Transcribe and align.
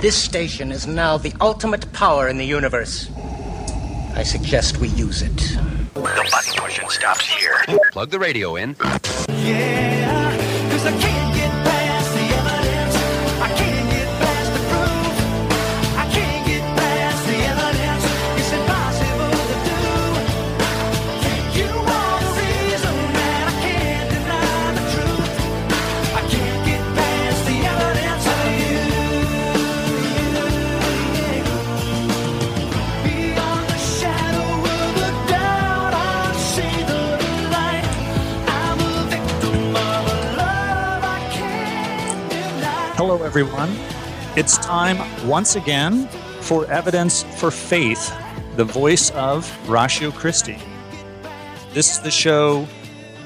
This 0.00 0.16
station 0.16 0.72
is 0.72 0.86
now 0.86 1.18
the 1.18 1.34
ultimate 1.42 1.92
power 1.92 2.28
in 2.28 2.38
the 2.38 2.46
universe. 2.46 3.10
I 4.14 4.22
suggest 4.22 4.78
we 4.78 4.88
use 4.88 5.20
it. 5.20 5.36
The 5.92 6.00
button 6.00 6.54
pushing 6.56 6.88
stops 6.88 7.26
here. 7.26 7.62
Plug 7.92 8.08
the 8.08 8.18
radio 8.18 8.56
in. 8.56 8.76
Yeah, 9.28 10.34
everyone. 43.34 43.70
It's 44.34 44.58
time 44.58 44.98
once 45.28 45.54
again 45.54 46.08
for 46.40 46.66
Evidence 46.66 47.22
for 47.38 47.52
Faith, 47.52 48.12
the 48.56 48.64
voice 48.64 49.10
of 49.12 49.46
Ratio 49.70 50.10
Christi. 50.10 50.58
This 51.72 51.92
is 51.92 52.00
the 52.00 52.10
show 52.10 52.66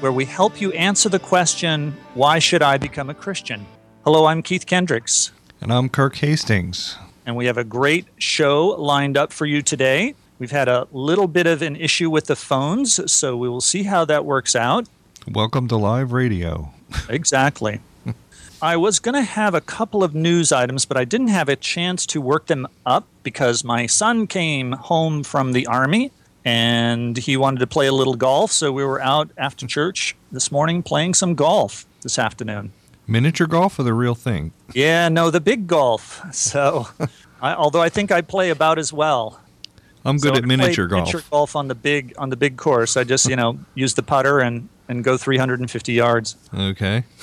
where 0.01 0.11
we 0.11 0.23
help 0.25 0.61
you 0.61 0.71
answer 0.73 1.09
the 1.09 1.17
question, 1.17 1.95
Why 2.13 2.37
should 2.37 2.61
I 2.61 2.77
become 2.77 3.09
a 3.09 3.15
Christian? 3.15 3.65
Hello, 4.03 4.27
I'm 4.27 4.43
Keith 4.43 4.67
Kendricks, 4.67 5.31
And 5.59 5.73
I'm 5.73 5.89
Kirk 5.89 6.17
Hastings. 6.17 6.97
and 7.25 7.35
we 7.35 7.47
have 7.47 7.57
a 7.57 7.63
great 7.63 8.05
show 8.19 8.67
lined 8.77 9.17
up 9.17 9.33
for 9.33 9.47
you 9.47 9.63
today. 9.63 10.13
We've 10.37 10.51
had 10.51 10.67
a 10.67 10.87
little 10.91 11.27
bit 11.27 11.47
of 11.47 11.63
an 11.63 11.75
issue 11.75 12.11
with 12.11 12.25
the 12.27 12.35
phones, 12.35 13.11
so 13.11 13.35
we 13.35 13.49
will 13.49 13.59
see 13.59 13.81
how 13.81 14.05
that 14.05 14.23
works 14.23 14.55
out. 14.55 14.87
Welcome 15.27 15.67
to 15.69 15.77
live 15.77 16.11
radio. 16.11 16.71
Exactly. 17.09 17.79
I 18.65 18.77
was 18.77 18.97
going 18.97 19.13
to 19.13 19.21
have 19.21 19.53
a 19.53 19.61
couple 19.61 20.03
of 20.03 20.15
news 20.15 20.51
items, 20.51 20.85
but 20.85 20.97
I 20.97 21.05
didn't 21.05 21.27
have 21.27 21.49
a 21.49 21.55
chance 21.55 22.07
to 22.07 22.19
work 22.19 22.47
them 22.47 22.67
up 22.83 23.05
because 23.21 23.63
my 23.63 23.85
son 23.85 24.25
came 24.25 24.71
home 24.71 25.21
from 25.21 25.51
the 25.51 25.67
army 25.67 26.11
and 26.43 27.15
he 27.15 27.37
wanted 27.37 27.59
to 27.59 27.67
play 27.67 27.85
a 27.85 27.91
little 27.91 28.15
golf. 28.15 28.51
So 28.51 28.71
we 28.71 28.83
were 28.83 28.99
out 28.99 29.29
after 29.37 29.67
church 29.67 30.15
this 30.31 30.51
morning 30.51 30.81
playing 30.81 31.13
some 31.13 31.35
golf 31.35 31.85
this 32.01 32.17
afternoon. 32.17 32.71
Miniature 33.05 33.45
golf 33.45 33.77
or 33.77 33.83
the 33.83 33.93
real 33.93 34.15
thing? 34.15 34.51
Yeah, 34.73 35.09
no, 35.09 35.29
the 35.29 35.41
big 35.41 35.67
golf. 35.67 36.23
So, 36.33 36.87
I, 37.43 37.53
although 37.53 37.83
I 37.83 37.89
think 37.89 38.11
I 38.11 38.21
play 38.21 38.49
about 38.49 38.79
as 38.79 38.91
well. 38.91 39.41
I'm 40.03 40.17
So 40.17 40.29
good 40.31 40.37
at 40.39 40.43
I 40.43 40.47
play 40.47 40.57
miniature 40.57 40.87
golf. 40.87 41.01
Miniature 41.01 41.21
golf 41.29 41.55
on 41.55 41.67
the 41.67 41.75
big 41.75 42.15
on 42.17 42.31
the 42.31 42.35
big 42.35 42.57
course. 42.57 42.97
I 42.97 43.03
just 43.03 43.29
you 43.29 43.35
know 43.35 43.59
use 43.75 43.93
the 43.93 44.01
putter 44.01 44.39
and 44.39 44.69
and 44.89 45.03
go 45.03 45.17
350 45.17 45.93
yards. 45.93 46.35
Okay. 46.51 47.03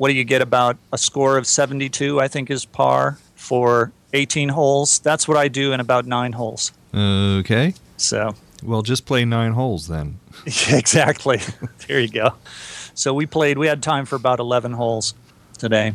what 0.00 0.08
do 0.08 0.14
you 0.14 0.24
get 0.24 0.40
about 0.40 0.78
a 0.94 0.96
score 0.96 1.36
of 1.36 1.46
72 1.46 2.18
i 2.18 2.26
think 2.26 2.50
is 2.50 2.64
par 2.64 3.18
for 3.34 3.92
18 4.14 4.48
holes? 4.48 4.98
That's 5.00 5.28
what 5.28 5.36
i 5.36 5.46
do 5.48 5.74
in 5.74 5.80
about 5.80 6.06
nine 6.06 6.32
holes. 6.32 6.72
Okay. 6.94 7.74
so. 7.98 8.34
Well, 8.62 8.80
just 8.80 9.04
play 9.04 9.26
nine 9.26 9.52
holes 9.52 9.88
then. 9.88 10.18
exactly. 10.46 11.40
There 11.86 12.00
you 12.00 12.08
go. 12.08 12.34
So 12.94 13.12
we 13.12 13.26
played 13.26 13.58
we 13.58 13.66
had 13.66 13.82
time 13.82 14.06
for 14.06 14.16
about 14.16 14.40
11 14.40 14.72
holes 14.72 15.12
today. 15.58 15.92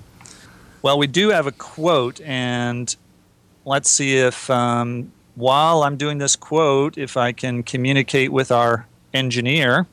Well 0.83 0.99
we 0.99 1.07
do 1.07 1.29
have 1.29 1.47
a 1.47 1.51
quote 1.51 2.21
and 2.21 2.95
let's 3.65 3.89
see 3.89 4.17
if 4.17 4.51
um, 4.51 5.11
while 5.33 5.81
i'm 5.81 5.97
doing 5.97 6.19
this 6.19 6.35
quote 6.35 6.95
if 6.97 7.17
i 7.17 7.31
can 7.31 7.63
communicate 7.63 8.31
with 8.31 8.51
our 8.51 8.85
engineer 9.15 9.87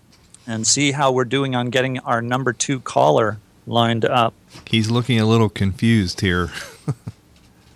and 0.46 0.66
see 0.66 0.92
how 0.92 1.10
we're 1.10 1.24
doing 1.24 1.54
on 1.56 1.70
getting 1.70 1.98
our 2.00 2.20
number 2.20 2.52
two 2.52 2.78
caller 2.78 3.38
lined 3.66 4.04
up 4.04 4.34
He's 4.66 4.90
looking 4.90 5.18
a 5.20 5.26
little 5.26 5.48
confused 5.48 6.20
here. 6.20 6.50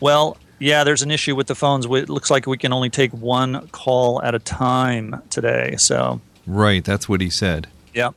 Well, 0.01 0.37
yeah, 0.59 0.85
there's 0.85 1.03
an 1.03 1.11
issue 1.11 1.35
with 1.35 1.47
the 1.47 1.55
phones. 1.55 1.87
It 1.87 2.09
looks 2.09 2.31
like 2.31 2.47
we 2.47 2.59
can 2.59 2.73
only 2.73 2.91
take 2.91 3.13
one 3.13 3.67
call 3.69 4.23
at 4.23 4.35
a 4.35 4.39
time 4.39 5.23
today. 5.31 5.77
So, 5.79 6.21
right, 6.47 6.85
that's 6.85 7.09
what 7.09 7.21
he 7.21 7.31
said. 7.31 7.67
yeah. 7.95 8.11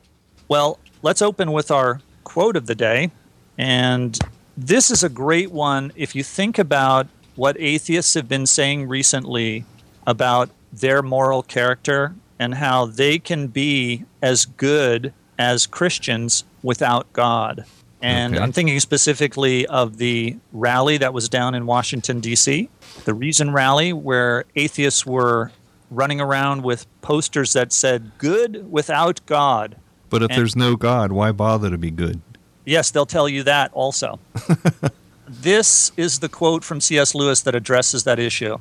Well, 0.48 0.78
let's 1.02 1.22
open 1.22 1.52
with 1.52 1.70
our 1.70 2.00
quote 2.24 2.56
of 2.56 2.66
the 2.66 2.74
day. 2.74 3.10
And 3.56 4.18
this 4.56 4.90
is 4.90 5.02
a 5.02 5.08
great 5.08 5.52
one 5.52 5.92
if 5.96 6.14
you 6.14 6.22
think 6.22 6.58
about 6.58 7.06
what 7.36 7.56
atheists 7.58 8.14
have 8.14 8.28
been 8.28 8.46
saying 8.46 8.88
recently 8.88 9.64
about 10.06 10.50
their 10.72 11.02
moral 11.02 11.42
character 11.42 12.14
and 12.38 12.54
how 12.54 12.86
they 12.86 13.18
can 13.18 13.46
be 13.46 14.04
as 14.20 14.44
good 14.44 15.12
as 15.40 15.66
Christians 15.66 16.44
without 16.62 17.10
God. 17.14 17.64
And 18.02 18.34
Okay. 18.34 18.42
I'm 18.44 18.52
thinking 18.52 18.78
specifically 18.80 19.66
of 19.66 19.96
the 19.96 20.36
rally 20.52 20.98
that 20.98 21.14
was 21.14 21.28
down 21.30 21.54
in 21.54 21.64
Washington, 21.64 22.20
D.C., 22.20 22.68
the 23.04 23.14
Reason 23.14 23.50
Rally, 23.52 23.92
where 23.94 24.44
atheists 24.54 25.06
were 25.06 25.50
running 25.90 26.20
around 26.20 26.62
with 26.62 26.86
posters 27.00 27.54
that 27.54 27.72
said, 27.72 28.12
Good 28.18 28.70
without 28.70 29.24
God. 29.24 29.76
But 30.10 30.22
if 30.22 30.30
And- 30.30 30.38
there's 30.38 30.54
no 30.56 30.76
God, 30.76 31.10
why 31.12 31.32
bother 31.32 31.70
to 31.70 31.78
be 31.78 31.90
good? 31.90 32.20
Yes, 32.66 32.90
they'll 32.90 33.06
tell 33.06 33.28
you 33.28 33.42
that 33.44 33.70
also. 33.72 34.18
this 35.28 35.92
is 35.96 36.18
the 36.20 36.28
quote 36.28 36.64
from 36.64 36.80
C.S. 36.80 37.14
Lewis 37.14 37.40
that 37.42 37.54
addresses 37.54 38.04
that 38.04 38.18
issue. 38.18 38.58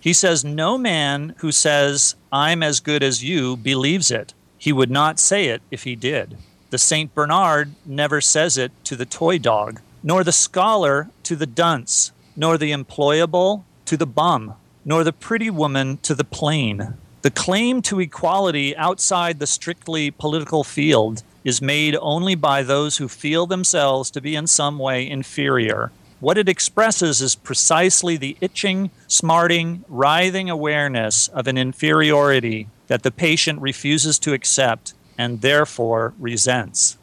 He 0.00 0.12
says, 0.12 0.44
No 0.44 0.76
man 0.78 1.34
who 1.38 1.52
says, 1.52 2.14
I'm 2.30 2.62
as 2.62 2.80
good 2.80 3.02
as 3.02 3.24
you, 3.24 3.56
believes 3.56 4.10
it. 4.10 4.34
He 4.58 4.72
would 4.72 4.90
not 4.90 5.20
say 5.20 5.46
it 5.46 5.62
if 5.70 5.84
he 5.84 5.94
did. 5.94 6.36
The 6.70 6.78
St. 6.78 7.14
Bernard 7.14 7.72
never 7.86 8.20
says 8.20 8.58
it 8.58 8.72
to 8.84 8.96
the 8.96 9.06
toy 9.06 9.38
dog, 9.38 9.80
nor 10.02 10.22
the 10.22 10.32
scholar 10.32 11.08
to 11.22 11.36
the 11.36 11.46
dunce, 11.46 12.12
nor 12.36 12.58
the 12.58 12.72
employable 12.72 13.62
to 13.86 13.96
the 13.96 14.06
bum, 14.06 14.54
nor 14.84 15.04
the 15.04 15.12
pretty 15.12 15.48
woman 15.48 15.96
to 15.98 16.14
the 16.14 16.24
plain. 16.24 16.94
The 17.22 17.30
claim 17.30 17.82
to 17.82 18.00
equality 18.00 18.76
outside 18.76 19.38
the 19.38 19.46
strictly 19.46 20.10
political 20.10 20.62
field 20.62 21.22
is 21.42 21.62
made 21.62 21.96
only 22.00 22.34
by 22.34 22.62
those 22.62 22.98
who 22.98 23.08
feel 23.08 23.46
themselves 23.46 24.10
to 24.10 24.20
be 24.20 24.36
in 24.36 24.46
some 24.46 24.78
way 24.78 25.08
inferior. 25.08 25.90
What 26.20 26.36
it 26.36 26.48
expresses 26.48 27.22
is 27.22 27.34
precisely 27.34 28.16
the 28.16 28.36
itching, 28.40 28.90
smarting, 29.06 29.84
writhing 29.88 30.50
awareness 30.50 31.28
of 31.28 31.46
an 31.46 31.56
inferiority 31.56 32.66
that 32.88 33.02
the 33.02 33.10
patient 33.10 33.60
refuses 33.60 34.18
to 34.20 34.32
accept 34.32 34.94
and 35.16 35.40
therefore 35.40 36.14
resents. 36.18 36.98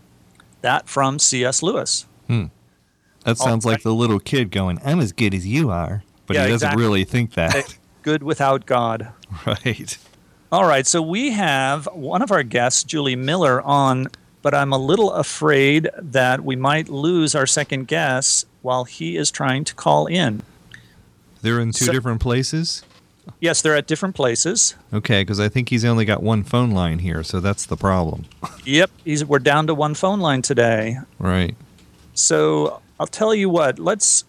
That 0.62 0.88
from 0.90 1.20
C.S. 1.20 1.62
Lewis. 1.64 2.06
Hmm. 2.28 2.46
That 3.24 3.38
sounds 3.38 3.66
like 3.66 3.82
the 3.82 3.94
little 3.94 4.20
kid 4.20 4.52
going, 4.52 4.80
I'm 4.86 5.00
as 5.00 5.12
good 5.12 5.34
as 5.34 5.48
you 5.48 5.70
are. 5.72 6.04
But 6.28 6.36
Yeah, 6.36 6.46
he 6.46 6.52
doesn't 6.52 6.68
exactly. 6.68 6.84
really 6.84 7.04
think 7.04 7.34
that. 7.34 7.78
Good 8.04 8.22
without 8.24 8.66
God. 8.66 9.10
right. 9.46 9.98
All 10.52 10.66
right, 10.68 10.86
so 10.86 11.02
we 11.02 11.32
have 11.32 11.88
one 11.92 12.22
of 12.22 12.32
our 12.32 12.44
guests, 12.44 12.84
Julie 12.84 13.16
Miller, 13.16 13.62
on, 13.62 14.08
but 14.42 14.54
I'm 14.54 14.72
a 14.72 14.78
little 14.78 15.12
afraid 15.12 15.90
that 15.98 16.44
we 16.44 16.56
might 16.56 16.88
lose 16.88 17.34
our 17.36 17.48
second 17.48 17.88
guest 17.88 18.46
while 18.62 18.84
he 18.86 19.18
is 19.18 19.32
trying 19.32 19.64
to 19.66 19.76
call 19.76 20.06
in. 20.06 20.44
They're 21.42 21.60
in 21.60 21.72
two 21.72 21.86
So- 21.86 21.92
different 21.92 22.22
places? 22.22 22.84
Yes, 23.40 23.62
they're 23.62 23.76
at 23.76 23.88
different 23.88 24.16
places. 24.16 24.76
Okay, 24.94 25.22
because 25.22 25.40
I 25.40 25.50
think 25.50 25.70
he's 25.70 25.86
only 25.86 26.06
got 26.06 26.24
one 26.24 26.44
phone 26.44 26.72
line 26.72 27.00
here, 27.00 27.24
so 27.24 27.40
that's 27.40 27.66
the 27.66 27.78
problem. 27.78 28.26
Yep, 28.66 28.92
he's, 29.04 29.26
we're 29.26 29.40
down 29.40 29.68
to 29.68 29.76
one 29.76 29.94
phone 29.94 30.20
line 30.20 30.42
today. 30.42 30.98
Right. 31.20 31.56
So 32.14 32.82
I'll 33.00 33.08
tell 33.08 33.36
you 33.36 33.50
what, 33.50 33.80
let's. 33.80 34.24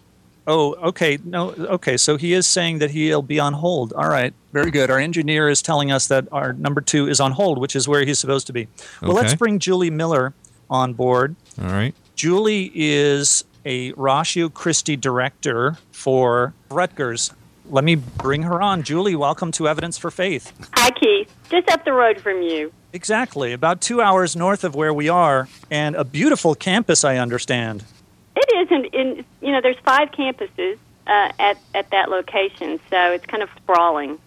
Oh, 0.48 0.74
okay. 0.74 1.18
No, 1.24 1.50
okay. 1.50 1.96
So 1.96 2.16
he 2.16 2.32
is 2.32 2.46
saying 2.46 2.78
that 2.78 2.92
he'll 2.92 3.20
be 3.20 3.40
on 3.40 3.52
hold. 3.52 3.92
All 3.92 4.08
right. 4.08 4.32
Very 4.52 4.70
good. 4.70 4.90
Our 4.90 4.98
engineer 4.98 5.48
is 5.48 5.60
telling 5.60 5.90
us 5.90 6.06
that 6.06 6.28
our 6.30 6.52
number 6.52 6.80
two 6.80 7.08
is 7.08 7.18
on 7.18 7.32
hold, 7.32 7.58
which 7.58 7.74
is 7.74 7.88
where 7.88 8.04
he's 8.04 8.20
supposed 8.20 8.46
to 8.46 8.52
be. 8.52 8.68
Well, 9.02 9.12
let's 9.12 9.34
bring 9.34 9.58
Julie 9.58 9.90
Miller 9.90 10.34
on 10.70 10.92
board. 10.92 11.34
All 11.60 11.70
right. 11.70 11.96
Julie 12.14 12.70
is 12.74 13.44
a 13.64 13.90
Ratio 13.92 14.48
Christi 14.48 14.96
director 14.96 15.78
for 15.90 16.54
Rutgers. 16.70 17.32
Let 17.68 17.82
me 17.82 17.96
bring 17.96 18.42
her 18.42 18.62
on. 18.62 18.84
Julie, 18.84 19.16
welcome 19.16 19.50
to 19.52 19.66
Evidence 19.66 19.98
for 19.98 20.10
Faith. 20.10 20.52
Hi, 20.74 20.90
Keith. 20.90 21.32
Just 21.50 21.68
up 21.68 21.84
the 21.84 21.92
road 21.92 22.20
from 22.20 22.40
you. 22.42 22.72
Exactly, 22.92 23.52
about 23.52 23.80
two 23.80 24.00
hours 24.00 24.36
north 24.36 24.62
of 24.62 24.74
where 24.74 24.94
we 24.94 25.08
are, 25.08 25.48
and 25.70 25.96
a 25.96 26.04
beautiful 26.04 26.54
campus, 26.54 27.04
I 27.04 27.16
understand. 27.16 27.84
It 28.36 28.48
is, 28.56 28.68
and 28.70 28.86
in, 28.94 29.24
you 29.40 29.52
know, 29.52 29.60
there's 29.60 29.78
five 29.84 30.10
campuses 30.12 30.78
uh, 31.06 31.32
at 31.38 31.58
at 31.74 31.90
that 31.90 32.08
location, 32.08 32.78
so 32.88 33.12
it's 33.12 33.26
kind 33.26 33.42
of 33.42 33.50
sprawling. 33.56 34.18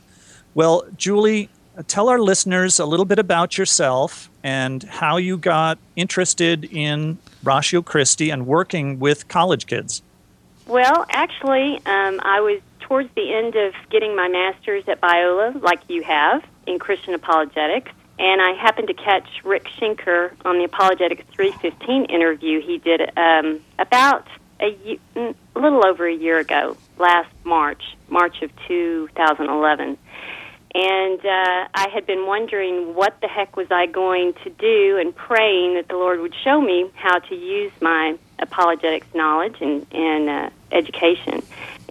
Well, 0.54 0.86
Julie, 0.98 1.50
tell 1.88 2.10
our 2.10 2.20
listeners 2.20 2.80
a 2.80 2.86
little 2.86 3.06
bit 3.06 3.20
about 3.20 3.58
yourself 3.58 4.30
and 4.44 4.84
how 4.84 5.18
you 5.18 5.38
got 5.38 5.78
interested 5.96 6.66
in 6.66 7.18
Ratio 7.44 7.82
Christi 7.82 8.30
and 8.30 8.46
working 8.46 9.00
with 9.00 9.28
college 9.30 9.66
kids. 9.66 10.02
Well, 10.70 11.04
actually, 11.10 11.78
um, 11.88 12.20
I 12.22 12.42
was 12.42 12.62
towards 12.82 13.10
the 13.16 13.34
end 13.34 13.56
of 13.56 13.74
getting 13.90 14.16
my 14.16 14.28
master's 14.28 14.88
at 14.88 15.02
Biola, 15.02 15.60
like 15.64 15.80
you 15.90 16.04
have, 16.04 16.44
in 16.68 16.78
Christian 16.78 17.16
apologetics. 17.16 17.92
And 18.20 18.40
I 18.40 18.52
happened 18.52 18.88
to 18.90 18.94
catch 18.94 19.28
Rick 19.44 19.66
Schenker 19.80 20.32
on 20.46 20.60
the 20.60 20.66
Apologetics 20.66 21.24
315 21.32 22.06
interview 22.06 22.62
he 22.62 22.78
did 22.78 23.02
um, 23.18 23.62
about 23.80 24.28
a, 24.60 25.00
a 25.16 25.34
little 25.56 25.84
over 25.84 26.08
a 26.08 26.14
year 26.14 26.38
ago, 26.38 26.78
last 27.00 27.34
March, 27.44 27.98
March 28.08 28.44
of 28.44 28.52
2011. 28.68 29.98
And 30.76 31.20
uh, 31.20 31.68
I 31.74 31.88
had 31.92 32.06
been 32.06 32.28
wondering 32.28 32.94
what 32.94 33.20
the 33.22 33.28
heck 33.28 33.58
was 33.58 33.72
I 33.72 33.88
going 33.88 34.34
to 34.44 34.52
do 34.52 35.00
and 35.02 35.16
praying 35.16 35.76
that 35.76 35.88
the 35.88 35.96
Lord 35.96 36.20
would 36.20 36.36
show 36.44 36.62
me 36.62 36.92
how 36.94 37.18
to 37.18 37.36
use 37.36 37.72
my 37.82 38.20
apologetics 38.38 39.08
knowledge 39.16 39.56
and, 39.62 39.88
and 39.92 40.30
uh, 40.30 40.50
education. 40.72 41.42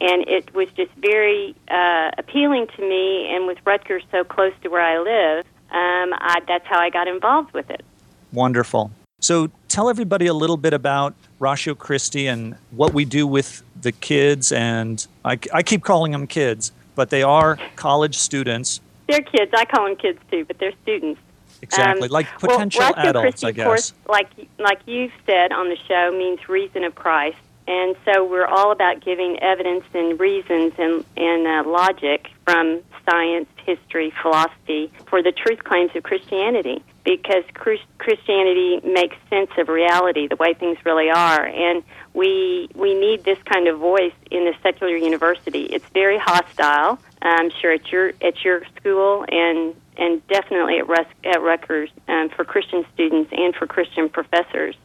And 0.00 0.26
it 0.28 0.54
was 0.54 0.68
just 0.76 0.92
very 0.92 1.56
uh, 1.68 2.12
appealing 2.18 2.68
to 2.76 2.82
me, 2.82 3.34
and 3.34 3.46
with 3.46 3.58
Rutgers 3.64 4.04
so 4.12 4.24
close 4.24 4.52
to 4.62 4.68
where 4.68 4.82
I 4.82 4.98
live, 4.98 5.44
um, 5.70 6.14
I, 6.18 6.40
that's 6.46 6.66
how 6.66 6.78
I 6.78 6.90
got 6.90 7.08
involved 7.08 7.52
with 7.52 7.68
it. 7.70 7.84
Wonderful. 8.32 8.92
So 9.20 9.50
tell 9.66 9.88
everybody 9.90 10.26
a 10.26 10.34
little 10.34 10.56
bit 10.56 10.72
about 10.72 11.14
Ratio 11.40 11.74
Christi 11.74 12.28
and 12.28 12.54
what 12.70 12.94
we 12.94 13.04
do 13.04 13.26
with 13.26 13.62
the 13.80 13.90
kids. 13.90 14.52
And 14.52 15.04
I, 15.24 15.38
I 15.52 15.62
keep 15.64 15.82
calling 15.82 16.12
them 16.12 16.26
kids, 16.28 16.70
but 16.94 17.10
they 17.10 17.24
are 17.24 17.58
college 17.74 18.16
students. 18.16 18.80
They're 19.08 19.20
kids. 19.22 19.50
I 19.56 19.64
call 19.64 19.86
them 19.86 19.96
kids 19.96 20.20
too, 20.30 20.44
but 20.44 20.58
they're 20.58 20.74
students. 20.82 21.20
Exactly, 21.60 22.04
Um, 22.04 22.10
like 22.12 22.26
well, 22.40 22.52
potential 22.52 22.82
Ratio 22.82 23.08
adults, 23.08 23.40
Christi, 23.40 23.46
I 23.46 23.50
Of 23.50 23.66
course, 23.66 23.92
like 24.08 24.28
like 24.60 24.80
you've 24.86 25.10
said 25.26 25.50
on 25.50 25.68
the 25.68 25.76
show, 25.88 26.12
means 26.16 26.48
reason 26.48 26.84
of 26.84 26.94
Christ, 26.94 27.38
and 27.68 27.94
so 28.04 28.24
we're 28.24 28.46
all 28.46 28.72
about 28.72 29.04
giving 29.04 29.38
evidence 29.40 29.84
and 29.92 30.18
reasons 30.18 30.72
and 30.78 31.04
and 31.16 31.46
uh, 31.46 31.68
logic 31.68 32.30
from 32.44 32.80
science, 33.08 33.48
history, 33.64 34.12
philosophy 34.22 34.90
for 35.06 35.22
the 35.22 35.32
truth 35.32 35.62
claims 35.64 35.90
of 35.94 36.02
Christianity, 36.02 36.82
because 37.04 37.44
Chris- 37.54 37.80
Christianity 37.98 38.80
makes 38.84 39.16
sense 39.30 39.50
of 39.58 39.68
reality, 39.68 40.26
the 40.28 40.36
way 40.36 40.54
things 40.54 40.78
really 40.84 41.10
are, 41.10 41.46
and 41.46 41.82
we 42.14 42.68
we 42.74 42.94
need 42.94 43.24
this 43.24 43.38
kind 43.44 43.68
of 43.68 43.78
voice 43.78 44.14
in 44.30 44.44
the 44.44 44.54
secular 44.62 44.96
university. 44.96 45.64
It's 45.64 45.86
very 45.92 46.18
hostile. 46.18 46.98
I'm 47.20 47.50
sure 47.60 47.72
at 47.72 47.92
your 47.92 48.12
at 48.22 48.42
your 48.44 48.62
school 48.76 49.26
and 49.28 49.74
and 49.98 50.26
definitely 50.28 50.78
at, 50.78 50.88
Rus- 50.88 51.06
at 51.24 51.42
Rutgers 51.42 51.90
um, 52.06 52.30
for 52.30 52.44
Christian 52.44 52.86
students 52.94 53.30
and 53.36 53.54
for 53.54 53.66
Christian 53.66 54.08
professors. 54.08 54.76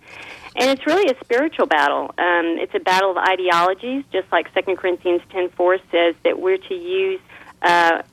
And 0.56 0.70
it's 0.70 0.86
really 0.86 1.10
a 1.10 1.24
spiritual 1.24 1.66
battle. 1.66 2.14
Um, 2.18 2.58
it's 2.60 2.76
a 2.76 2.80
battle 2.80 3.12
of 3.12 3.18
ideologies, 3.18 4.04
just 4.12 4.32
like 4.32 4.54
2 4.54 4.76
Corinthians 4.76 5.22
10.4 5.32 5.80
says 5.92 6.16
that 6.24 6.40
we're 6.40 6.58
to 6.58 6.76
use 6.76 7.20
uh, 7.62 8.04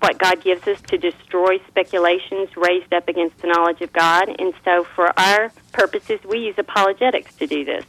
what 0.00 0.18
God 0.18 0.42
gives 0.42 0.66
us 0.68 0.80
to 0.82 0.98
destroy 0.98 1.58
speculations 1.66 2.56
raised 2.56 2.92
up 2.92 3.08
against 3.08 3.38
the 3.38 3.48
knowledge 3.48 3.80
of 3.80 3.92
God. 3.92 4.28
And 4.38 4.54
so 4.64 4.84
for 4.84 5.18
our 5.18 5.50
purposes, 5.72 6.20
we 6.24 6.38
use 6.38 6.54
apologetics 6.56 7.34
to 7.36 7.46
do 7.46 7.64
this. 7.64 7.84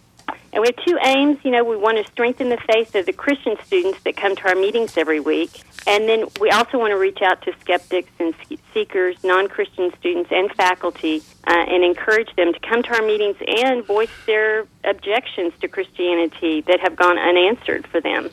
And 0.51 0.61
we 0.61 0.67
have 0.67 0.85
two 0.85 0.97
aims. 1.03 1.37
You 1.43 1.51
know, 1.51 1.63
we 1.63 1.77
want 1.77 2.03
to 2.03 2.11
strengthen 2.11 2.49
the 2.49 2.57
faith 2.71 2.95
of 2.95 3.05
the 3.05 3.13
Christian 3.13 3.55
students 3.65 4.01
that 4.03 4.15
come 4.15 4.35
to 4.35 4.49
our 4.49 4.55
meetings 4.55 4.97
every 4.97 5.19
week. 5.19 5.61
And 5.85 6.09
then 6.09 6.25
we 6.39 6.49
also 6.49 6.77
want 6.77 6.91
to 6.91 6.97
reach 6.97 7.21
out 7.21 7.41
to 7.43 7.53
skeptics 7.61 8.11
and 8.19 8.33
seekers, 8.73 9.23
non 9.23 9.47
Christian 9.47 9.91
students, 9.99 10.31
and 10.31 10.51
faculty 10.53 11.21
uh, 11.47 11.51
and 11.53 11.83
encourage 11.83 12.35
them 12.35 12.53
to 12.53 12.59
come 12.59 12.83
to 12.83 12.95
our 12.95 13.05
meetings 13.05 13.37
and 13.45 13.85
voice 13.85 14.09
their 14.25 14.65
objections 14.83 15.53
to 15.61 15.67
Christianity 15.67 16.61
that 16.61 16.79
have 16.79 16.95
gone 16.95 17.17
unanswered 17.17 17.87
for 17.87 18.01
them. 18.01 18.29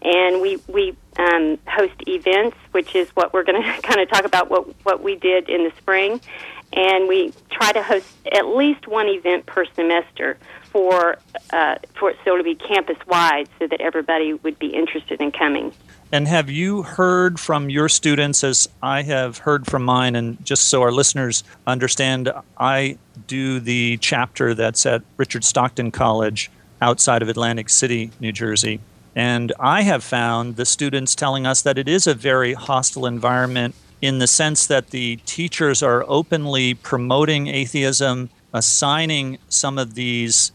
And 0.00 0.40
we, 0.40 0.58
we 0.68 0.96
um, 1.18 1.58
host 1.66 1.94
events, 2.06 2.56
which 2.70 2.94
is 2.94 3.08
what 3.10 3.32
we're 3.32 3.44
going 3.44 3.62
to 3.74 3.82
kind 3.82 4.00
of 4.00 4.08
talk 4.08 4.24
about 4.24 4.48
what, 4.48 4.68
what 4.84 5.02
we 5.02 5.16
did 5.16 5.48
in 5.48 5.64
the 5.64 5.72
spring. 5.76 6.20
And 6.72 7.08
we 7.08 7.32
try 7.50 7.72
to 7.72 7.82
host 7.82 8.06
at 8.30 8.46
least 8.46 8.86
one 8.86 9.08
event 9.08 9.46
per 9.46 9.64
semester 9.74 10.38
for, 10.78 11.18
uh, 11.52 11.74
for 11.98 12.14
so 12.24 12.36
to 12.36 12.44
be 12.44 12.54
campus 12.54 12.96
wide 13.08 13.48
so 13.58 13.66
that 13.66 13.80
everybody 13.80 14.32
would 14.32 14.56
be 14.60 14.68
interested 14.68 15.20
in 15.20 15.32
coming. 15.32 15.72
And 16.12 16.28
have 16.28 16.48
you 16.48 16.84
heard 16.84 17.40
from 17.40 17.68
your 17.68 17.88
students, 17.88 18.44
as 18.44 18.68
I 18.80 19.02
have 19.02 19.38
heard 19.38 19.66
from 19.66 19.82
mine? 19.82 20.14
And 20.14 20.42
just 20.44 20.68
so 20.68 20.80
our 20.82 20.92
listeners 20.92 21.42
understand, 21.66 22.30
I 22.58 22.96
do 23.26 23.58
the 23.58 23.96
chapter 23.96 24.54
that's 24.54 24.86
at 24.86 25.02
Richard 25.16 25.42
Stockton 25.42 25.90
College 25.90 26.48
outside 26.80 27.22
of 27.22 27.28
Atlantic 27.28 27.70
City, 27.70 28.12
New 28.20 28.30
Jersey. 28.30 28.78
And 29.16 29.52
I 29.58 29.82
have 29.82 30.04
found 30.04 30.54
the 30.54 30.64
students 30.64 31.16
telling 31.16 31.44
us 31.44 31.60
that 31.62 31.76
it 31.76 31.88
is 31.88 32.06
a 32.06 32.14
very 32.14 32.54
hostile 32.54 33.04
environment 33.04 33.74
in 34.00 34.20
the 34.20 34.28
sense 34.28 34.64
that 34.68 34.90
the 34.90 35.16
teachers 35.26 35.82
are 35.82 36.04
openly 36.06 36.74
promoting 36.74 37.48
atheism, 37.48 38.30
assigning 38.54 39.38
some 39.48 39.76
of 39.76 39.94
these 39.94 40.52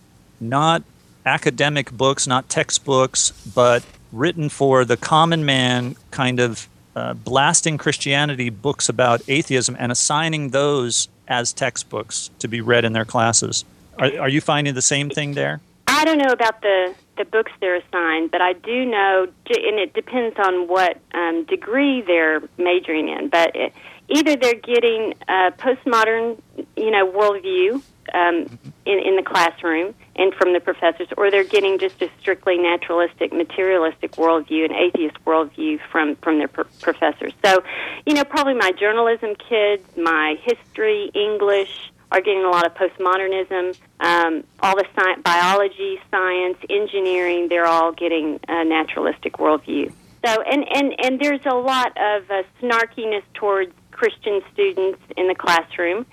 not 0.50 0.84
academic 1.26 1.92
books, 1.92 2.28
not 2.28 2.50
textbooks, 2.50 3.32
but 3.56 3.84
written 4.12 4.50
for 4.50 4.86
the 4.86 4.98
common 4.98 5.46
man, 5.46 5.96
kind 6.12 6.40
of 6.40 6.68
uh, 6.96 7.14
blasting 7.14 7.78
Christianity 7.78 8.50
books 8.50 8.90
about 8.90 9.22
atheism 9.28 9.76
and 9.80 9.92
assigning 9.92 10.50
those 10.50 11.08
as 11.28 11.54
textbooks 11.54 12.30
to 12.40 12.48
be 12.48 12.62
read 12.62 12.86
in 12.86 12.94
their 12.94 13.06
classes. 13.06 13.66
Are, 13.98 14.12
are 14.20 14.30
you 14.30 14.42
finding 14.42 14.74
the 14.74 14.82
same 14.82 15.10
thing 15.10 15.34
there? 15.34 15.62
I 15.88 16.06
don't 16.06 16.18
know 16.18 16.32
about 16.32 16.62
the 16.62 16.94
the 17.16 17.26
books 17.26 17.52
they're 17.60 17.76
assigned, 17.76 18.32
but 18.32 18.42
I 18.42 18.54
do 18.54 18.86
know, 18.86 19.28
and 19.46 19.80
it 19.80 19.94
depends 19.94 20.36
on 20.40 20.68
what 20.68 21.00
um, 21.14 21.44
degree 21.44 22.02
they're 22.02 22.42
majoring 22.58 23.08
in. 23.08 23.30
But 23.30 23.56
it, 23.56 23.74
either 24.10 24.36
they're 24.36 24.56
getting 24.56 25.14
a 25.28 25.52
postmodern, 25.52 26.40
you 26.76 26.90
know, 26.90 27.10
worldview 27.12 27.84
um, 28.14 28.60
in 28.86 29.00
in 29.00 29.16
the 29.16 29.24
classroom 29.24 29.94
and 30.16 30.34
from 30.36 30.54
the 30.54 30.60
professors, 30.60 31.08
or 31.18 31.32
they're 31.32 31.44
getting 31.44 31.80
just 31.80 32.02
a 32.02 32.10
strictly 32.20 32.58
naturalistic, 32.58 33.34
materialistic 33.34 34.12
worldview, 34.14 34.66
an 34.66 34.74
atheist 34.74 35.18
worldview 35.26 35.80
from 35.92 36.16
from 36.18 36.38
their 36.38 36.48
pr- 36.48 36.64
professors. 36.82 37.34
So, 37.44 37.64
you 38.06 38.14
know, 38.14 38.24
probably 38.24 38.56
my 38.56 38.72
journalism 38.72 39.36
kids, 39.36 39.84
my 39.98 40.38
history, 40.44 41.12
English 41.14 41.92
are 42.12 42.22
getting 42.22 42.44
a 42.44 42.50
lot 42.50 42.66
of 42.66 42.74
postmodernism. 42.76 43.76
Um, 44.00 44.44
all 44.62 44.76
the 44.76 44.86
sci- 44.96 45.22
biology, 45.22 46.00
science, 46.12 46.58
engineering, 46.70 47.48
they're 47.50 47.66
all 47.66 47.92
getting 47.92 48.40
a 48.48 48.64
naturalistic 48.64 49.34
worldview. 49.34 49.92
So, 50.26 50.42
and, 50.42 50.64
and, 50.74 50.94
and 51.04 51.20
there's 51.20 51.46
a 51.46 51.56
lot 51.56 51.98
of 51.98 52.30
uh, 52.30 52.44
snarkiness 52.62 53.24
towards 53.34 53.74
Christian 53.92 54.42
students 54.54 55.00
in 55.18 55.28
the 55.28 55.36
classroom. 55.36 56.06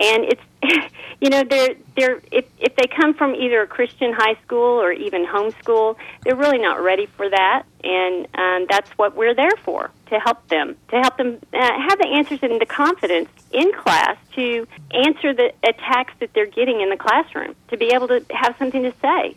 And 0.00 0.24
it's, 0.24 0.40
you 1.20 1.30
know, 1.30 1.44
they're, 1.44 1.74
they're, 1.96 2.20
if, 2.32 2.46
if 2.58 2.74
they 2.76 2.86
come 2.86 3.14
from 3.14 3.34
either 3.34 3.62
a 3.62 3.66
Christian 3.66 4.12
high 4.12 4.36
school 4.44 4.80
or 4.80 4.92
even 4.92 5.26
homeschool, 5.26 5.96
they're 6.24 6.36
really 6.36 6.58
not 6.58 6.82
ready 6.82 7.06
for 7.06 7.28
that. 7.28 7.64
And 7.84 8.26
um, 8.34 8.66
that's 8.68 8.90
what 8.92 9.14
we're 9.14 9.34
there 9.34 9.56
for, 9.64 9.90
to 10.06 10.18
help 10.18 10.46
them, 10.48 10.76
to 10.88 10.96
help 11.00 11.16
them 11.16 11.38
uh, 11.52 11.58
have 11.58 11.98
the 11.98 12.08
answers 12.08 12.40
and 12.42 12.60
the 12.60 12.66
confidence 12.66 13.28
in 13.52 13.72
class 13.72 14.16
to 14.34 14.66
answer 14.92 15.32
the 15.32 15.52
attacks 15.62 16.12
that 16.20 16.32
they're 16.34 16.46
getting 16.46 16.80
in 16.80 16.90
the 16.90 16.96
classroom, 16.96 17.54
to 17.68 17.76
be 17.76 17.92
able 17.92 18.08
to 18.08 18.24
have 18.30 18.56
something 18.58 18.82
to 18.82 18.92
say. 19.00 19.36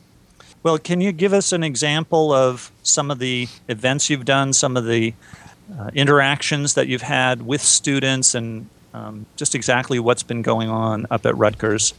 Well, 0.63 0.77
can 0.77 1.01
you 1.01 1.11
give 1.11 1.33
us 1.33 1.53
an 1.53 1.63
example 1.63 2.31
of 2.31 2.71
some 2.83 3.09
of 3.09 3.17
the 3.17 3.47
events 3.67 4.09
you've 4.09 4.25
done, 4.25 4.53
some 4.53 4.77
of 4.77 4.85
the 4.85 5.13
uh, 5.79 5.89
interactions 5.93 6.75
that 6.75 6.87
you've 6.87 7.01
had 7.01 7.45
with 7.45 7.61
students, 7.61 8.35
and 8.35 8.69
um, 8.93 9.25
just 9.35 9.55
exactly 9.55 9.99
what's 9.99 10.23
been 10.23 10.41
going 10.41 10.69
on 10.69 11.07
up 11.09 11.25
at 11.25 11.37
Rutgers? 11.37 11.93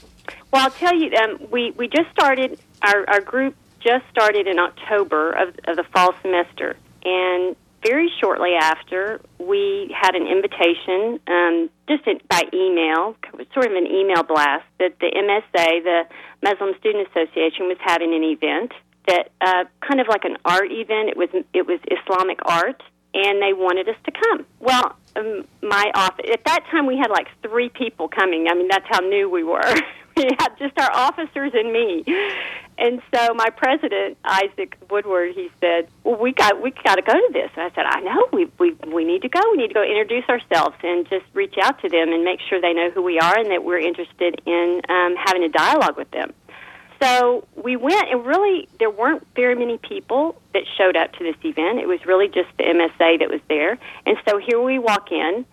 Well, 0.53 0.65
I'll 0.65 0.71
tell 0.71 0.95
you, 0.95 1.13
um, 1.17 1.39
we, 1.51 1.73
we 1.73 1.89
just 1.89 2.11
started, 2.11 2.59
our, 2.83 3.09
our 3.09 3.21
group 3.21 3.55
just 3.81 4.05
started 4.11 4.47
in 4.47 4.59
October 4.59 5.31
of, 5.31 5.49
of 5.67 5.77
the 5.77 5.85
fall 5.93 6.15
semester. 6.23 6.77
And 7.05 7.57
very 7.85 8.11
shortly 8.21 8.55
after, 8.55 9.21
we 9.39 9.95
had 9.99 10.15
an 10.15 10.27
invitation, 10.27 11.19
um, 11.27 11.71
just 11.89 12.07
in, 12.07 12.21
by 12.29 12.43
email, 12.53 13.17
sort 13.53 13.67
of 13.67 13.73
an 13.73 13.87
email 13.87 14.23
blast, 14.23 14.65
that 14.79 14.99
the 15.01 15.11
MSA, 15.11 15.83
the 15.83 16.03
Muslim 16.43 16.75
Student 16.79 17.09
Association, 17.09 17.67
was 17.67 17.79
having 17.81 18.15
an 18.15 18.23
event 18.23 18.73
that 19.09 19.31
uh, 19.41 19.65
kind 19.81 20.01
of 20.01 20.07
like 20.09 20.25
an 20.25 20.37
art 20.45 20.71
event. 20.71 21.09
It 21.09 21.17
was 21.17 21.29
it 21.53 21.67
was 21.67 21.81
Islamic 21.91 22.39
art, 22.45 22.83
and 23.15 23.43
they 23.43 23.53
wanted 23.53 23.89
us 23.89 23.97
to 24.05 24.13
come. 24.13 24.47
Well, 24.61 24.97
um, 25.17 25.45
my 25.63 25.91
office 25.95 26.27
at 26.33 26.45
that 26.45 26.65
time 26.71 26.87
we 26.87 26.97
had 26.97 27.11
like 27.11 27.29
three 27.43 27.69
people 27.69 28.09
coming. 28.09 28.49
I 28.49 28.55
mean, 28.55 28.69
that's 28.69 28.87
how 28.89 29.01
new 29.01 29.29
we 29.29 29.45
were. 29.45 29.61
we 30.17 30.29
had 30.39 30.51
just 30.59 30.79
our 30.79 30.91
officers 30.93 31.53
and 31.55 31.73
me. 31.73 32.05
And 32.79 33.03
so 33.15 33.35
my 33.35 33.51
president, 33.51 34.17
Isaac 34.25 34.77
Woodward, 34.91 35.35
he 35.35 35.51
said, 35.61 35.89
"Well, 36.05 36.19
we 36.19 36.33
got 36.33 36.61
we 36.63 36.71
got 36.85 36.97
to 36.97 37.03
go 37.03 37.13
to 37.13 37.31
this." 37.33 37.51
And 37.55 37.65
I 37.65 37.75
said, 37.75 37.85
"I 37.87 38.01
know. 38.01 38.27
We 38.33 38.51
we 38.59 38.73
we 38.93 39.05
need 39.05 39.23
to 39.23 39.29
go. 39.29 39.41
We 39.53 39.59
need 39.59 39.69
to 39.69 39.75
go 39.75 39.83
introduce 39.83 40.29
ourselves 40.29 40.77
and 40.83 41.09
just 41.09 41.27
reach 41.35 41.57
out 41.63 41.81
to 41.83 41.89
them 41.89 42.13
and 42.13 42.25
make 42.25 42.41
sure 42.49 42.61
they 42.61 42.73
know 42.73 42.91
who 42.91 43.03
we 43.03 43.19
are 43.19 43.39
and 43.39 43.51
that 43.51 43.63
we're 43.63 43.79
interested 43.79 44.41
in 44.47 44.81
um, 44.89 45.15
having 45.17 45.45
a 45.45 45.49
dialogue 45.49 45.97
with 45.97 46.11
them." 46.13 46.33
So 47.03 47.47
we 47.55 47.77
went, 47.77 48.11
and 48.11 48.25
really, 48.25 48.69
there 48.79 48.91
weren't 48.91 49.27
very 49.35 49.55
many 49.55 49.79
people 49.79 50.41
that 50.55 50.63
showed 50.77 50.97
up 50.97 51.13
to 51.15 51.25
this 51.25 51.37
event. 51.45 51.81
It 51.81 51.89
was 51.89 52.05
really 52.07 52.29
just 52.29 52.49
the 52.59 52.65
MSA 52.65 53.19
that 53.19 53.29
was 53.29 53.41
there. 53.49 53.79
And 54.07 54.17
so 54.29 54.39
here 54.39 54.61
we 54.61 54.79
walk 54.79 55.11
in, 55.11 55.45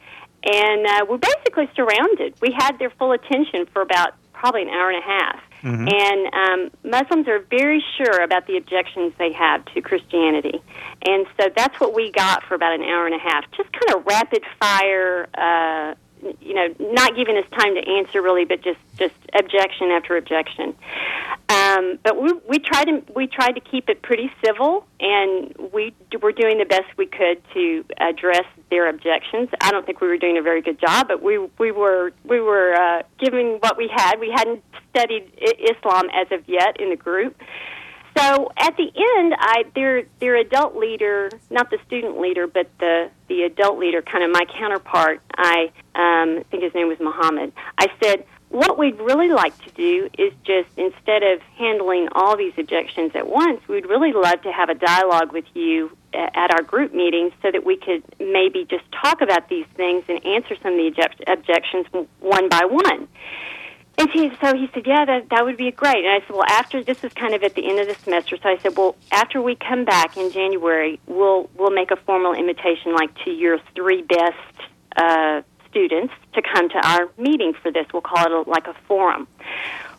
and 0.43 0.85
uh, 0.85 1.05
we're 1.09 1.17
basically 1.17 1.69
surrounded. 1.75 2.35
We 2.41 2.51
had 2.51 2.77
their 2.79 2.89
full 2.91 3.11
attention 3.11 3.65
for 3.73 3.81
about 3.81 4.13
probably 4.33 4.61
an 4.61 4.69
hour 4.69 4.89
and 4.89 5.03
a 5.03 5.05
half. 5.05 5.41
And 5.89 6.33
um, 6.33 6.71
Muslims 6.89 7.27
are 7.27 7.39
very 7.39 7.83
sure 7.97 8.21
about 8.21 8.47
the 8.47 8.55
objections 8.55 9.13
they 9.17 9.33
have 9.33 9.65
to 9.73 9.81
Christianity. 9.81 10.61
And 11.05 11.25
so 11.39 11.49
that's 11.55 11.79
what 11.81 11.93
we 11.93 12.11
got 12.11 12.43
for 12.43 12.55
about 12.55 12.73
an 12.73 12.83
hour 12.83 13.05
and 13.05 13.15
a 13.15 13.19
half. 13.19 13.43
Just 13.51 13.69
kind 13.73 13.99
of 13.99 14.05
rapid 14.05 14.43
fire, 14.61 15.27
uh, 15.33 15.95
you 16.41 16.53
know, 16.53 16.73
not 16.79 17.15
giving 17.15 17.37
us 17.37 17.45
time 17.51 17.75
to 17.75 17.81
answer 17.81 18.21
really, 18.21 18.45
but 18.45 18.61
just, 18.61 18.79
just 18.97 19.15
objection 19.33 19.91
after 19.91 20.17
objection. 20.17 20.75
Um, 21.49 21.99
but 22.03 22.21
we, 22.21 22.33
we 22.47 22.59
tried 22.59 22.85
to 22.85 23.03
we 23.15 23.25
tried 23.25 23.53
to 23.53 23.59
keep 23.59 23.89
it 23.89 24.01
pretty 24.01 24.31
civil, 24.43 24.85
and 24.99 25.55
we 25.73 25.93
were 26.21 26.31
doing 26.31 26.59
the 26.59 26.65
best 26.65 26.85
we 26.97 27.07
could 27.07 27.41
to 27.53 27.83
address 27.97 28.45
their 28.69 28.87
objections. 28.87 29.49
I 29.59 29.71
don't 29.71 29.85
think 29.85 29.99
we 29.99 30.07
were 30.07 30.17
doing 30.17 30.37
a 30.37 30.41
very 30.41 30.61
good 30.61 30.79
job, 30.79 31.07
but 31.07 31.23
we 31.23 31.39
we 31.57 31.71
were 31.71 32.11
we 32.23 32.39
were 32.39 32.73
uh, 32.75 33.01
giving 33.17 33.57
what 33.61 33.77
we 33.77 33.89
had. 33.93 34.19
We 34.19 34.29
hadn't 34.29 34.63
studied 34.91 35.31
Islam 35.41 36.09
as 36.13 36.31
of 36.31 36.47
yet 36.47 36.79
in 36.79 36.89
the 36.89 36.95
group. 36.95 37.41
So 38.17 38.51
at 38.57 38.75
the 38.77 38.91
end, 39.17 39.35
I 39.37 39.63
their 39.75 40.03
their 40.19 40.35
adult 40.35 40.75
leader, 40.75 41.29
not 41.49 41.69
the 41.69 41.77
student 41.87 42.19
leader, 42.19 42.47
but 42.47 42.69
the 42.79 43.09
the 43.27 43.43
adult 43.43 43.79
leader, 43.79 44.01
kind 44.01 44.23
of 44.23 44.31
my 44.31 44.45
counterpart. 44.45 45.21
I 45.35 45.71
um, 45.95 46.43
think 46.49 46.63
his 46.63 46.73
name 46.73 46.87
was 46.87 46.99
Muhammad. 46.99 47.53
I 47.77 47.87
said, 48.01 48.25
what 48.49 48.79
we'd 48.79 48.99
really 48.99 49.29
like 49.29 49.57
to 49.63 49.71
do 49.71 50.09
is 50.17 50.33
just 50.43 50.69
instead 50.75 51.21
of 51.23 51.41
handling 51.57 52.09
all 52.13 52.35
these 52.35 52.53
objections 52.57 53.11
at 53.13 53.27
once, 53.27 53.61
we'd 53.67 53.85
really 53.85 54.11
love 54.11 54.41
to 54.41 54.51
have 54.51 54.69
a 54.69 54.75
dialogue 54.75 55.31
with 55.31 55.45
you 55.53 55.95
at 56.13 56.51
our 56.51 56.63
group 56.63 56.93
meetings 56.93 57.31
so 57.43 57.51
that 57.51 57.63
we 57.63 57.77
could 57.77 58.03
maybe 58.19 58.65
just 58.65 58.83
talk 58.91 59.21
about 59.21 59.47
these 59.49 59.67
things 59.75 60.03
and 60.09 60.25
answer 60.25 60.55
some 60.63 60.73
of 60.73 60.77
the 60.79 60.87
object- 60.87 61.23
objections 61.27 61.85
one 62.19 62.49
by 62.49 62.65
one. 62.65 63.07
And 63.99 64.09
he, 64.11 64.31
so 64.41 64.55
he 64.55 64.69
said, 64.73 64.87
yeah, 64.87 65.03
that, 65.03 65.29
that 65.29 65.43
would 65.43 65.57
be 65.57 65.71
great. 65.71 66.05
And 66.05 66.07
I 66.07 66.21
said, 66.21 66.29
well, 66.29 66.45
after, 66.47 66.81
this 66.81 67.03
is 67.03 67.11
kind 67.13 67.33
of 67.33 67.43
at 67.43 67.53
the 67.53 67.69
end 67.69 67.79
of 67.79 67.87
the 67.87 67.95
semester, 67.95 68.37
so 68.41 68.47
I 68.47 68.57
said, 68.59 68.77
well, 68.77 68.95
after 69.11 69.41
we 69.41 69.55
come 69.55 69.83
back 69.83 70.15
in 70.15 70.31
January, 70.31 71.01
we'll, 71.05 71.49
we'll 71.57 71.71
make 71.71 71.91
a 71.91 71.97
formal 71.97 72.33
invitation, 72.33 72.93
like, 72.93 73.13
to 73.25 73.29
your 73.29 73.59
three 73.75 74.01
best 74.03 74.69
uh, 74.95 75.41
students 75.69 76.13
to 76.33 76.41
come 76.41 76.69
to 76.69 76.77
our 76.77 77.09
meeting 77.17 77.53
for 77.61 77.71
this. 77.71 77.87
We'll 77.91 78.01
call 78.01 78.25
it 78.25 78.31
a, 78.31 78.49
like 78.49 78.67
a 78.67 78.75
forum. 78.87 79.27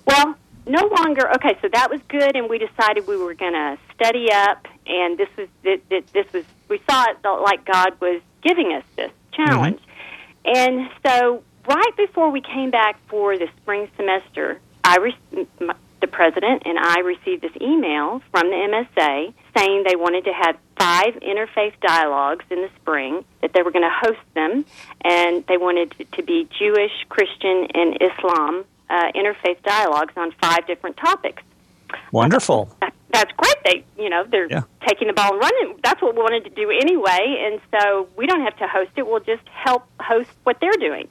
Well, 0.06 0.34
no 0.66 0.86
longer, 0.98 1.30
okay, 1.34 1.58
so 1.60 1.68
that 1.70 1.90
was 1.90 2.00
good, 2.08 2.36
and 2.36 2.48
we 2.48 2.56
decided 2.56 3.06
we 3.06 3.18
were 3.18 3.34
going 3.34 3.52
to 3.52 3.76
study 3.94 4.32
up, 4.32 4.66
and 4.86 5.18
this 5.18 5.28
was, 5.36 5.48
this, 5.62 6.04
this 6.14 6.32
was, 6.32 6.44
we 6.68 6.80
saw 6.88 7.04
it 7.10 7.18
felt 7.22 7.42
like 7.42 7.66
God 7.66 8.00
was 8.00 8.22
giving 8.42 8.72
us 8.72 8.84
this 8.96 9.10
challenge. 9.32 9.80
And 10.44 10.88
so, 11.04 11.42
right 11.66 11.96
before 11.96 12.30
we 12.30 12.40
came 12.40 12.70
back 12.70 12.98
for 13.08 13.36
the 13.36 13.48
spring 13.62 13.88
semester, 13.96 14.60
I 14.84 14.96
re- 14.98 15.46
the 16.00 16.06
president 16.06 16.62
and 16.64 16.78
I 16.78 17.00
received 17.00 17.42
this 17.42 17.52
email 17.60 18.22
from 18.30 18.48
the 18.48 18.56
MSA 18.96 19.34
saying 19.56 19.84
they 19.86 19.96
wanted 19.96 20.24
to 20.24 20.32
have 20.32 20.56
five 20.78 21.14
interfaith 21.16 21.74
dialogues 21.80 22.44
in 22.50 22.62
the 22.62 22.70
spring, 22.80 23.24
that 23.42 23.52
they 23.52 23.62
were 23.62 23.70
going 23.70 23.84
to 23.84 23.90
host 24.08 24.20
them, 24.34 24.64
and 25.04 25.46
they 25.46 25.58
wanted 25.58 25.90
to, 25.92 26.04
to 26.16 26.22
be 26.22 26.48
Jewish, 26.58 26.92
Christian, 27.10 27.66
and 27.74 27.98
Islam 28.00 28.64
uh, 28.88 29.12
interfaith 29.14 29.62
dialogues 29.62 30.14
on 30.16 30.32
five 30.40 30.66
different 30.66 30.96
topics 30.96 31.42
Wonderful. 32.12 32.74
that- 32.80 32.94
that's 33.12 33.32
great. 33.36 33.56
They, 33.64 33.84
you 34.02 34.08
know, 34.10 34.24
they're 34.30 34.46
Yeah. 34.50 34.62
taking 34.86 35.08
the 35.08 35.12
ball 35.14 35.32
and 35.32 35.40
running. 35.40 35.78
That's 35.82 36.00
what 36.02 36.14
we 36.16 36.22
wanted 36.22 36.44
to 36.44 36.50
do 36.50 36.70
anyway, 36.70 37.44
and 37.46 37.60
so 37.72 38.08
we 38.16 38.26
don't 38.26 38.42
have 38.42 38.56
to 38.58 38.66
host 38.66 38.90
it. 38.96 39.06
We'll 39.06 39.20
just 39.20 39.46
help 39.48 39.84
host 40.00 40.30
what 40.44 40.58
they're 40.60 40.70
doing. 40.78 41.08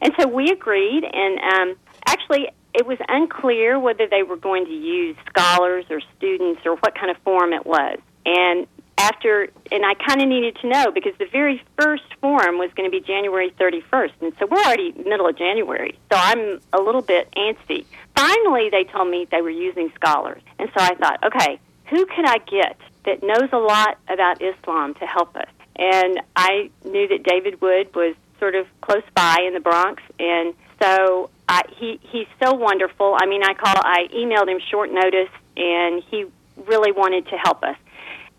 And 0.00 0.12
so 0.18 0.26
we 0.28 0.50
agreed, 0.50 1.04
and 1.04 1.38
um, 1.70 1.76
actually, 2.06 2.48
it 2.74 2.86
was 2.86 2.98
unclear 3.08 3.78
whether 3.78 4.06
they 4.06 4.22
were 4.22 4.36
going 4.36 4.64
to 4.66 4.72
use 4.72 5.16
scholars 5.28 5.84
or 5.90 6.00
students 6.16 6.62
or 6.64 6.76
what 6.76 6.94
kind 6.94 7.10
of 7.10 7.16
form 7.24 7.52
it 7.52 7.66
was. 7.66 7.98
And 8.24 8.66
after, 9.00 9.48
and 9.72 9.84
I 9.84 9.94
kind 9.94 10.20
of 10.20 10.28
needed 10.28 10.56
to 10.60 10.68
know 10.68 10.90
because 10.92 11.14
the 11.18 11.26
very 11.26 11.62
first 11.80 12.04
forum 12.20 12.58
was 12.58 12.70
going 12.74 12.90
to 12.90 12.90
be 12.90 13.04
January 13.04 13.50
31st, 13.58 14.12
and 14.20 14.32
so 14.38 14.46
we're 14.46 14.62
already 14.62 14.92
middle 14.92 15.26
of 15.26 15.36
January, 15.36 15.98
so 16.12 16.18
I'm 16.18 16.60
a 16.72 16.80
little 16.80 17.00
bit 17.00 17.28
antsy. 17.36 17.86
Finally, 18.14 18.68
they 18.70 18.84
told 18.84 19.08
me 19.08 19.26
they 19.30 19.40
were 19.40 19.50
using 19.50 19.90
scholars, 19.94 20.42
and 20.58 20.68
so 20.76 20.84
I 20.84 20.94
thought, 20.96 21.24
okay, 21.24 21.58
who 21.88 22.04
can 22.06 22.26
I 22.26 22.38
get 22.38 22.76
that 23.06 23.22
knows 23.22 23.48
a 23.52 23.58
lot 23.58 23.98
about 24.08 24.42
Islam 24.42 24.94
to 24.94 25.06
help 25.06 25.34
us? 25.34 25.48
And 25.76 26.20
I 26.36 26.70
knew 26.84 27.08
that 27.08 27.22
David 27.22 27.60
Wood 27.62 27.94
was 27.94 28.14
sort 28.38 28.54
of 28.54 28.66
close 28.82 29.02
by 29.14 29.38
in 29.46 29.54
the 29.54 29.60
Bronx, 29.60 30.02
and 30.18 30.54
so 30.82 31.30
I, 31.48 31.62
he 31.76 31.98
he's 32.02 32.28
so 32.42 32.52
wonderful. 32.52 33.16
I 33.18 33.26
mean, 33.26 33.42
I 33.42 33.54
call 33.54 33.74
I 33.76 34.08
emailed 34.14 34.48
him 34.48 34.60
short 34.70 34.92
notice, 34.92 35.30
and 35.56 36.02
he 36.10 36.26
really 36.66 36.92
wanted 36.92 37.26
to 37.28 37.36
help 37.36 37.62
us. 37.62 37.76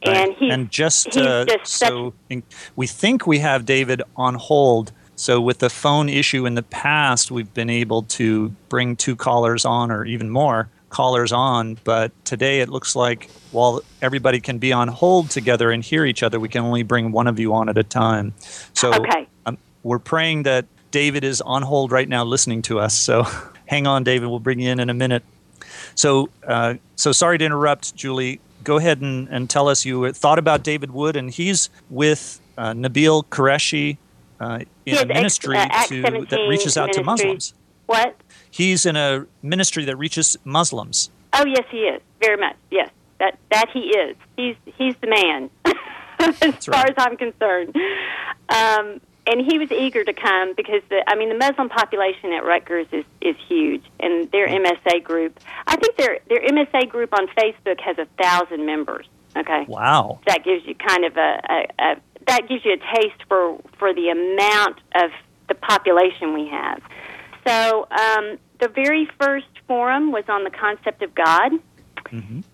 And 0.04 0.36
he 0.38 0.50
and 0.50 0.72
just, 0.72 1.14
he's 1.14 1.24
uh, 1.24 1.46
just 1.46 1.74
so 1.74 2.14
in, 2.30 2.44
we 2.76 2.88
think 2.88 3.28
we 3.28 3.40
have 3.40 3.66
David 3.66 4.02
on 4.16 4.36
hold. 4.36 4.92
So 5.16 5.40
with 5.40 5.60
the 5.60 5.70
phone 5.70 6.10
issue 6.10 6.46
in 6.46 6.56
the 6.56 6.64
past, 6.64 7.30
we've 7.30 7.54
been 7.54 7.70
able 7.70 8.04
to 8.04 8.50
bring 8.70 8.96
two 8.96 9.16
callers 9.16 9.66
on, 9.66 9.92
or 9.92 10.06
even 10.06 10.30
more 10.30 10.70
callers 10.90 11.32
on. 11.32 11.78
But 11.84 12.12
today, 12.26 12.62
it 12.62 12.70
looks 12.70 12.96
like 12.96 13.30
while 13.52 13.82
everybody 14.02 14.40
can 14.40 14.58
be 14.58 14.74
on 14.74 14.88
hold 14.88 15.30
together 15.30 15.72
and 15.72 15.84
hear 15.84 16.06
each 16.06 16.24
other, 16.24 16.40
we 16.40 16.50
can 16.50 16.64
only 16.64 16.84
bring 16.84 17.12
one 17.12 17.28
of 17.28 17.40
you 17.40 17.54
on 17.54 17.70
at 17.70 17.78
a 17.78 17.84
time. 17.84 18.34
So 18.74 18.92
Okay. 18.94 19.28
um, 19.46 19.58
we're 19.84 20.00
praying 20.00 20.44
that 20.44 20.66
David 20.90 21.24
is 21.24 21.42
on 21.42 21.62
hold 21.62 21.92
right 21.92 22.10
now, 22.10 22.24
listening 22.24 22.62
to 22.64 22.80
us. 22.80 22.98
So 22.98 23.26
hang 23.68 23.86
on, 23.88 24.04
David. 24.04 24.28
We'll 24.28 24.40
bring 24.40 24.60
you 24.60 24.70
in 24.70 24.80
in 24.80 24.90
a 24.90 24.94
minute. 24.94 25.24
So, 25.96 26.30
uh, 26.48 26.76
so 26.96 27.12
sorry 27.12 27.38
to 27.38 27.46
interrupt, 27.46 27.96
Julie. 27.96 28.40
Go 28.64 28.78
ahead 28.78 29.02
and, 29.02 29.28
and 29.30 29.50
tell 29.50 29.68
us 29.68 29.86
you 29.86 30.12
thought 30.14 30.40
about 30.40 30.64
David 30.64 30.92
Wood, 30.92 31.16
and 31.16 31.30
he's 31.32 31.70
with 31.90 32.40
uh, 32.58 32.74
Nabil 32.74 33.26
Qureshi 33.26 33.98
uh, 34.40 34.60
in 34.86 34.98
a 34.98 35.06
ministry 35.06 35.58
uh, 35.58 35.86
to, 35.86 36.02
that 36.02 36.46
reaches 36.50 36.78
out 36.78 36.92
to. 36.94 37.04
Muslims. 37.04 37.54
what? 37.86 38.16
He's 38.50 38.86
in 38.86 38.96
a 38.96 39.26
ministry 39.42 39.86
that 39.86 39.96
reaches 39.96 40.38
Muslims. 40.44 41.10
Oh 41.34 41.46
yes, 41.46 41.64
he 41.70 41.80
is 41.80 42.02
very 42.22 42.38
much. 42.38 42.56
Yes, 42.70 42.90
that 43.20 43.38
that 43.52 43.70
he 43.74 43.80
is. 43.80 44.16
He's 44.36 44.56
he's 44.66 44.96
the 45.02 45.08
man, 45.08 45.50
as 46.20 46.66
far 46.66 46.82
right. 46.82 46.90
as 46.90 46.96
I'm 46.98 47.18
concerned. 47.18 47.76
Um, 48.50 49.00
and 49.28 49.40
he 49.40 49.60
was 49.60 49.72
eager 49.72 50.04
to 50.04 50.14
come 50.14 50.54
because 50.56 50.82
the 50.90 51.04
I 51.08 51.16
mean 51.16 51.30
the 51.30 51.36
Muslim 51.38 51.70
population 51.70 52.32
at 52.34 52.44
Rutgers 52.44 52.88
is 52.92 53.06
is 53.22 53.36
huge, 53.48 53.84
and 54.00 54.30
their 54.32 54.48
MSA 54.48 55.04
group. 55.04 55.40
I 55.68 55.76
think 55.76 55.96
their 55.98 56.20
their 56.28 56.42
MSA 56.42 56.90
group 56.90 57.14
on 57.14 57.28
Facebook 57.28 57.80
has 57.82 57.98
a 57.98 58.06
thousand 58.22 58.66
members. 58.66 59.08
Okay, 59.36 59.66
Wow. 59.68 60.20
that 60.28 60.44
gives 60.44 60.66
you 60.66 60.76
kind 60.76 61.06
of 61.06 61.16
a, 61.16 61.42
a, 61.50 61.68
a 61.80 61.96
that 62.28 62.48
gives 62.50 62.66
you 62.66 62.74
a 62.74 62.96
taste 63.00 63.24
for 63.28 63.58
for 63.78 63.94
the 63.94 64.10
amount 64.10 64.80
of 64.96 65.12
the 65.48 65.56
population 65.56 66.34
we 66.34 66.48
have. 66.50 66.82
So 67.48 67.88
um, 67.92 68.38
the 68.60 68.68
very 68.68 69.10
first 69.20 69.48
forum 69.68 70.12
was 70.12 70.26
on 70.28 70.44
the 70.44 70.52
concept 70.52 71.02
of 71.02 71.16
God, 71.16 71.54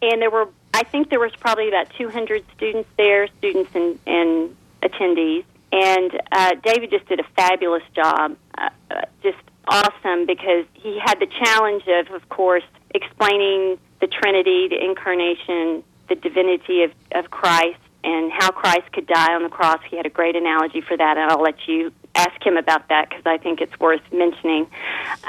and 0.02 0.22
there 0.22 0.30
were 0.30 0.50
I 0.74 0.84
think 0.84 1.10
there 1.10 1.20
was 1.20 1.32
probably 1.40 1.68
about 1.70 1.90
200 1.98 2.44
students 2.56 2.88
there, 2.98 3.28
students 3.40 3.72
and, 3.74 3.98
and 4.06 4.56
attendees. 4.84 5.44
And 5.72 6.22
uh, 6.32 6.56
David 6.64 6.90
just 6.92 7.08
did 7.08 7.20
a 7.20 7.26
fabulous 7.36 7.84
job, 7.94 8.38
uh, 8.58 8.70
uh, 8.90 9.02
just 9.22 9.38
awesome 9.68 10.26
because 10.26 10.66
he 10.74 11.00
had 11.04 11.20
the 11.20 11.28
challenge 11.28 11.84
of, 11.88 12.14
of 12.14 12.30
course, 12.30 12.64
explaining 12.96 13.78
the 14.00 14.08
Trinity, 14.08 14.70
the 14.70 14.84
incarnation, 14.84 15.84
the 16.08 16.16
divinity 16.16 16.84
of, 16.84 16.92
of 17.12 17.30
Christ, 17.32 17.80
and 18.04 18.32
how 18.32 18.52
Christ 18.52 18.92
could 18.94 19.08
die 19.08 19.34
on 19.34 19.44
the 19.44 19.50
cross. 19.50 19.82
He 19.90 19.98
had 19.98 20.06
a 20.06 20.10
great 20.10 20.36
analogy 20.36 20.82
for 20.82 20.96
that, 20.96 21.18
and 21.18 21.30
I'll 21.30 21.42
let 21.42 21.68
you 21.68 21.92
ask 22.16 22.42
him 22.46 22.58
about 22.58 22.88
that 22.90 23.10
because 23.10 23.24
I 23.26 23.38
think 23.38 23.60
it's 23.60 23.78
worth 23.80 24.02
mentioning. 24.12 24.68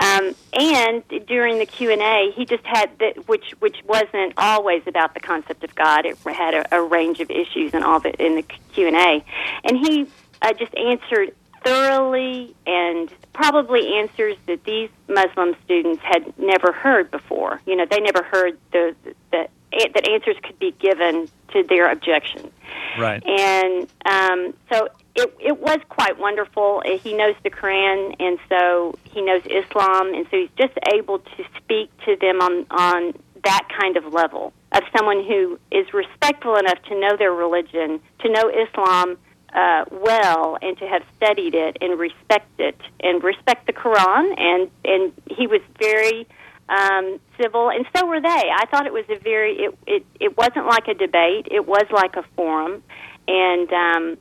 Um, 0.00 0.34
and 0.52 1.02
during 1.26 1.58
the 1.58 1.66
Q 1.66 1.90
and 1.90 2.00
A, 2.00 2.30
he 2.34 2.44
just 2.44 2.64
had 2.64 2.90
the, 2.98 3.20
which 3.26 3.54
which 3.58 3.78
wasn't 3.86 4.34
always 4.36 4.82
about 4.86 5.14
the 5.14 5.20
concept 5.20 5.64
of 5.64 5.74
God. 5.74 6.06
It 6.06 6.16
had 6.18 6.54
a, 6.54 6.76
a 6.76 6.82
range 6.82 7.20
of 7.20 7.30
issues 7.30 7.74
and 7.74 7.82
all 7.82 8.00
the 8.00 8.12
in 8.24 8.36
the 8.36 8.42
Q 8.42 8.86
and 8.86 8.96
A, 8.96 9.24
and 9.64 9.76
he 9.76 10.06
uh, 10.42 10.52
just 10.54 10.74
answered 10.76 11.34
thoroughly 11.64 12.54
and 12.66 13.10
probably 13.32 13.94
answers 13.96 14.36
that 14.46 14.64
these 14.64 14.90
Muslim 15.08 15.56
students 15.64 16.02
had 16.02 16.32
never 16.38 16.72
heard 16.72 17.10
before. 17.10 17.60
You 17.66 17.76
know, 17.76 17.86
they 17.90 18.00
never 18.00 18.22
heard 18.22 18.58
the, 18.72 18.94
the 19.30 19.48
that 19.70 20.08
answers 20.08 20.36
could 20.42 20.58
be 20.58 20.72
given 20.80 21.28
to 21.52 21.62
their 21.62 21.90
objections. 21.90 22.50
Right. 22.98 23.22
And 23.26 23.86
um, 24.06 24.54
so 24.72 24.88
it, 25.14 25.34
it 25.40 25.60
was 25.60 25.78
quite 25.88 26.18
wonderful. 26.18 26.82
Uh, 26.84 26.98
He 26.98 27.14
knows 27.14 27.34
the 27.42 27.50
Quran, 27.50 28.14
and 28.18 28.38
so 28.48 28.94
he 29.04 29.20
knows 29.20 29.42
Islam, 29.44 30.14
and 30.14 30.26
so 30.30 30.38
he's 30.38 30.50
just 30.56 30.72
able 30.92 31.18
to 31.18 31.44
speak 31.56 31.90
to 32.06 32.16
them 32.16 32.40
on, 32.40 32.66
on 32.70 33.12
that 33.44 33.68
kind 33.78 33.96
of 33.96 34.12
level 34.12 34.52
of 34.72 34.82
someone 34.96 35.24
who 35.24 35.58
is 35.70 35.92
respectful 35.92 36.56
enough 36.56 36.80
to 36.88 36.98
know 36.98 37.16
their 37.16 37.32
religion, 37.32 38.00
to 38.20 38.30
know 38.30 38.50
Islam 38.50 39.18
uh, 39.54 39.84
well, 39.90 40.58
and 40.60 40.76
to 40.78 40.86
have 40.86 41.02
studied 41.16 41.54
it 41.54 41.78
and 41.80 41.98
respect 41.98 42.48
it 42.58 42.80
and 43.00 43.22
respect 43.22 43.66
the 43.66 43.72
Quran. 43.72 44.34
And 44.38 44.70
and 44.84 45.12
he 45.30 45.46
was 45.46 45.60
very 45.78 46.26
um, 46.68 47.18
civil, 47.40 47.70
and 47.70 47.86
so 47.96 48.06
were 48.06 48.20
they. 48.20 48.28
I 48.54 48.66
thought 48.70 48.86
it 48.86 48.92
was 48.92 49.04
a 49.08 49.18
very 49.18 49.56
it 49.56 49.78
it, 49.86 50.06
it 50.20 50.36
wasn't 50.36 50.66
like 50.66 50.88
a 50.88 50.94
debate; 50.94 51.48
it 51.50 51.66
was 51.66 51.86
like 51.90 52.16
a 52.16 52.24
forum, 52.36 52.82
and 53.26 53.72
um, 53.72 54.18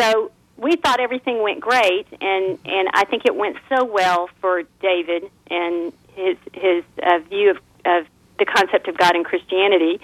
so 0.00 0.30
we 0.56 0.76
thought 0.76 1.00
everything 1.00 1.42
went 1.42 1.60
great, 1.60 2.06
and 2.20 2.58
and 2.64 2.88
I 2.92 3.04
think 3.04 3.24
it 3.24 3.34
went 3.34 3.56
so 3.68 3.84
well 3.84 4.28
for 4.40 4.64
David 4.82 5.30
and 5.50 5.92
his 6.14 6.36
his 6.52 6.84
uh, 7.02 7.20
view 7.30 7.50
of 7.52 7.58
of 7.84 8.06
the 8.38 8.44
concept 8.44 8.86
of 8.88 8.96
God 8.98 9.16
and 9.16 9.24
Christianity 9.24 10.00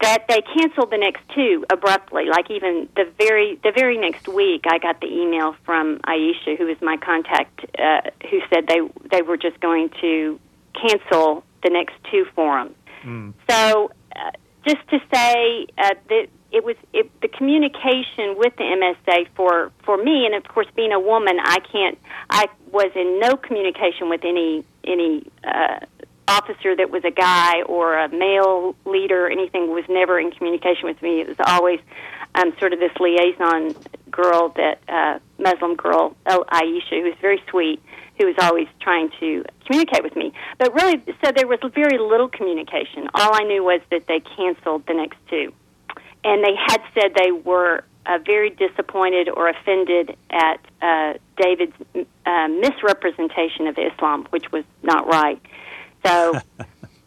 that 0.00 0.24
they 0.28 0.40
canceled 0.40 0.90
the 0.90 0.98
next 0.98 1.22
two 1.34 1.64
abruptly. 1.70 2.24
Like 2.26 2.50
even 2.50 2.88
the 2.96 3.10
very 3.18 3.58
the 3.62 3.72
very 3.72 3.98
next 3.98 4.28
week, 4.28 4.64
I 4.68 4.78
got 4.78 5.00
the 5.00 5.06
email 5.06 5.54
from 5.64 5.98
Aisha, 6.06 6.56
who 6.56 6.66
was 6.66 6.80
my 6.80 6.96
contact, 6.96 7.64
uh, 7.78 8.00
who 8.30 8.40
said 8.52 8.66
they 8.66 8.80
they 9.10 9.22
were 9.22 9.36
just 9.36 9.60
going 9.60 9.90
to 10.00 10.40
cancel 10.74 11.44
the 11.62 11.70
next 11.70 11.94
two 12.10 12.24
forums. 12.34 12.74
So, 13.48 13.90
uh, 14.16 14.30
just 14.66 14.86
to 14.88 14.98
say 15.12 15.66
uh, 15.78 15.94
that 16.08 16.26
it 16.52 16.64
was 16.64 16.76
it, 16.92 17.10
the 17.20 17.28
communication 17.28 18.36
with 18.36 18.54
the 18.56 18.64
MSA 18.64 19.28
for 19.34 19.70
for 19.84 19.96
me, 19.96 20.26
and 20.26 20.34
of 20.34 20.44
course, 20.44 20.66
being 20.74 20.92
a 20.92 21.00
woman, 21.00 21.38
I 21.42 21.58
can't. 21.72 21.98
I 22.30 22.46
was 22.72 22.90
in 22.94 23.20
no 23.20 23.36
communication 23.36 24.08
with 24.08 24.24
any 24.24 24.64
any 24.84 25.26
uh, 25.44 25.80
officer 26.30 26.76
that 26.76 26.90
was 26.90 27.04
a 27.04 27.10
guy 27.10 27.62
or 27.62 27.98
a 27.98 28.08
male 28.08 28.74
leader. 28.84 29.26
or 29.26 29.30
Anything 29.30 29.70
was 29.70 29.84
never 29.88 30.18
in 30.18 30.30
communication 30.30 30.84
with 30.84 31.00
me. 31.02 31.20
It 31.20 31.28
was 31.28 31.36
always 31.46 31.80
um, 32.34 32.52
sort 32.58 32.72
of 32.72 32.78
this 32.78 32.92
liaison 33.00 33.74
girl 34.10 34.50
that 34.56 34.80
uh, 34.88 35.18
Muslim 35.38 35.74
girl 35.76 36.16
El- 36.26 36.44
Aisha, 36.44 37.00
who 37.00 37.02
was 37.02 37.14
very 37.20 37.42
sweet, 37.50 37.82
who 38.18 38.26
was 38.26 38.36
always 38.40 38.68
trying 38.80 39.10
to 39.20 39.44
communicate 39.66 40.02
with 40.02 40.14
me. 40.16 40.32
But 40.58 40.74
really, 40.74 41.02
so 41.24 41.32
there 41.34 41.46
was 41.46 41.58
very 41.74 41.98
little 41.98 42.28
communication. 42.28 43.08
All 43.14 43.32
I 43.34 43.44
knew 43.44 43.62
was 43.64 43.80
that 43.90 44.06
they 44.06 44.20
canceled 44.20 44.86
the 44.86 44.94
next 44.94 45.18
two, 45.28 45.52
and 46.24 46.44
they 46.44 46.54
had 46.68 46.80
said 46.94 47.14
they 47.14 47.32
were 47.32 47.84
uh, 48.06 48.18
very 48.24 48.50
disappointed 48.50 49.28
or 49.28 49.48
offended 49.48 50.16
at 50.30 50.60
uh, 50.82 51.14
David's 51.36 51.76
uh, 52.26 52.48
misrepresentation 52.48 53.66
of 53.66 53.76
Islam, 53.78 54.26
which 54.30 54.50
was 54.52 54.64
not 54.82 55.06
right. 55.06 55.40
So 56.04 56.40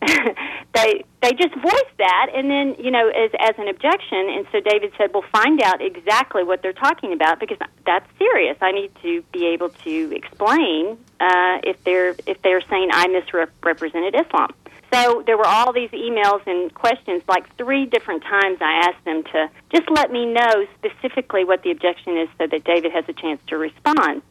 they 0.73 1.03
they 1.21 1.31
just 1.33 1.55
voiced 1.55 1.97
that, 1.97 2.27
and 2.33 2.49
then 2.49 2.75
you 2.77 2.91
know 2.91 3.07
as 3.09 3.31
as 3.39 3.55
an 3.57 3.67
objection. 3.67 4.29
And 4.29 4.45
so 4.51 4.59
David 4.59 4.91
said, 4.97 5.13
"Well, 5.13 5.23
find 5.31 5.61
out 5.61 5.81
exactly 5.81 6.43
what 6.43 6.61
they're 6.61 6.73
talking 6.73 7.13
about 7.13 7.39
because 7.39 7.57
that's 7.85 8.07
serious. 8.17 8.57
I 8.61 8.71
need 8.71 8.91
to 9.01 9.21
be 9.31 9.45
able 9.47 9.69
to 9.69 10.15
explain 10.15 10.97
uh, 11.19 11.59
if 11.63 11.83
they're 11.83 12.15
if 12.25 12.41
they're 12.41 12.61
saying 12.69 12.89
I 12.91 13.07
misrepresented 13.07 14.15
Islam." 14.15 14.53
So 14.93 15.23
there 15.25 15.37
were 15.37 15.47
all 15.47 15.73
these 15.73 15.89
emails 15.89 16.45
and 16.45 16.71
questions. 16.73 17.23
Like 17.27 17.55
three 17.57 17.85
different 17.87 18.21
times, 18.23 18.59
I 18.61 18.89
asked 18.89 19.03
them 19.05 19.23
to 19.23 19.49
just 19.73 19.89
let 19.89 20.11
me 20.11 20.25
know 20.25 20.67
specifically 20.77 21.45
what 21.45 21.63
the 21.63 21.71
objection 21.71 22.17
is, 22.17 22.29
so 22.37 22.45
that 22.45 22.63
David 22.63 22.91
has 22.91 23.05
a 23.07 23.13
chance 23.13 23.41
to 23.47 23.57
respond. 23.57 24.21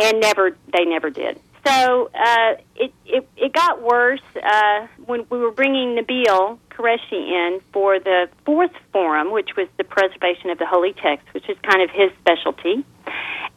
And 0.00 0.20
never, 0.20 0.56
they 0.72 0.86
never 0.86 1.10
did. 1.10 1.38
So 1.64 2.10
uh, 2.12 2.54
it, 2.74 2.92
it 3.06 3.28
it 3.36 3.52
got 3.52 3.82
worse 3.82 4.20
uh, 4.42 4.86
when 5.06 5.26
we 5.30 5.38
were 5.38 5.52
bringing 5.52 5.96
Nabil 5.96 6.58
Qureshi 6.70 7.12
in 7.12 7.60
for 7.72 8.00
the 8.00 8.28
fourth 8.44 8.72
forum, 8.92 9.30
which 9.30 9.50
was 9.56 9.68
the 9.78 9.84
preservation 9.84 10.50
of 10.50 10.58
the 10.58 10.66
holy 10.66 10.92
text, 10.92 11.32
which 11.32 11.48
is 11.48 11.56
kind 11.62 11.82
of 11.82 11.90
his 11.90 12.10
specialty. 12.20 12.84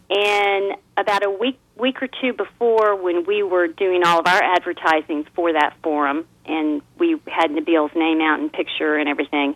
And 0.08 0.76
about 0.98 1.26
a 1.26 1.32
week 1.32 1.58
week 1.78 2.02
or 2.02 2.08
two 2.22 2.34
before, 2.34 2.96
when 2.96 3.26
we 3.26 3.42
were 3.42 3.68
doing 3.68 4.04
all 4.06 4.20
of 4.20 4.28
our 4.28 4.42
advertising 4.42 5.26
for 5.34 5.54
that 5.54 5.76
forum, 5.82 6.26
and 6.46 6.84
we 7.00 7.20
had 7.28 7.50
Nabil's 7.50 7.96
name 7.96 8.22
out 8.22 8.40
and 8.40 8.54
picture 8.54 8.98
and 8.98 9.10
everything, 9.10 9.56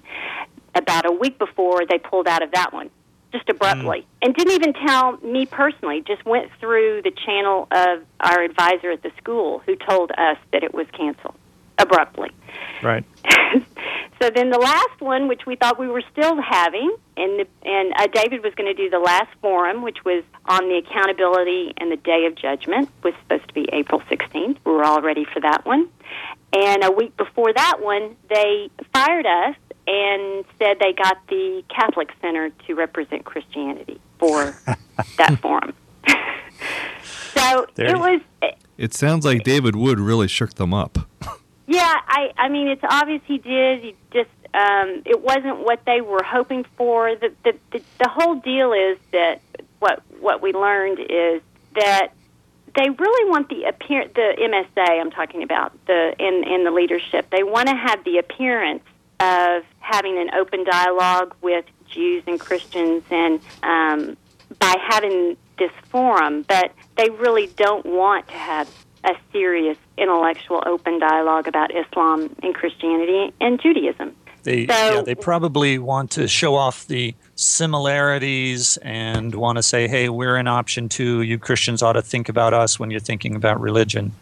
about 0.74 1.06
a 1.06 1.12
week 1.12 1.38
before, 1.38 1.86
they 1.88 2.00
pulled 2.00 2.28
out 2.28 2.42
of 2.42 2.52
that 2.52 2.74
one 2.74 2.90
just 3.32 3.48
abruptly. 3.50 4.06
And 4.22 4.34
didn't 4.36 4.54
even 4.54 4.74
tell 4.74 5.18
me 5.18 5.46
personally 5.46 6.04
just 6.06 6.26
went 6.26 6.52
through 6.60 7.02
the 7.04 7.12
channel 7.12 7.68
of 7.72 8.04
our 8.20 8.42
advisor 8.42 8.92
at 8.92 9.04
the 9.04 9.12
school 9.18 9.60
who 9.66 9.76
told 9.76 10.12
us 10.12 10.38
that 10.52 10.64
it 10.64 10.74
was 10.74 10.88
canceled 10.98 11.36
abruptly. 11.78 12.32
Right. 12.84 13.06
so 14.22 14.30
then 14.30 14.50
the 14.50 14.60
last 14.60 15.00
one 15.00 15.28
which 15.28 15.46
we 15.46 15.56
thought 15.56 15.80
we 15.80 15.88
were 15.88 16.04
still 16.12 16.42
having 16.42 16.96
and 17.16 17.40
the, 17.40 17.48
and 17.64 17.94
uh, 17.98 18.08
David 18.14 18.44
was 18.44 18.54
going 18.56 18.68
to 18.68 18.74
do 18.74 18.90
the 18.90 19.00
last 19.00 19.30
forum 19.42 19.82
which 19.82 20.04
was 20.04 20.24
on 20.46 20.68
the 20.68 20.78
accountability 20.78 21.74
and 21.78 21.92
the 21.92 21.98
day 21.98 22.26
of 22.26 22.36
judgment 22.36 22.90
was 23.04 23.14
supposed 23.24 23.48
to 23.48 23.54
be 23.54 23.68
April 23.72 24.02
16th 24.02 24.58
we 24.66 24.72
were 24.72 24.84
all 24.84 25.02
ready 25.02 25.26
for 25.26 25.40
that 25.40 25.66
one. 25.66 25.90
And 26.52 26.84
a 26.84 26.92
week 26.92 27.16
before 27.16 27.54
that 27.54 27.78
one 27.80 28.16
they 28.30 28.70
fired 28.94 29.26
us 29.26 29.56
and 29.90 30.46
said 30.60 30.78
they 30.80 30.94
got 30.94 31.18
the 31.30 31.64
Catholic 31.68 32.12
Center 32.22 32.52
to 32.68 32.76
represent 32.76 33.26
Christianity 33.26 34.00
for 34.20 34.56
that 35.18 35.40
forum. 35.42 35.74
so 37.34 37.66
There 37.74 37.96
it 37.96 37.98
was, 37.98 38.22
It 38.78 38.94
sounds 38.94 39.26
like 39.26 39.44
David 39.44 39.76
Wood 39.76 40.00
really 40.00 40.28
shook 40.28 40.54
them 40.54 40.74
up. 40.74 41.00
yeah. 41.68 41.96
I, 42.08 42.32
I 42.38 42.50
mean, 42.50 42.68
it's 42.68 42.84
obvious 42.88 43.22
he 43.26 43.40
did. 43.40 43.82
He 43.82 43.96
just, 44.14 44.30
um, 44.54 45.02
it 45.06 45.22
wasn't 45.22 45.60
what 45.60 45.82
they 45.86 46.02
were 46.02 46.24
hoping 46.24 46.66
for. 46.78 47.16
The, 47.16 47.34
the 47.44 47.54
the 47.72 47.84
the 48.00 48.10
whole 48.10 48.36
deal 48.36 48.74
is 48.74 48.98
that 49.12 49.42
what 49.80 50.02
what 50.20 50.42
we 50.42 50.54
learned 50.54 51.00
is 51.00 51.42
that 51.76 52.10
they 52.76 52.90
really 52.90 53.30
want 53.30 53.50
the 53.50 53.66
appear 53.66 54.08
the 54.08 54.36
MSA 54.40 55.00
I'm 55.00 55.12
talking 55.12 55.44
about 55.44 55.74
the 55.86 56.16
in 56.18 56.44
in 56.52 56.64
the 56.64 56.72
leadership. 56.72 57.30
They 57.30 57.44
want 57.44 57.70
to 57.70 57.76
have 57.76 58.04
the 58.04 58.18
appearance 58.18 58.84
of 59.20 59.64
having 59.80 60.18
an 60.18 60.34
open 60.34 60.64
dialogue 60.64 61.36
with 61.42 61.66
Jews 61.90 62.24
and 62.28 62.40
Christians, 62.40 63.04
and 63.10 63.40
um, 63.64 64.18
by 64.60 64.76
having 64.88 65.38
this 65.58 65.72
forum, 65.90 66.44
but 66.48 66.72
they 66.98 67.10
really 67.10 67.48
don't 67.48 67.86
want 67.86 68.28
to 68.28 68.34
have 68.34 68.70
a 69.04 69.14
serious 69.32 69.78
intellectual 69.98 70.64
open 70.66 71.00
dialogue 71.00 71.48
about 71.48 71.74
Islam 71.76 72.36
and 72.44 72.54
Christianity 72.54 73.34
and 73.40 73.62
Judaism. 73.62 74.16
They 74.44 74.68
So- 74.68 74.96
yeah, 74.96 75.02
they 75.02 75.16
probably 75.16 75.80
want 75.80 76.12
to 76.12 76.28
show 76.28 76.56
off 76.56 76.88
the 76.88 77.14
similarities 77.36 78.78
and 78.78 79.36
want 79.36 79.58
to 79.58 79.64
say, 79.64 79.88
"Hey, 79.88 80.10
we're 80.10 80.36
an 80.38 80.48
option 80.48 80.90
too. 80.90 81.22
You 81.22 81.38
Christians 81.38 81.82
ought 81.84 81.94
to 81.94 82.02
think 82.02 82.30
about 82.30 82.54
us 82.54 82.80
when 82.80 82.90
you're 82.92 83.00
thinking 83.00 83.36
about 83.36 83.60
religion." 83.60 84.14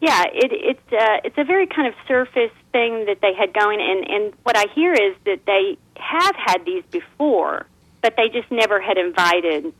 Yeah, 0.00 0.24
it, 0.32 0.52
it's 0.52 0.92
uh, 0.92 1.20
it's 1.24 1.38
a 1.38 1.44
very 1.44 1.66
kind 1.66 1.88
of 1.88 1.94
surface 2.06 2.52
thing 2.72 3.06
that 3.06 3.20
they 3.20 3.34
had 3.34 3.52
going, 3.52 3.80
and 3.80 4.08
and 4.08 4.32
what 4.44 4.56
I 4.56 4.66
hear 4.74 4.92
is 4.92 5.16
that 5.24 5.44
they 5.44 5.76
have 5.96 6.36
had 6.36 6.64
these 6.64 6.84
before, 6.90 7.66
but 8.00 8.14
they 8.16 8.28
just 8.28 8.50
never 8.50 8.80
had 8.80 8.96
invited 8.96 9.72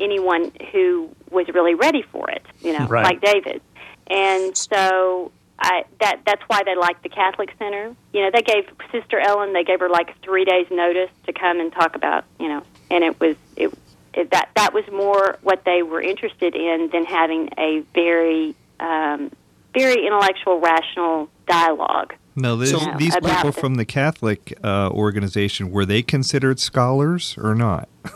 anyone 0.00 0.50
who 0.72 1.10
was 1.30 1.48
really 1.48 1.74
ready 1.74 2.02
for 2.02 2.30
it. 2.30 2.42
You 2.62 2.78
know, 2.78 2.86
Right. 2.86 3.04
like 3.04 3.20
David, 3.20 3.60
and 4.06 4.56
so. 4.56 5.32
I, 5.58 5.84
that 6.00 6.20
that's 6.26 6.42
why 6.48 6.64
they 6.64 6.74
like 6.76 7.02
the 7.02 7.08
Catholic 7.08 7.50
Center. 7.58 7.96
You 8.12 8.20
know, 8.20 8.30
they 8.30 8.42
gave 8.42 8.68
Sister 8.92 9.18
Ellen 9.18 9.54
they 9.54 9.64
gave 9.64 9.80
her 9.80 9.88
like 9.88 10.20
three 10.20 10.44
days 10.44 10.66
notice 10.70 11.08
to 11.24 11.32
come 11.32 11.60
and 11.60 11.72
talk 11.72 11.96
about 11.96 12.24
you 12.38 12.48
know, 12.48 12.62
and 12.90 13.02
it 13.02 13.18
was 13.18 13.36
it, 13.56 13.72
it 14.12 14.30
that 14.32 14.50
that 14.54 14.74
was 14.74 14.84
more 14.92 15.38
what 15.40 15.64
they 15.64 15.82
were 15.82 16.02
interested 16.02 16.54
in 16.54 16.90
than 16.92 17.06
having 17.06 17.48
a 17.56 17.80
very 17.94 18.54
um, 18.80 19.30
very 19.76 20.06
intellectual, 20.06 20.60
rational 20.60 21.28
dialogue. 21.46 22.14
No, 22.34 22.56
this, 22.56 22.70
So- 22.70 22.78
these 22.98 23.14
people 23.14 23.52
the- 23.52 23.52
from 23.52 23.74
the 23.76 23.84
Catholic 23.84 24.56
uh, 24.62 24.90
organization 24.90 25.70
were 25.70 25.84
they 25.86 26.02
considered 26.02 26.58
scholars 26.60 27.36
or 27.38 27.54
not? 27.54 27.88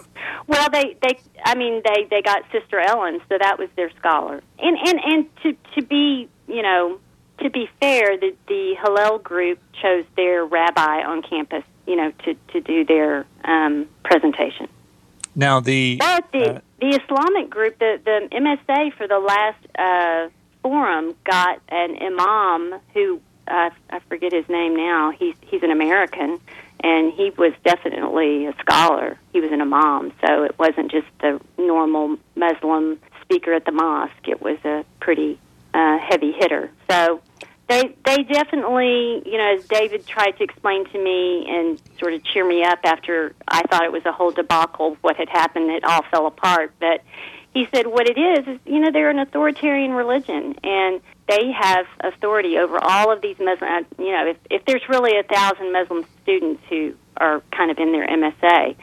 Well, 0.46 0.68
they, 0.72 0.96
they, 1.00 1.16
I 1.44 1.54
mean, 1.54 1.80
they, 1.84 2.08
they 2.10 2.22
got 2.22 2.42
Sister 2.50 2.80
Ellen, 2.80 3.20
so 3.28 3.38
that 3.40 3.56
was 3.60 3.68
their 3.76 3.88
scholar. 4.00 4.42
And 4.58 4.76
and 4.84 4.98
and 5.04 5.36
to 5.44 5.56
to 5.76 5.82
be, 5.86 6.28
you 6.48 6.62
know, 6.62 6.98
to 7.38 7.50
be 7.50 7.68
fair, 7.78 8.16
the 8.18 8.34
the 8.48 8.74
Hillel 8.82 9.18
group 9.18 9.60
chose 9.80 10.04
their 10.16 10.44
rabbi 10.44 11.04
on 11.04 11.22
campus, 11.22 11.62
you 11.86 11.94
know, 11.94 12.10
to 12.24 12.34
to 12.52 12.60
do 12.60 12.84
their 12.84 13.26
um, 13.44 13.86
presentation. 14.02 14.66
Now 15.36 15.60
the 15.60 15.98
But 15.98 16.24
the 16.32 16.56
uh, 16.56 16.60
the 16.80 16.98
Islamic 17.00 17.48
group, 17.48 17.78
the 17.78 18.00
the 18.04 18.28
MSA 18.32 18.92
for 18.94 19.06
the 19.06 19.20
last 19.20 19.58
uh, 19.78 20.30
forum 20.62 21.14
got 21.24 21.60
an 21.68 21.96
imam 22.00 22.80
who 22.94 23.20
uh, 23.48 23.70
I 23.90 23.98
forget 24.08 24.32
his 24.32 24.48
name 24.48 24.76
now. 24.76 25.10
He's 25.10 25.34
he's 25.42 25.62
an 25.62 25.70
American, 25.70 26.40
and 26.80 27.12
he 27.12 27.30
was 27.36 27.52
definitely 27.64 28.46
a 28.46 28.54
scholar. 28.60 29.18
He 29.32 29.40
was 29.40 29.50
an 29.50 29.60
imam, 29.60 30.12
so 30.24 30.44
it 30.44 30.58
wasn't 30.58 30.90
just 30.90 31.08
the 31.20 31.40
normal 31.58 32.16
Muslim 32.36 33.00
speaker 33.22 33.52
at 33.52 33.64
the 33.64 33.72
mosque. 33.72 34.28
It 34.28 34.40
was 34.40 34.58
a 34.64 34.84
pretty 35.00 35.38
uh, 35.74 35.98
heavy 35.98 36.32
hitter. 36.32 36.70
So 36.88 37.20
they 37.68 37.94
they 38.04 38.18
definitely, 38.24 39.22
you 39.24 39.38
know, 39.38 39.54
as 39.56 39.64
David 39.66 40.06
tried 40.06 40.32
to 40.32 40.44
explain 40.44 40.84
to 40.90 41.02
me 41.02 41.46
and 41.48 41.80
sort 41.98 42.14
of 42.14 42.22
cheer 42.24 42.46
me 42.46 42.62
up 42.62 42.80
after 42.84 43.34
I 43.48 43.62
thought 43.62 43.84
it 43.84 43.92
was 43.92 44.04
a 44.04 44.12
whole 44.12 44.30
debacle 44.32 44.96
what 45.00 45.16
had 45.16 45.28
happened, 45.28 45.70
it 45.70 45.84
all 45.84 46.04
fell 46.10 46.26
apart. 46.26 46.72
But 46.78 47.02
he 47.54 47.66
said 47.74 47.86
what 47.86 48.08
it 48.08 48.16
is 48.18 48.46
is, 48.46 48.60
you 48.64 48.80
know, 48.80 48.90
they're 48.92 49.10
an 49.10 49.18
authoritarian 49.18 49.92
religion 49.92 50.56
and 50.62 51.00
they 51.28 51.50
have 51.52 51.86
authority 52.00 52.58
over 52.58 52.78
all 52.82 53.12
of 53.12 53.20
these 53.22 53.38
Muslim. 53.38 53.86
You 53.98 54.12
know, 54.12 54.26
if 54.28 54.36
if 54.50 54.64
there's 54.64 54.88
really 54.88 55.18
a 55.18 55.22
thousand 55.22 55.72
Muslim 55.72 56.04
students 56.22 56.62
who 56.68 56.94
are 57.16 57.42
kind 57.52 57.70
of 57.70 57.78
in 57.78 57.92
their 57.92 58.06
MSA. 58.06 58.76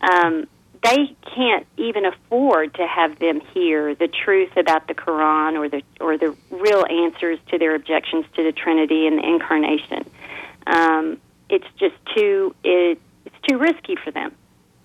Um, 0.00 0.46
they 0.82 1.16
can't 1.34 1.66
even 1.78 2.04
afford 2.04 2.74
to 2.74 2.86
have 2.86 3.18
them 3.18 3.40
hear 3.54 3.94
the 3.94 4.08
truth 4.08 4.54
about 4.56 4.86
the 4.86 4.94
Quran 4.94 5.56
or 5.58 5.68
the 5.70 5.82
or 5.98 6.18
the 6.18 6.36
real 6.50 6.84
answers 6.84 7.38
to 7.48 7.58
their 7.58 7.74
objections 7.74 8.26
to 8.36 8.42
the 8.42 8.52
Trinity 8.52 9.06
and 9.06 9.18
the 9.18 9.26
Incarnation. 9.26 10.04
Um, 10.66 11.18
it's 11.48 11.66
just 11.78 11.94
too 12.14 12.54
it, 12.62 13.00
it's 13.24 13.36
too 13.48 13.56
risky 13.58 13.96
for 13.96 14.10
them. 14.10 14.32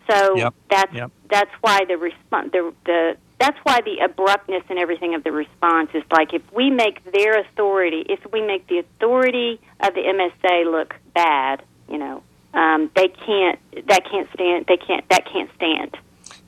So 0.09 0.37
Yep. 0.37 0.53
that's 0.69 0.93
Yep. 0.93 1.11
that's 1.29 1.51
why 1.59 1.83
the 1.85 1.97
response 1.97 2.51
the 2.53 2.73
the 2.85 3.17
that's 3.39 3.57
why 3.63 3.79
the 3.81 3.99
abruptness 3.99 4.63
and 4.69 4.77
everything 4.77 5.15
of 5.15 5.23
the 5.23 5.31
response 5.31 5.89
is 5.93 6.03
like 6.11 6.33
if 6.33 6.41
we 6.53 6.69
make 6.69 7.03
their 7.11 7.39
authority 7.39 8.05
if 8.09 8.19
we 8.31 8.41
make 8.41 8.67
the 8.67 8.79
authority 8.79 9.59
of 9.79 9.93
the 9.93 10.01
MSA 10.01 10.69
look 10.69 10.95
bad, 11.13 11.63
you 11.89 11.97
know, 11.97 12.23
um, 12.53 12.91
they 12.95 13.07
can't 13.07 13.59
that 13.87 14.03
can't 14.09 14.27
stand 14.33 14.65
they 14.67 14.77
can't 14.77 15.07
that 15.09 15.25
can't 15.31 15.49
stand. 15.55 15.97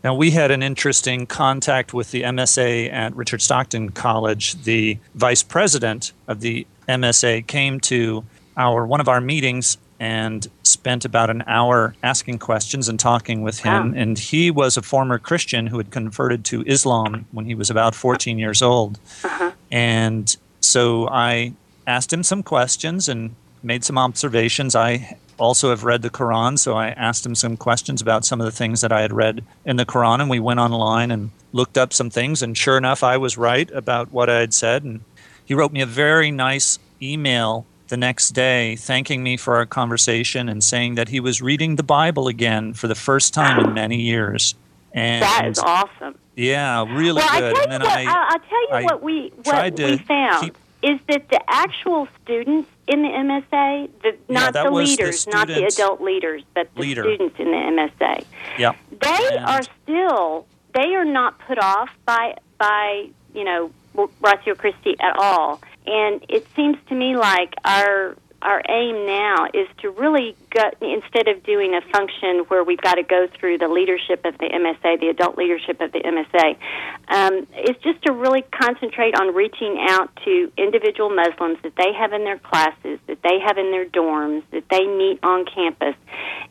Now, 0.04 0.15
we 0.15 0.32
had 0.32 0.49
an 0.49 0.63
interesting 0.63 1.27
contact 1.27 1.93
with 1.93 2.10
the 2.10 2.23
MSA 2.23 2.91
at 2.91 3.15
Richard 3.15 3.39
Stockton 3.39 3.91
College. 3.91 4.63
The 4.63 4.97
vice 5.13 5.43
president 5.43 6.12
of 6.27 6.41
the 6.41 6.65
MSA 6.89 7.45
came 7.45 7.80
to 7.82 8.23
our 8.58 8.86
one 8.86 8.99
of 8.99 9.08
our 9.08 9.21
meetings 9.21 9.77
and 10.01 10.49
spent 10.63 11.05
about 11.05 11.29
an 11.29 11.43
hour 11.45 11.93
asking 12.01 12.39
questions 12.39 12.89
and 12.89 12.99
talking 12.99 13.43
with 13.43 13.59
him. 13.59 13.91
Wow. 13.91 13.97
And 13.99 14.17
he 14.17 14.49
was 14.49 14.75
a 14.75 14.81
former 14.81 15.19
Christian 15.19 15.67
who 15.67 15.77
had 15.77 15.91
converted 15.91 16.43
to 16.45 16.63
Islam 16.65 17.27
when 17.31 17.45
he 17.45 17.53
was 17.53 17.69
about 17.69 17.93
14 17.93 18.39
years 18.39 18.63
old. 18.63 18.99
Uh-huh. 19.23 19.51
And 19.69 20.35
so 20.59 21.07
I 21.07 21.53
asked 21.85 22.11
him 22.11 22.23
some 22.23 22.41
questions 22.41 23.07
and 23.07 23.35
made 23.61 23.83
some 23.83 23.99
observations. 23.99 24.75
I 24.75 25.17
also 25.37 25.69
have 25.69 25.83
read 25.83 26.01
the 26.01 26.09
Quran, 26.09 26.57
so 26.57 26.73
I 26.73 26.87
asked 26.89 27.23
him 27.23 27.35
some 27.35 27.55
questions 27.55 28.01
about 28.01 28.25
some 28.25 28.41
of 28.41 28.45
the 28.45 28.51
things 28.51 28.81
that 28.81 28.91
I 28.91 29.01
had 29.01 29.13
read 29.13 29.43
in 29.65 29.75
the 29.75 29.85
Quran, 29.85 30.19
and 30.19 30.31
we 30.31 30.39
went 30.39 30.59
online 30.59 31.11
and 31.11 31.29
looked 31.53 31.77
up 31.77 31.93
some 31.93 32.09
things. 32.09 32.41
And 32.41 32.57
sure 32.57 32.77
enough, 32.77 33.03
I 33.03 33.17
was 33.17 33.37
right 33.37 33.69
about 33.69 34.11
what 34.11 34.31
I 34.31 34.39
had 34.39 34.55
said. 34.55 34.83
And 34.83 35.01
he 35.45 35.53
wrote 35.53 35.71
me 35.71 35.81
a 35.81 35.85
very 35.85 36.31
nice 36.31 36.79
email 37.03 37.67
the 37.91 37.97
next 37.97 38.30
day 38.30 38.75
thanking 38.77 39.21
me 39.21 39.36
for 39.38 39.58
our 39.58 39.65
conversation 39.67 40.49
and 40.49 40.63
saying 40.63 40.95
that 40.95 41.10
he 41.10 41.19
was 41.19 41.41
reading 41.41 41.75
the 41.75 41.84
Bible 41.84 42.27
again 42.27 42.73
for 42.73 42.88
the 42.88 42.95
first 42.95 43.34
time 43.34 43.60
in 43.63 43.73
many 43.73 43.97
years. 44.01 44.56
And 44.93 45.21
That 45.21 45.45
is 45.45 45.60
awesome. 45.60 46.17
yeah, 46.36 46.84
really 46.91 47.21
well, 47.21 47.39
good. 47.39 47.43
I 47.43 47.54
tell 47.54 47.63
and 47.63 47.71
you 47.73 47.80
then 47.80 47.82
what, 47.82 47.97
I, 47.97 48.04
I, 48.04 48.34
will 48.34 48.39
tell 48.49 48.62
you 48.62 48.69
I 48.71 48.84
what 48.84 49.04
we 49.04 49.34
what 49.43 49.77
we 49.77 49.97
found 49.97 50.43
keep- 50.45 50.58
is 50.82 50.99
that 51.10 51.30
the 51.30 51.39
actual 51.47 52.08
students 52.23 52.69
in 52.88 53.04
the 53.04 53.10
MSA, 53.10 53.89
the, 54.01 54.17
not 54.34 54.54
that 54.54 54.63
the 54.63 54.71
was 54.71 54.89
the 54.89 55.04
leaders, 55.04 55.27
not 55.27 55.47
the 55.47 55.65
adult 55.65 56.01
leaders, 56.01 56.43
but 56.56 56.73
the 56.73 56.82
Leader. 56.82 57.04
students 57.04 57.36
in 57.39 57.45
the 57.51 57.58
MSA, 58.01 58.23
yeah, 58.58 58.73
they 58.89 59.27
And- 59.38 59.45
are 59.45 59.62
still 59.84 60.47
they 60.73 60.95
are 60.95 61.06
not 61.06 61.38
put 61.39 61.60
off 61.60 61.89
by 62.06 62.38
by 62.58 63.10
you 63.36 63.43
know 63.43 63.71
Ratio 64.21 64.56
Christi 64.56 64.95
at 65.01 65.15
all, 65.17 65.62
and 65.85 66.23
it 66.29 66.45
seems 66.55 66.77
to 66.89 66.95
me 66.95 67.15
like 67.15 67.53
our 67.63 68.15
our 68.41 68.61
aim 68.69 69.05
now 69.05 69.45
is 69.53 69.67
to 69.81 69.89
really 69.91 70.35
go 70.49 70.63
instead 70.81 71.27
of 71.27 71.43
doing 71.43 71.75
a 71.75 71.81
function 71.91 72.39
where 72.47 72.63
we've 72.63 72.81
got 72.81 72.95
to 72.95 73.03
go 73.03 73.27
through 73.39 73.59
the 73.59 73.67
leadership 73.67 74.25
of 74.25 74.37
the 74.39 74.45
MSA, 74.45 74.99
the 74.99 75.09
adult 75.09 75.37
leadership 75.37 75.79
of 75.79 75.91
the 75.91 75.99
MSA, 75.99 76.57
um, 77.07 77.47
is 77.69 77.77
just 77.83 78.01
to 78.03 78.11
really 78.11 78.41
concentrate 78.41 79.13
on 79.19 79.35
reaching 79.35 79.77
out 79.87 80.09
to 80.25 80.51
individual 80.57 81.09
Muslims 81.09 81.59
that 81.61 81.75
they 81.75 81.93
have 81.93 82.13
in 82.13 82.23
their 82.23 82.39
classes, 82.39 82.99
that 83.07 83.21
they 83.21 83.39
have 83.45 83.57
in 83.57 83.69
their 83.71 83.85
dorms, 83.85 84.43
that 84.51 84.67
they 84.69 84.87
meet 84.87 85.19
on 85.23 85.45
campus. 85.45 85.95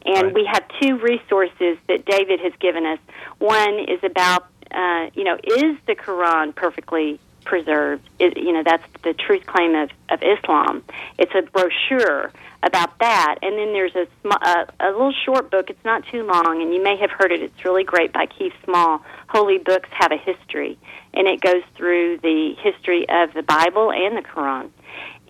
And 0.04 0.26
Right. 0.26 0.34
we 0.34 0.44
have 0.44 0.64
two 0.80 0.96
resources 0.96 1.76
that 1.88 2.04
David 2.04 2.40
has 2.40 2.52
given 2.60 2.86
us. 2.86 2.98
One 3.38 3.80
is 3.80 4.02
about, 4.04 4.46
uh, 4.70 5.10
you 5.14 5.24
know, 5.24 5.34
is 5.42 5.76
the 5.86 5.96
Quran 5.96 6.54
perfectly 6.54 7.18
preserved? 7.50 8.08
Is, 8.20 8.32
you 8.36 8.52
know, 8.52 8.62
that's 8.64 8.84
the 9.02 9.12
truth 9.12 9.44
claim 9.44 9.74
of, 9.74 9.90
of 10.08 10.22
Islam. 10.22 10.84
It's 11.18 11.32
a 11.34 11.42
brochure 11.42 12.30
about 12.62 12.96
that. 13.00 13.38
And 13.42 13.58
then 13.58 13.72
there's 13.72 13.96
a, 13.96 14.06
sm- 14.20 14.42
a, 14.42 14.66
a 14.78 14.90
little 14.92 15.12
short 15.24 15.50
book. 15.50 15.68
It's 15.68 15.84
not 15.84 16.06
too 16.06 16.22
long, 16.22 16.62
and 16.62 16.72
you 16.72 16.80
may 16.80 16.96
have 16.96 17.10
heard 17.10 17.32
it. 17.32 17.42
It's 17.42 17.64
really 17.64 17.82
great 17.82 18.12
by 18.12 18.26
Keith 18.26 18.52
Small. 18.64 19.04
Holy 19.28 19.58
books 19.58 19.88
have 19.92 20.12
a 20.12 20.16
history, 20.16 20.78
and 21.12 21.26
it 21.26 21.40
goes 21.40 21.62
through 21.76 22.18
the 22.18 22.54
history 22.62 23.08
of 23.08 23.34
the 23.34 23.42
Bible 23.42 23.90
and 23.90 24.16
the 24.16 24.22
Quran 24.22 24.70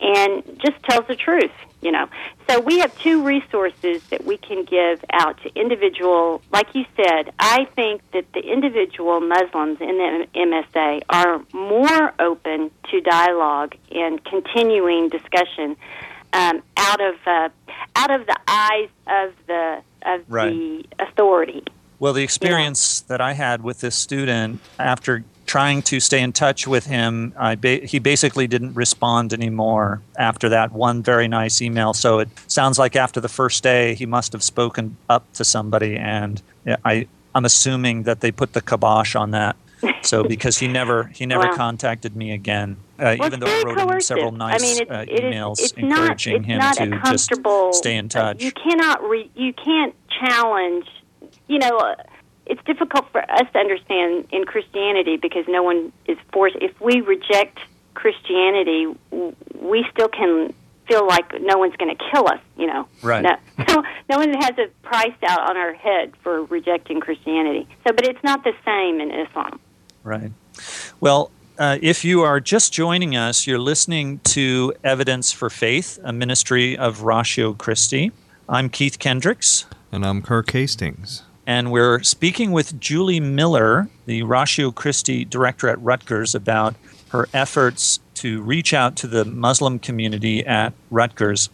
and 0.01 0.43
just 0.65 0.83
tells 0.85 1.07
the 1.07 1.17
truth, 1.17 1.53
you 1.83 1.91
know. 1.93 2.09
So 2.49 2.61
we 2.61 2.79
have 2.81 2.97
two 2.99 3.23
resources 3.25 4.03
that 4.09 4.25
we 4.25 4.37
can 4.37 4.65
give 4.65 5.05
out 5.13 5.41
to 5.43 5.51
individual, 5.55 6.43
like 6.53 6.75
you 6.75 6.85
said, 6.97 7.33
I 7.39 7.67
think 7.77 8.03
that 8.13 8.33
the 8.33 8.41
individual 8.41 9.21
Muslims 9.21 9.81
in 9.81 9.99
the 9.99 10.27
MSA 10.35 11.03
are 11.09 11.41
more 11.53 12.13
open 12.19 12.71
to 12.91 13.01
dialogue 13.01 13.75
and 13.91 14.23
continuing 14.25 15.09
discussion 15.09 15.77
um, 16.33 16.63
out 16.77 17.01
of 17.01 17.15
uh, 17.27 17.49
out 17.97 18.11
of 18.11 18.27
the 18.27 18.39
eyes 18.47 18.89
of 19.07 19.33
the 19.47 19.83
of 20.03 20.23
Right. 20.29 20.51
the 20.51 20.85
authority. 20.99 21.63
Well, 21.99 22.15
the 22.15 22.23
experience 22.23 23.01
that 23.03 23.21
I 23.21 23.35
had 23.35 23.63
with 23.63 23.81
this 23.81 23.95
student 23.95 24.61
after 24.79 25.23
trying 25.51 25.83
to 25.83 25.99
stay 25.99 26.21
in 26.23 26.33
touch 26.33 26.69
with 26.69 26.87
him, 26.87 27.35
I 27.37 27.57
ba- 27.57 27.85
he 27.85 27.99
basically 27.99 28.47
didn't 28.47 28.75
respond 28.75 29.33
anymore 29.33 30.01
after 30.17 30.49
that 30.51 30.71
one 30.71 31.03
very 31.03 31.27
nice 31.27 31.61
email. 31.61 31.93
So 31.93 32.21
it 32.21 32.29
sounds 32.47 32.79
like 32.79 32.95
after 32.95 33.21
the 33.21 33.29
first 33.29 33.65
day, 33.65 33.95
he 33.97 34.07
must 34.07 34.33
have 34.33 34.45
spoken 34.45 34.97
up 35.09 35.25
to 35.35 35.45
somebody, 35.45 35.97
and 35.97 36.41
I 36.85 37.09
I'm 37.35 37.45
assuming 37.45 38.05
that 38.05 38.21
they 38.21 38.31
put 38.31 38.53
the 38.53 38.61
kibosh 38.61 39.17
on 39.17 39.33
that. 39.33 39.57
So 40.03 40.23
because 40.35 40.59
he 40.59 40.69
never 40.69 41.11
he 41.19 41.27
never 41.27 41.49
Wow. 41.49 41.57
contacted 41.57 42.15
me 42.15 42.31
again, 42.33 42.77
uh, 43.01 43.17
Well, 43.19 43.27
even 43.27 43.41
though 43.41 43.47
I 43.59 43.63
wrote 43.65 43.79
him 43.95 44.01
several 44.01 44.31
nice 44.31 44.63
I 44.63 44.67
mean, 44.85 44.93
uh, 44.93 45.05
it 45.09 45.11
is- 45.11 45.21
emails 45.35 45.59
it's 45.65 45.73
encouraging 45.73 46.43
not, 46.59 46.79
him 46.79 46.91
to 46.93 47.11
just 47.11 47.29
stay 47.73 47.97
in 47.97 48.07
uh, 48.07 48.09
touch. 48.09 48.45
You 48.45 48.53
cannot 48.53 49.03
re, 49.03 49.29
you 49.35 49.53
can't 49.53 49.95
challenge. 50.21 50.87
You 51.49 51.59
know, 51.59 51.77
uh, 51.79 51.95
it's 52.51 52.63
difficult 52.65 53.11
for 53.13 53.23
us 53.23 53.47
to 53.53 53.59
understand 53.59 54.27
in 54.33 54.45
Christianity 54.45 55.17
because 55.17 55.45
no 55.49 55.63
one 55.63 55.93
is 56.07 56.19
forced. 56.33 56.57
If 56.61 56.79
we 56.81 57.01
reject 57.01 57.59
Christianity, 57.95 58.87
we 59.55 59.87
still 59.93 60.09
can 60.09 60.53
feel 60.89 61.07
like 61.07 61.41
no 61.41 61.59
one's 61.59 61.77
going 61.77 61.97
to 61.97 62.05
kill 62.11 62.27
us. 62.27 62.41
You 62.59 62.67
know, 62.67 62.89
Right. 63.03 63.23
No, 63.23 63.37
no, 63.69 63.85
no 64.11 64.19
one 64.19 64.35
has 64.35 64.59
a 64.59 64.67
price 64.83 65.15
out 65.29 65.49
on 65.49 65.57
our 65.57 65.73
head 65.73 66.13
for 66.23 66.45
rejecting 66.45 67.01
Christianity. 67.01 67.69
So, 67.87 67.95
but 67.95 68.05
it's 68.05 68.23
not 68.25 68.43
the 68.43 68.53
same 68.65 69.01
in 69.01 69.13
Islam. 69.13 69.61
Right. 70.03 70.33
Well, 70.99 71.31
uh, 71.57 71.79
if 71.81 72.05
you 72.05 72.23
are 72.23 72.41
just 72.41 72.73
joining 72.73 73.15
us, 73.15 73.47
you're 73.47 73.61
listening 73.61 74.19
to 74.25 74.75
Evidence 74.83 75.31
for 75.31 75.51
Faith, 75.51 76.01
a 76.03 76.13
ministry 76.13 76.77
of 76.77 77.03
Ratio 77.03 77.53
Christi. 77.53 78.11
I'm 78.49 78.69
Keith 78.69 78.99
Kendricks, 78.99 79.67
And 79.93 80.05
I'm 80.05 80.23
Kirk 80.23 80.51
Hastings. 80.51 81.23
And 81.51 81.73
we're 81.73 82.01
speaking 82.05 82.53
with 82.53 82.79
Julie 82.79 83.19
Miller, 83.19 83.89
the 84.07 84.23
Ratio 84.23 84.71
Christi 84.71 85.25
director 85.25 85.69
at 85.69 85.83
Rutgers, 85.83 86.33
about 86.33 86.77
her 87.09 87.29
efforts 87.35 87.99
to 88.15 88.41
reach 88.41 88.73
out 88.73 88.95
to 88.99 89.09
the 89.09 89.25
Muslim 89.25 89.81
community 89.81 90.47
at 90.47 90.73
Rutgers. 90.93 91.51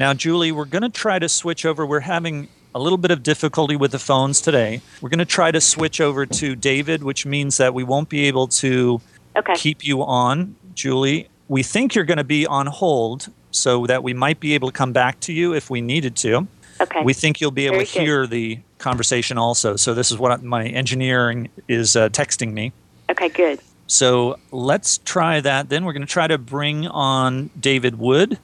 Now, 0.00 0.14
Julie, 0.14 0.50
we're 0.50 0.64
going 0.64 0.82
to 0.82 0.88
try 0.88 1.20
to 1.20 1.28
switch 1.28 1.64
over. 1.64 1.86
We're 1.86 2.00
having 2.00 2.48
a 2.74 2.80
little 2.80 2.98
bit 2.98 3.12
of 3.12 3.22
difficulty 3.22 3.76
with 3.76 3.92
the 3.92 4.00
phones 4.00 4.40
today. 4.40 4.80
We're 5.00 5.10
going 5.10 5.20
to 5.20 5.24
try 5.24 5.52
to 5.52 5.60
switch 5.60 6.00
over 6.00 6.26
to 6.26 6.56
David, 6.56 7.04
which 7.04 7.24
means 7.24 7.56
that 7.58 7.72
we 7.72 7.84
won't 7.84 8.08
be 8.08 8.24
able 8.24 8.48
to 8.48 9.00
Okay. 9.36 9.54
keep 9.54 9.86
you 9.86 10.02
on, 10.02 10.56
Julie. 10.74 11.28
We 11.46 11.62
think 11.62 11.94
you're 11.94 12.04
going 12.04 12.18
to 12.18 12.24
be 12.24 12.48
on 12.48 12.66
hold 12.66 13.28
so 13.52 13.86
that 13.86 14.02
we 14.02 14.12
might 14.12 14.40
be 14.40 14.54
able 14.54 14.70
to 14.70 14.76
come 14.76 14.92
back 14.92 15.20
to 15.20 15.32
you 15.32 15.54
if 15.54 15.70
we 15.70 15.80
needed 15.80 16.16
to. 16.16 16.48
Okay. 16.80 17.02
We 17.04 17.12
think 17.14 17.40
you'll 17.40 17.50
be 17.50 17.66
able 17.66 17.76
Very 17.76 17.86
to 17.86 17.92
good. 17.94 18.02
hear 18.02 18.26
the 18.26 18.58
conversation 18.78 19.38
also. 19.38 19.76
So, 19.76 19.94
this 19.94 20.10
is 20.10 20.18
what 20.18 20.42
my 20.42 20.66
engineering 20.66 21.48
is 21.68 21.96
uh, 21.96 22.08
texting 22.10 22.52
me. 22.52 22.72
okay. 23.10 23.28
Good. 23.28 23.60
So, 23.86 24.38
let's 24.50 24.98
try 24.98 25.40
that. 25.40 25.68
Then 25.68 25.84
we're 25.84 25.92
going 25.92 26.06
to 26.06 26.12
try 26.12 26.26
to 26.26 26.38
bring 26.38 26.86
on 26.86 27.50
David 27.58 27.98
Wood. 27.98 28.38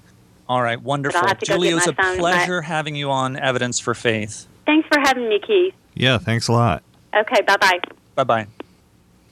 All 0.49 0.62
right, 0.62 0.81
wonderful. 0.81 1.21
have 1.21 1.38
to 1.38 1.47
Julie, 1.47 1.71
it 1.71 1.75
was 1.75 1.87
a 1.87 1.95
phone, 1.95 2.16
my- 2.16 2.18
pleasure 2.18 2.62
having 2.62 2.95
you 2.95 3.11
on 3.11 3.37
Evidence 3.37 3.79
for 3.81 3.95
Faith. 3.95 4.47
Thanks 4.66 4.87
for 4.88 5.01
having 5.01 5.29
me, 5.29 5.40
Keith. 5.40 5.75
Yeah, 5.95 6.18
thanks 6.18 6.49
a 6.49 6.53
lot. 6.53 6.83
Okay. 7.14 7.42
Bye 7.47 7.57
bye. 7.57 7.81
Bye 8.14 8.25
bye. 8.25 8.47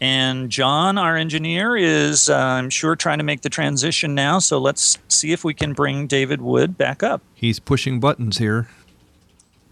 And 0.01 0.49
John, 0.51 0.97
our 0.97 1.17
engineer, 1.17 1.77
is, 1.77 2.31
uh, 2.31 2.37
I'm 2.37 2.71
sure, 2.71 2.97
trying 2.97 3.19
to 3.19 3.25
make 3.25 3.43
the 3.43 3.51
transition 3.51 4.15
now. 4.15 4.39
So 4.39 4.59
let's 4.59 4.99
see 5.09 5.33
if 5.33 5.45
we 5.45 5.53
can 5.53 5.75
bring 5.75 6.07
David 6.07 6.41
Wood 6.41 6.79
back 6.79 7.03
up. 7.03 7.21
He's 7.35 7.61
pushing 7.61 8.01
buttons 8.01 8.39
here. 8.39 8.69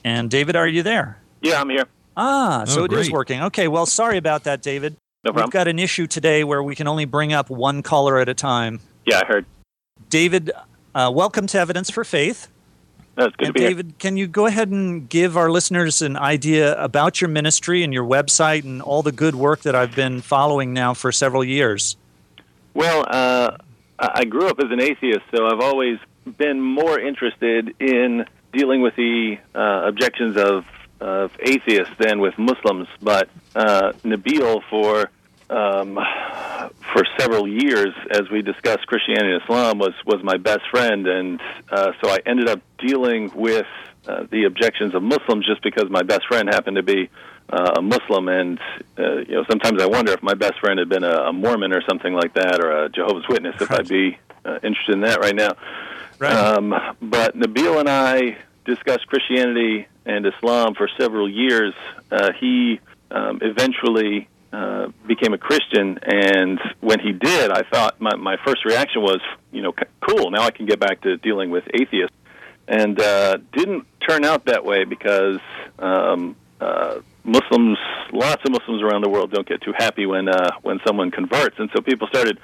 And 0.04 0.30
David, 0.30 0.56
are 0.56 0.66
you 0.66 0.82
there? 0.82 1.18
Yeah, 1.40 1.60
I'm 1.60 1.70
here. 1.70 1.84
Ah, 2.16 2.64
so 2.66 2.82
Oh, 2.82 2.84
it 2.84 2.92
is 2.92 3.10
working. 3.10 3.42
Okay, 3.44 3.68
well, 3.68 3.86
sorry 3.86 4.16
about 4.16 4.44
that, 4.44 4.62
David. 4.62 4.96
No 5.24 5.32
problem. 5.32 5.46
We've 5.46 5.52
got 5.52 5.68
an 5.68 5.78
issue 5.78 6.06
today 6.06 6.44
where 6.44 6.62
we 6.62 6.74
can 6.74 6.86
only 6.88 7.04
bring 7.04 7.32
up 7.32 7.50
one 7.50 7.82
caller 7.82 8.18
at 8.18 8.28
a 8.28 8.34
time. 8.34 8.80
Yeah, 9.06 9.20
I 9.22 9.26
heard. 9.26 9.46
David, 10.08 10.50
uh, 10.94 11.10
welcome 11.14 11.46
to 11.48 11.58
Evidence 11.58 11.90
for 11.90 12.04
Faith. 12.04 12.48
That's 13.16 13.34
good 13.36 13.48
and 13.48 13.56
to 13.56 13.60
be 13.62 13.66
David, 13.68 13.98
can 13.98 14.16
you 14.16 14.28
go 14.28 14.46
ahead 14.46 14.68
and 14.70 15.08
give 15.08 15.36
our 15.36 15.50
listeners 15.50 16.02
an 16.02 16.16
idea 16.16 16.80
about 16.80 17.20
your 17.20 17.28
ministry 17.28 17.82
and 17.82 17.92
your 17.92 18.04
website 18.04 18.62
and 18.62 18.80
all 18.80 19.02
the 19.02 19.10
good 19.12 19.34
work 19.34 19.62
that 19.62 19.74
I've 19.74 19.94
been 19.94 20.20
following 20.20 20.72
now 20.72 20.94
for 20.94 21.10
several 21.10 21.42
years? 21.42 21.96
Well, 22.74 23.04
uh, 23.08 23.56
I 23.98 24.08
I 24.20 24.24
grew 24.24 24.46
up 24.46 24.60
as 24.60 24.70
an 24.70 24.80
atheist, 24.80 25.22
so 25.34 25.46
I've 25.48 25.60
always 25.60 25.98
been 26.36 26.60
more 26.60 26.98
interested 27.00 27.74
in 27.80 28.24
dealing 28.52 28.82
with 28.82 28.96
the 28.96 29.38
uh, 29.54 29.88
objections 29.88 30.36
of, 30.36 30.64
of 31.00 31.32
atheists 31.40 31.94
than 31.98 32.20
with 32.20 32.38
Muslims. 32.38 32.88
But 33.00 33.28
uh, 33.54 33.92
Nabil, 34.04 34.62
for 34.70 35.10
um, 35.50 35.98
for 36.92 37.04
several 37.18 37.48
years, 37.48 37.94
as 38.10 38.28
we 38.30 38.42
discussed 38.42 38.86
Christianity 38.86 39.32
and 39.32 39.42
Islam, 39.42 39.78
was 39.78 39.94
was 40.04 40.22
my 40.22 40.36
best 40.36 40.62
friend, 40.70 41.06
and 41.06 41.40
uh, 41.70 41.92
so 42.02 42.10
I 42.10 42.18
ended 42.26 42.48
up 42.48 42.60
dealing 42.78 43.30
with 43.34 43.66
uh, 44.06 44.24
the 44.30 44.44
objections 44.44 44.94
of 44.94 45.02
Muslims 45.02 45.46
just 45.46 45.62
because 45.62 45.88
my 45.90 46.02
best 46.02 46.26
friend 46.26 46.48
happened 46.48 46.76
to 46.76 46.82
be 46.82 47.08
uh, 47.50 47.72
a 47.76 47.82
Muslim, 47.82 48.28
and 48.28 48.60
uh, 48.98 49.16
you 49.18 49.34
know 49.36 49.44
sometimes 49.48 49.80
I 49.80 49.86
wonder 49.86 50.12
if 50.12 50.22
my 50.22 50.34
best 50.34 50.58
friend 50.60 50.78
had 50.78 50.88
been 50.88 51.04
a, 51.04 51.28
a 51.28 51.32
Mormon 51.32 51.72
or 51.72 51.82
something 51.88 52.12
like 52.12 52.34
that, 52.34 52.62
or 52.62 52.84
a 52.84 52.88
Jehovah's 52.90 53.26
Witness, 53.28 53.60
if 53.60 53.70
I'd 53.70 53.88
be 53.88 54.18
uh, 54.44 54.58
interested 54.62 54.94
in 54.94 55.00
that 55.02 55.20
right 55.20 55.34
now. 55.34 55.52
Right. 56.18 56.32
Um, 56.32 56.74
but 57.00 57.36
Nabil 57.36 57.78
and 57.78 57.88
I 57.88 58.38
discussed 58.64 59.06
Christianity 59.06 59.86
and 60.04 60.26
Islam 60.26 60.74
for 60.74 60.88
several 60.98 61.28
years. 61.28 61.74
Uh, 62.10 62.32
he 62.38 62.80
um, 63.10 63.38
eventually 63.42 64.28
uh, 64.52 64.88
became 65.06 65.32
a 65.34 65.38
Christian, 65.38 65.98
and 66.02 66.58
when 66.80 67.00
he 67.00 67.12
did, 67.12 67.50
I 67.50 67.62
thought 67.62 68.00
my, 68.00 68.16
my 68.16 68.36
first 68.44 68.64
reaction 68.64 69.02
was, 69.02 69.20
you 69.52 69.62
know, 69.62 69.72
cool. 70.00 70.30
Now 70.30 70.42
I 70.42 70.50
can 70.50 70.66
get 70.66 70.80
back 70.80 71.02
to 71.02 71.16
dealing 71.18 71.50
with 71.50 71.64
atheists, 71.74 72.16
and 72.66 73.00
uh, 73.00 73.38
didn't 73.52 73.86
turn 74.06 74.24
out 74.24 74.46
that 74.46 74.64
way 74.64 74.84
because 74.84 75.38
um, 75.78 76.34
uh, 76.60 77.00
Muslims, 77.24 77.78
lots 78.12 78.42
of 78.44 78.52
Muslims 78.52 78.82
around 78.82 79.02
the 79.04 79.10
world, 79.10 79.30
don't 79.30 79.46
get 79.46 79.60
too 79.62 79.74
happy 79.76 80.06
when 80.06 80.28
uh, 80.28 80.52
when 80.62 80.80
someone 80.86 81.10
converts, 81.10 81.56
and 81.58 81.70
so 81.74 81.82
people 81.82 82.08
started 82.08 82.38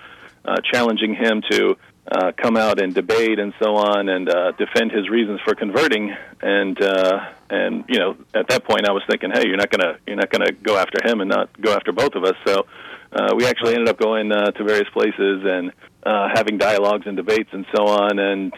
uh, 0.44 0.56
challenging 0.72 1.14
him 1.14 1.42
to 1.50 1.76
uh, 2.10 2.32
come 2.36 2.56
out 2.56 2.80
and 2.80 2.94
debate 2.94 3.38
and 3.38 3.54
so 3.62 3.76
on, 3.76 4.08
and 4.08 4.28
uh, 4.28 4.52
defend 4.52 4.92
his 4.92 5.08
reasons 5.08 5.40
for 5.44 5.54
converting. 5.54 6.14
And 6.42 6.80
uh, 6.80 7.30
and 7.50 7.84
you 7.88 7.98
know, 7.98 8.16
at 8.34 8.48
that 8.48 8.64
point, 8.64 8.86
I 8.88 8.92
was 8.92 9.02
thinking, 9.08 9.30
hey, 9.32 9.46
you're 9.46 9.56
not 9.56 9.70
gonna 9.70 9.98
you're 10.06 10.16
not 10.16 10.30
gonna 10.30 10.52
go 10.52 10.76
after 10.76 11.06
him 11.06 11.20
and 11.20 11.30
not 11.30 11.60
go 11.60 11.72
after 11.72 11.92
both 11.92 12.14
of 12.14 12.24
us. 12.24 12.34
So 12.46 12.66
uh, 13.12 13.32
we 13.36 13.46
actually 13.46 13.74
ended 13.74 13.88
up 13.88 13.98
going 13.98 14.32
uh, 14.32 14.50
to 14.50 14.64
various 14.64 14.88
places 14.92 15.42
and 15.44 15.72
uh, 16.04 16.28
having 16.34 16.58
dialogues 16.58 17.06
and 17.06 17.16
debates 17.16 17.50
and 17.52 17.64
so 17.74 17.86
on. 17.86 18.18
And 18.18 18.52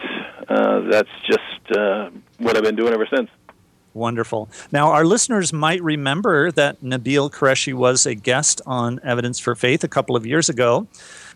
uh, 0.47 0.81
that's 0.89 1.09
just 1.25 1.77
uh, 1.77 2.09
what 2.39 2.57
I've 2.57 2.63
been 2.63 2.75
doing 2.75 2.93
ever 2.93 3.07
since. 3.13 3.29
Wonderful. 3.93 4.49
Now, 4.71 4.91
our 4.91 5.05
listeners 5.05 5.51
might 5.51 5.81
remember 5.81 6.51
that 6.51 6.83
Nabil 6.83 7.31
Qureshi 7.31 7.73
was 7.73 8.05
a 8.05 8.13
guest 8.13 8.61
on 8.65 8.99
Evidence 9.03 9.39
for 9.39 9.55
Faith 9.55 9.83
a 9.83 9.87
couple 9.87 10.15
of 10.15 10.25
years 10.25 10.49
ago 10.49 10.87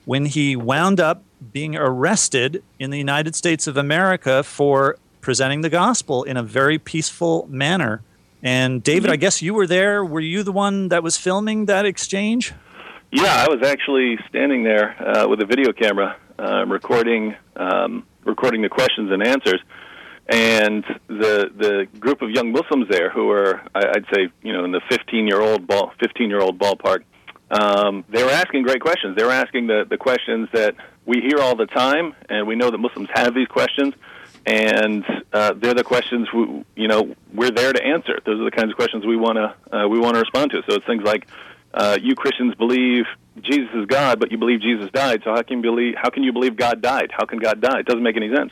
when 0.06 0.26
he 0.26 0.56
wound 0.56 1.00
up 1.00 1.24
being 1.52 1.76
arrested 1.76 2.64
in 2.80 2.92
the 2.92 2.98
United 2.98 3.36
States 3.36 3.68
of 3.68 3.78
America 3.78 4.44
for 4.44 4.98
presenting 5.22 5.62
the 5.62 5.70
gospel 5.70 6.24
in 6.24 6.38
a 6.38 6.44
very 6.44 6.78
peaceful 6.78 7.48
manner. 7.50 8.02
And 8.44 8.82
David, 8.82 9.12
I 9.12 9.16
guess 9.16 9.42
you 9.42 9.54
were 9.54 9.68
there. 9.68 10.04
Were 10.04 10.20
you 10.20 10.44
the 10.44 10.52
one 10.52 10.90
that 10.90 11.04
was 11.04 11.16
filming 11.18 11.66
that 11.66 11.86
exchange? 11.86 12.54
Yeah, 13.12 13.46
I 13.46 13.48
was 13.50 13.62
actually 13.64 14.18
standing 14.30 14.64
there 14.64 14.96
uh, 15.00 15.28
with 15.28 15.42
a 15.42 15.46
video 15.46 15.74
camera, 15.74 16.18
uh, 16.40 16.66
recording 16.66 17.36
um, 17.56 18.06
recording 18.24 18.62
the 18.62 18.70
questions 18.70 19.12
and 19.12 19.26
answers. 19.26 19.60
And 20.28 20.84
the 21.08 21.52
the 21.56 21.88
group 22.00 22.22
of 22.22 22.30
young 22.30 22.52
Muslims 22.52 22.88
there, 22.90 23.10
who 23.10 23.30
are 23.32 23.62
I'd 23.76 24.06
say 24.14 24.30
you 24.42 24.54
know 24.54 24.64
in 24.64 24.72
the 24.72 24.82
15 24.90 25.28
year 25.28 25.42
old 25.42 25.68
ball 25.68 25.92
15 26.00 26.30
year 26.30 26.40
old 26.40 26.58
ballpark, 26.58 27.04
um, 27.52 28.06
they 28.10 28.24
were 28.24 28.32
asking 28.32 28.64
great 28.64 28.82
questions. 28.82 29.18
They 29.18 29.24
were 29.24 29.32
asking 29.32 29.68
the 29.68 29.86
the 29.88 29.98
questions 29.98 30.48
that 30.54 30.76
we 31.06 31.20
hear 31.20 31.40
all 31.40 31.56
the 31.56 31.66
time, 31.66 32.16
and 32.30 32.48
we 32.48 32.56
know 32.56 32.72
that 32.72 32.78
Muslims 32.78 33.10
have 33.14 33.36
these 33.36 33.48
questions. 33.48 33.94
And 34.46 35.04
uh, 35.32 35.54
they're 35.54 35.76
the 35.76 35.84
questions 35.84 36.28
we, 36.34 36.66
you 36.76 36.88
know 36.88 37.14
we're 37.34 37.52
there 37.52 37.74
to 37.74 37.84
answer. 37.84 38.20
Those 38.26 38.40
are 38.40 38.46
the 38.46 38.52
kinds 38.52 38.72
of 38.72 38.78
questions 38.78 39.06
we 39.06 39.18
want 39.18 39.38
to 39.38 39.78
uh, 39.78 39.88
we 39.88 40.00
want 40.00 40.16
to 40.16 40.22
respond 40.22 40.52
to. 40.52 40.64
So 40.68 40.78
it's 40.78 40.86
things 40.86 41.04
like, 41.04 41.28
uh, 41.74 42.00
you 42.02 42.16
Christians 42.16 42.56
believe 42.56 43.06
Jesus 43.42 43.70
is 43.76 43.86
God, 43.86 44.20
but 44.20 44.32
you 44.32 44.38
believe 44.38 44.62
Jesus 44.62 44.90
died. 44.92 45.22
So 45.24 45.32
how 45.32 45.44
can 45.44 45.58
you 45.58 45.64
believe 45.64 45.96
how 45.98 46.10
can 46.10 46.24
you 46.24 46.32
believe 46.32 46.56
God 46.56 46.82
died? 46.82 47.12
How 47.12 47.26
can 47.26 47.38
God 47.38 47.60
die? 47.62 47.80
It 47.80 47.86
doesn't 47.86 48.04
make 48.04 48.16
any 48.16 48.34
sense. 48.34 48.52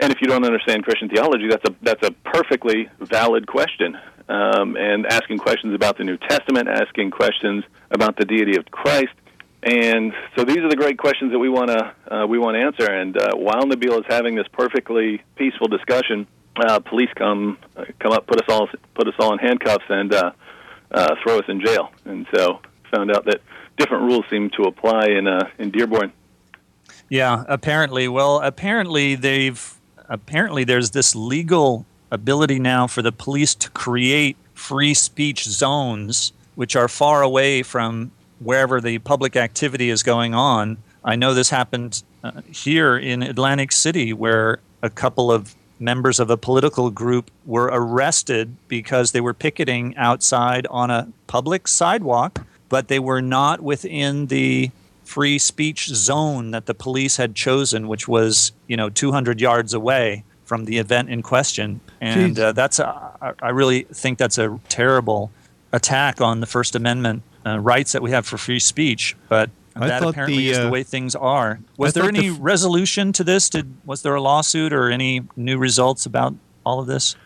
And 0.00 0.12
if 0.12 0.20
you 0.20 0.26
don't 0.26 0.44
understand 0.44 0.82
Christian 0.84 1.08
theology, 1.08 1.48
that's 1.48 1.64
a 1.64 1.74
that's 1.82 2.02
a 2.02 2.10
perfectly 2.10 2.88
valid 2.98 3.46
question. 3.46 3.96
Um, 4.26 4.76
and 4.76 5.06
asking 5.06 5.38
questions 5.38 5.74
about 5.74 5.98
the 5.98 6.04
New 6.04 6.16
Testament, 6.16 6.66
asking 6.66 7.10
questions 7.10 7.62
about 7.90 8.16
the 8.16 8.24
deity 8.24 8.56
of 8.56 8.64
Christ, 8.70 9.12
and 9.64 10.12
so 10.36 10.44
these 10.44 10.58
are 10.58 10.68
the 10.68 10.76
great 10.76 10.98
questions 10.98 11.32
that 11.32 11.38
we 11.38 11.48
want 11.48 11.70
to 11.70 12.14
uh, 12.14 12.26
we 12.26 12.38
want 12.38 12.54
to 12.54 12.60
answer. 12.60 12.90
And 12.90 13.16
uh, 13.16 13.34
while 13.34 13.62
Nabil 13.62 13.98
is 13.98 14.04
having 14.06 14.34
this 14.34 14.46
perfectly 14.52 15.22
peaceful 15.36 15.68
discussion, 15.68 16.26
uh, 16.56 16.80
police 16.80 17.08
come 17.16 17.56
uh, 17.74 17.84
come 17.98 18.12
up, 18.12 18.26
put 18.26 18.42
us 18.42 18.46
all 18.48 18.68
put 18.94 19.08
us 19.08 19.14
all 19.18 19.32
in 19.32 19.38
handcuffs, 19.38 19.84
and 19.88 20.12
uh, 20.12 20.32
uh, 20.90 21.14
throw 21.22 21.38
us 21.38 21.46
in 21.48 21.64
jail. 21.64 21.90
And 22.04 22.26
so 22.34 22.60
found 22.94 23.10
out 23.10 23.24
that 23.24 23.40
different 23.78 24.04
rules 24.04 24.26
seem 24.28 24.50
to 24.50 24.64
apply 24.64 25.06
in 25.06 25.26
in 25.58 25.70
Dearborn. 25.70 26.12
Yeah, 27.08 27.44
apparently. 27.48 28.06
Well, 28.06 28.42
apparently 28.42 29.14
they've 29.14 29.74
apparently 30.10 30.64
there's 30.64 30.90
this 30.90 31.16
legal 31.16 31.86
ability 32.14 32.58
now 32.58 32.86
for 32.86 33.02
the 33.02 33.12
police 33.12 33.54
to 33.56 33.70
create 33.70 34.36
free 34.54 34.94
speech 34.94 35.44
zones 35.44 36.32
which 36.54 36.76
are 36.76 36.88
far 36.88 37.22
away 37.22 37.62
from 37.62 38.10
wherever 38.38 38.80
the 38.80 38.98
public 39.00 39.36
activity 39.36 39.90
is 39.90 40.02
going 40.02 40.34
on. 40.34 40.76
I 41.04 41.16
know 41.16 41.34
this 41.34 41.50
happened 41.50 42.02
uh, 42.22 42.40
here 42.50 42.96
in 42.96 43.22
Atlantic 43.22 43.72
City 43.72 44.12
where 44.12 44.60
a 44.82 44.90
couple 44.90 45.30
of 45.30 45.54
members 45.78 46.20
of 46.20 46.30
a 46.30 46.36
political 46.36 46.90
group 46.90 47.30
were 47.44 47.68
arrested 47.72 48.56
because 48.68 49.12
they 49.12 49.20
were 49.20 49.34
picketing 49.34 49.96
outside 49.96 50.66
on 50.70 50.90
a 50.90 51.08
public 51.26 51.66
sidewalk, 51.66 52.46
but 52.68 52.88
they 52.88 52.98
were 52.98 53.20
not 53.20 53.60
within 53.60 54.26
the 54.26 54.70
free 55.04 55.38
speech 55.38 55.88
zone 55.88 56.52
that 56.52 56.66
the 56.66 56.74
police 56.74 57.16
had 57.16 57.34
chosen, 57.34 57.88
which 57.88 58.08
was 58.08 58.52
you 58.66 58.76
know 58.76 58.88
200 58.88 59.40
yards 59.40 59.74
away 59.74 60.24
from 60.54 60.66
the 60.66 60.78
event 60.78 61.10
in 61.10 61.20
question. 61.20 61.80
And 62.00 62.38
uh, 62.38 62.52
that's 62.52 62.78
a, 62.78 62.86
I 63.20 63.32
I 63.42 63.50
really 63.50 63.82
think 63.82 64.18
that's 64.18 64.38
a 64.38 64.60
terrible 64.68 65.32
attack 65.72 66.20
on 66.20 66.38
the 66.38 66.46
First 66.46 66.76
Amendment 66.76 67.24
uh, 67.44 67.58
rights 67.58 67.90
that 67.90 68.02
we 68.02 68.12
have 68.12 68.24
for 68.24 68.38
free 68.38 68.60
speech. 68.60 69.16
But 69.28 69.50
I 69.74 69.88
that 69.88 70.04
apparently 70.04 70.44
the, 70.44 70.50
is 70.50 70.58
the 70.58 70.68
uh, 70.68 70.70
way 70.70 70.84
things 70.84 71.16
are. 71.16 71.58
Was 71.76 71.90
I 71.90 71.92
there 71.94 72.04
thought 72.04 72.12
the 72.12 72.26
any 72.26 72.30
f- 72.30 72.36
resolution 72.38 73.12
to 73.14 73.24
this? 73.24 73.50
Did 73.50 73.74
was 73.84 74.02
there 74.02 74.14
a 74.14 74.20
lawsuit 74.20 74.72
or 74.72 74.92
any 74.92 75.22
new 75.34 75.58
results 75.58 76.06
about 76.06 76.34
all 76.64 76.78
of 76.78 76.86
this? 76.86 77.16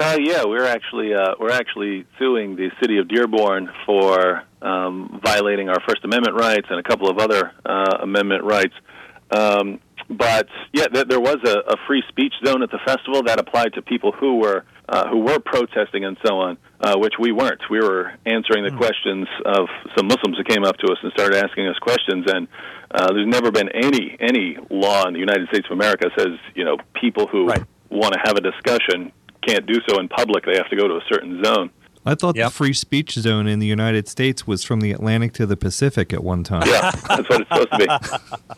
Uh, 0.00 0.18
yeah, 0.20 0.42
we're 0.44 0.66
actually 0.66 1.14
uh, 1.14 1.34
we're 1.38 1.52
actually 1.52 2.06
suing 2.18 2.56
the 2.56 2.72
city 2.80 2.98
of 2.98 3.06
Dearborn 3.06 3.70
for 3.86 4.42
um, 4.62 5.20
violating 5.22 5.68
our 5.68 5.78
First 5.86 6.04
Amendment 6.04 6.34
rights 6.34 6.66
and 6.70 6.80
a 6.80 6.82
couple 6.82 7.08
of 7.08 7.18
other 7.18 7.52
uh, 7.64 7.98
amendment 8.00 8.42
rights. 8.42 8.74
Um, 9.30 9.78
but 10.10 10.48
yeah, 10.72 10.86
th- 10.86 11.06
there 11.08 11.20
was 11.20 11.38
a, 11.44 11.72
a 11.72 11.76
free 11.86 12.02
speech 12.08 12.34
zone 12.44 12.62
at 12.62 12.70
the 12.70 12.78
festival 12.84 13.22
that 13.24 13.38
applied 13.40 13.72
to 13.74 13.82
people 13.82 14.12
who 14.12 14.36
were 14.36 14.64
uh, 14.88 15.08
who 15.08 15.20
were 15.20 15.38
protesting 15.40 16.04
and 16.04 16.16
so 16.26 16.34
on, 16.36 16.58
uh, 16.80 16.94
which 16.98 17.14
we 17.18 17.32
weren't. 17.32 17.60
We 17.70 17.80
were 17.80 18.12
answering 18.26 18.64
the 18.64 18.76
questions 18.76 19.26
of 19.46 19.66
some 19.96 20.06
Muslims 20.08 20.36
who 20.36 20.44
came 20.44 20.62
up 20.64 20.76
to 20.78 20.92
us 20.92 20.98
and 21.02 21.10
started 21.12 21.42
asking 21.42 21.66
us 21.68 21.76
questions. 21.78 22.24
And 22.30 22.48
uh, 22.90 23.08
there's 23.12 23.26
never 23.26 23.50
been 23.50 23.70
any 23.70 24.16
any 24.20 24.58
law 24.70 25.06
in 25.06 25.14
the 25.14 25.20
United 25.20 25.48
States 25.48 25.66
of 25.70 25.72
America 25.72 26.10
says 26.18 26.38
you 26.54 26.64
know 26.64 26.76
people 27.00 27.26
who 27.26 27.46
Right. 27.46 27.62
want 27.90 28.12
to 28.14 28.20
have 28.24 28.36
a 28.36 28.40
discussion 28.42 29.10
can't 29.46 29.64
do 29.66 29.74
so 29.88 29.98
in 30.00 30.08
public. 30.08 30.44
They 30.44 30.56
have 30.56 30.68
to 30.70 30.76
go 30.76 30.86
to 30.88 30.94
a 30.96 31.02
certain 31.08 31.42
zone. 31.42 31.70
I 32.06 32.14
thought 32.14 32.36
Yep. 32.36 32.48
the 32.48 32.52
free 32.54 32.74
speech 32.74 33.12
zone 33.14 33.46
in 33.46 33.60
the 33.60 33.66
United 33.66 34.08
States 34.08 34.46
was 34.46 34.62
from 34.62 34.80
the 34.82 34.92
Atlantic 34.92 35.32
to 35.34 35.46
the 35.46 35.56
Pacific 35.56 36.12
at 36.12 36.22
one 36.22 36.44
time. 36.44 36.62
Yeah, 36.66 36.90
that's 37.08 37.28
what 37.30 37.40
it's 37.40 37.48
supposed 37.48 37.72
to 37.72 37.78
be. 37.78 37.86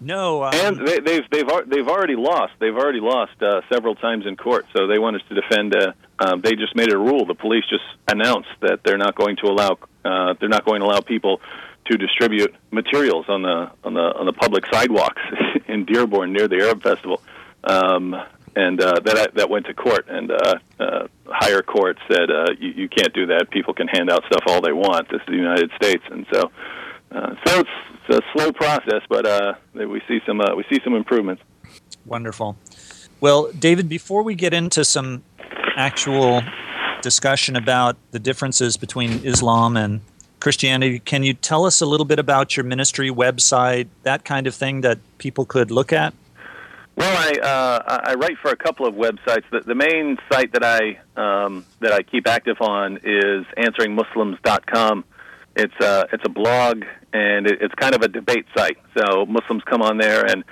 No. 0.00 0.44
Um, 0.44 0.54
And 0.54 0.86
they, 0.86 1.00
they've 1.00 1.24
they've 1.30 1.48
they've 1.66 1.88
already 1.88 2.16
lost. 2.16 2.54
They've 2.58 2.74
already 2.76 3.00
lost 3.00 3.40
uh, 3.42 3.60
several 3.72 3.94
times 3.94 4.26
in 4.26 4.36
court. 4.36 4.66
So 4.74 4.86
they 4.86 4.98
want 4.98 5.16
us 5.16 5.22
to 5.28 5.34
defend. 5.34 5.76
Uh, 5.76 5.92
um, 6.18 6.40
they 6.40 6.52
just 6.52 6.74
made 6.74 6.88
it 6.88 6.94
a 6.94 6.98
rule. 6.98 7.26
The 7.26 7.34
police 7.34 7.64
just 7.68 7.84
announced 8.08 8.50
that 8.60 8.80
they're 8.84 8.98
not 8.98 9.14
going 9.14 9.36
to 9.36 9.46
allow 9.46 9.78
uh, 10.04 10.34
they're 10.40 10.48
not 10.48 10.64
going 10.64 10.80
to 10.80 10.86
allow 10.86 11.00
people 11.00 11.40
to 11.90 11.96
distribute 11.98 12.54
materials 12.70 13.26
on 13.28 13.42
the 13.42 13.70
on 13.84 13.94
the 13.94 14.00
on 14.00 14.26
the 14.26 14.32
public 14.32 14.64
sidewalks 14.72 15.22
in 15.68 15.84
Dearborn 15.84 16.32
near 16.32 16.48
the 16.48 16.56
Arab 16.56 16.82
Festival. 16.82 17.20
Um, 17.64 18.16
and 18.56 18.80
uh, 18.80 19.00
that 19.04 19.34
that 19.34 19.48
went 19.50 19.66
to 19.66 19.74
court, 19.74 20.06
and 20.08 20.30
uh, 20.30 20.54
uh, 20.78 21.06
higher 21.26 21.62
court 21.62 21.98
said 22.10 22.30
uh, 22.30 22.46
you, 22.58 22.70
you 22.70 22.88
can't 22.88 23.12
do 23.14 23.26
that. 23.26 23.50
People 23.50 23.74
can 23.74 23.86
hand 23.86 24.10
out 24.10 24.24
stuff 24.26 24.42
all 24.46 24.60
they 24.60 24.72
want. 24.72 25.08
This 25.08 25.20
is 25.20 25.26
the 25.26 25.36
United 25.36 25.70
States, 25.76 26.02
and 26.10 26.26
so 26.32 26.50
uh, 27.12 27.34
so 27.44 27.60
it's, 27.60 27.70
it's 28.08 28.18
a 28.18 28.20
slow 28.32 28.52
process, 28.52 29.02
but 29.08 29.26
uh, 29.26 29.54
we 29.74 30.00
see 30.06 30.20
some 30.26 30.40
uh, 30.40 30.54
we 30.56 30.64
see 30.70 30.80
some 30.84 30.94
improvements. 30.94 31.42
Wonderful. 32.06 32.56
Well, 33.20 33.50
David, 33.52 33.88
before 33.88 34.22
we 34.22 34.34
get 34.34 34.54
into 34.54 34.84
some 34.84 35.22
actual 35.76 36.42
discussion 37.02 37.56
about 37.56 37.96
the 38.12 38.18
differences 38.18 38.76
between 38.76 39.24
Islam 39.24 39.76
and 39.76 40.00
Christianity, 40.40 41.00
can 41.00 41.22
you 41.22 41.34
tell 41.34 41.66
us 41.66 41.80
a 41.80 41.86
little 41.86 42.06
bit 42.06 42.18
about 42.18 42.56
your 42.56 42.64
ministry 42.64 43.10
website, 43.10 43.88
that 44.04 44.24
kind 44.24 44.46
of 44.46 44.54
thing 44.54 44.80
that 44.80 44.98
people 45.18 45.44
could 45.44 45.70
look 45.70 45.92
at? 45.92 46.14
Well, 46.96 47.16
I 47.16 47.38
uh, 47.40 48.00
I 48.06 48.14
write 48.14 48.38
for 48.42 48.50
a 48.50 48.56
couple 48.56 48.86
of 48.86 48.94
websites. 48.94 49.44
The, 49.50 49.60
the 49.60 49.74
main 49.74 50.18
site 50.30 50.52
that 50.52 50.64
I 50.64 50.98
um, 51.16 51.64
that 51.80 51.92
I 51.92 52.02
keep 52.02 52.26
active 52.26 52.56
on 52.60 52.98
is 53.02 53.46
answeringmuslims.com. 53.56 55.04
It's 55.56 55.80
uh, 55.80 56.04
it's 56.12 56.22
a 56.24 56.28
blog 56.28 56.84
and 57.12 57.46
it, 57.46 57.62
it's 57.62 57.74
kind 57.74 57.94
of 57.94 58.02
a 58.02 58.08
debate 58.08 58.46
site. 58.56 58.78
So 58.96 59.26
Muslims 59.26 59.62
come 59.64 59.82
on 59.82 59.98
there 59.98 60.24
and 60.24 60.44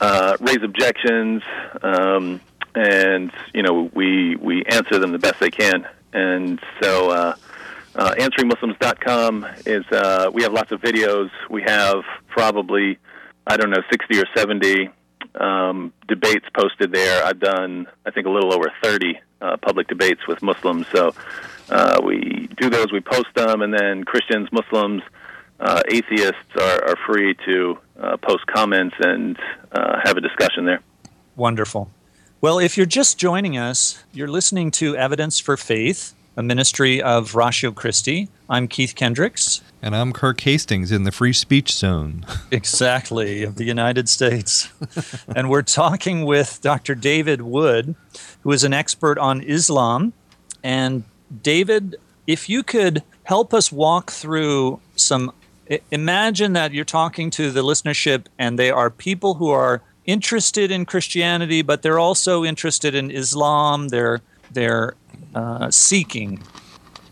uh, 0.00 0.36
raise 0.40 0.62
objections, 0.62 1.42
um, 1.82 2.40
and 2.74 3.30
you 3.54 3.62
know 3.62 3.90
we 3.94 4.36
we 4.36 4.64
answer 4.64 4.98
them 4.98 5.12
the 5.12 5.18
best 5.18 5.40
they 5.40 5.50
can. 5.50 5.86
And 6.12 6.60
so 6.82 7.10
uh, 7.10 7.34
uh, 7.94 8.14
answeringmuslims.com 8.18 9.46
is 9.66 9.84
uh, 9.92 10.30
we 10.32 10.42
have 10.42 10.52
lots 10.52 10.72
of 10.72 10.80
videos. 10.80 11.30
We 11.50 11.62
have 11.62 12.02
probably 12.28 12.98
I 13.46 13.56
don't 13.56 13.70
know 13.70 13.82
sixty 13.90 14.18
or 14.18 14.26
seventy 14.36 14.90
um, 15.34 15.92
debates 16.08 16.46
posted 16.54 16.92
there. 16.92 17.24
I've 17.24 17.40
done, 17.40 17.86
I 18.06 18.10
think, 18.10 18.26
a 18.26 18.30
little 18.30 18.52
over 18.52 18.70
30 18.82 19.18
uh, 19.40 19.56
public 19.56 19.88
debates 19.88 20.20
with 20.28 20.42
Muslims. 20.42 20.86
So 20.92 21.14
uh, 21.70 22.00
we 22.04 22.48
do 22.56 22.70
those, 22.70 22.92
we 22.92 23.00
post 23.00 23.28
them, 23.34 23.62
and 23.62 23.72
then 23.72 24.04
Christians, 24.04 24.48
Muslims, 24.52 25.02
uh, 25.62 25.82
atheists 25.88 26.36
are, 26.60 26.84
are 26.90 26.96
free 27.06 27.34
to 27.46 27.78
uh, 27.98 28.16
post 28.18 28.46
comments 28.46 28.96
and 29.00 29.38
uh, 29.72 30.00
have 30.04 30.16
a 30.16 30.20
discussion 30.20 30.64
there. 30.66 30.80
Wonderful. 31.36 31.90
Well, 32.40 32.58
if 32.58 32.76
you're 32.76 32.86
just 32.86 33.18
joining 33.18 33.56
us, 33.56 34.02
you're 34.12 34.28
listening 34.28 34.70
to 34.72 34.96
Evidence 34.96 35.38
for 35.38 35.56
Faith, 35.56 36.12
a 36.36 36.42
ministry 36.42 37.00
of 37.00 37.34
Ratio 37.36 37.70
Christi. 37.70 38.28
I'm 38.50 38.66
Keith 38.66 38.94
Kendricks. 38.96 39.60
And 39.80 39.94
I'm 39.94 40.12
Kirk 40.12 40.40
Hastings 40.40 40.90
in 40.92 41.04
the 41.04 41.12
free 41.12 41.32
speech 41.32 41.72
zone. 41.72 42.26
Exactly, 42.50 43.42
of 43.44 43.54
the 43.56 43.64
United 43.64 44.08
States. 44.08 44.68
and 45.36 45.48
we're 45.48 45.62
talking 45.62 46.24
with 46.24 46.58
Dr. 46.60 46.94
David 46.94 47.40
Wood, 47.42 47.94
who 48.42 48.52
is 48.52 48.62
an 48.64 48.72
expert 48.74 49.18
on 49.18 49.40
Islam. 49.42 50.12
And 50.64 51.04
David, 51.42 51.96
if 52.26 52.48
you 52.48 52.62
could 52.62 53.02
help 53.24 53.54
us 53.54 53.72
walk 53.72 54.10
through 54.10 54.80
some, 54.96 55.30
i- 55.30 55.41
imagine 55.90 56.52
that 56.54 56.72
you're 56.72 56.84
talking 56.84 57.30
to 57.30 57.50
the 57.50 57.62
listenership 57.62 58.26
and 58.38 58.58
they 58.58 58.70
are 58.70 58.90
people 58.90 59.34
who 59.34 59.50
are 59.50 59.82
interested 60.04 60.70
in 60.70 60.84
Christianity, 60.84 61.62
but 61.62 61.82
they're 61.82 61.98
also 61.98 62.44
interested 62.44 62.94
in 62.94 63.10
Islam. 63.10 63.88
They're, 63.88 64.20
they're 64.50 64.94
uh, 65.34 65.70
seeking. 65.70 66.42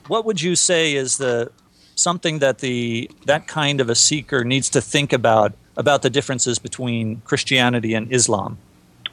What 0.08 0.24
would 0.24 0.42
you 0.42 0.56
say 0.56 0.94
is 0.94 1.18
the 1.18 1.52
something 1.94 2.38
that 2.38 2.58
the 2.58 3.10
that 3.26 3.46
kind 3.46 3.80
of 3.80 3.90
a 3.90 3.94
seeker 3.94 4.42
needs 4.44 4.70
to 4.70 4.80
think 4.80 5.12
about 5.12 5.52
about 5.76 6.02
the 6.02 6.10
differences 6.10 6.58
between 6.58 7.20
Christianity 7.24 7.94
and 7.94 8.12
Islam? 8.12 8.58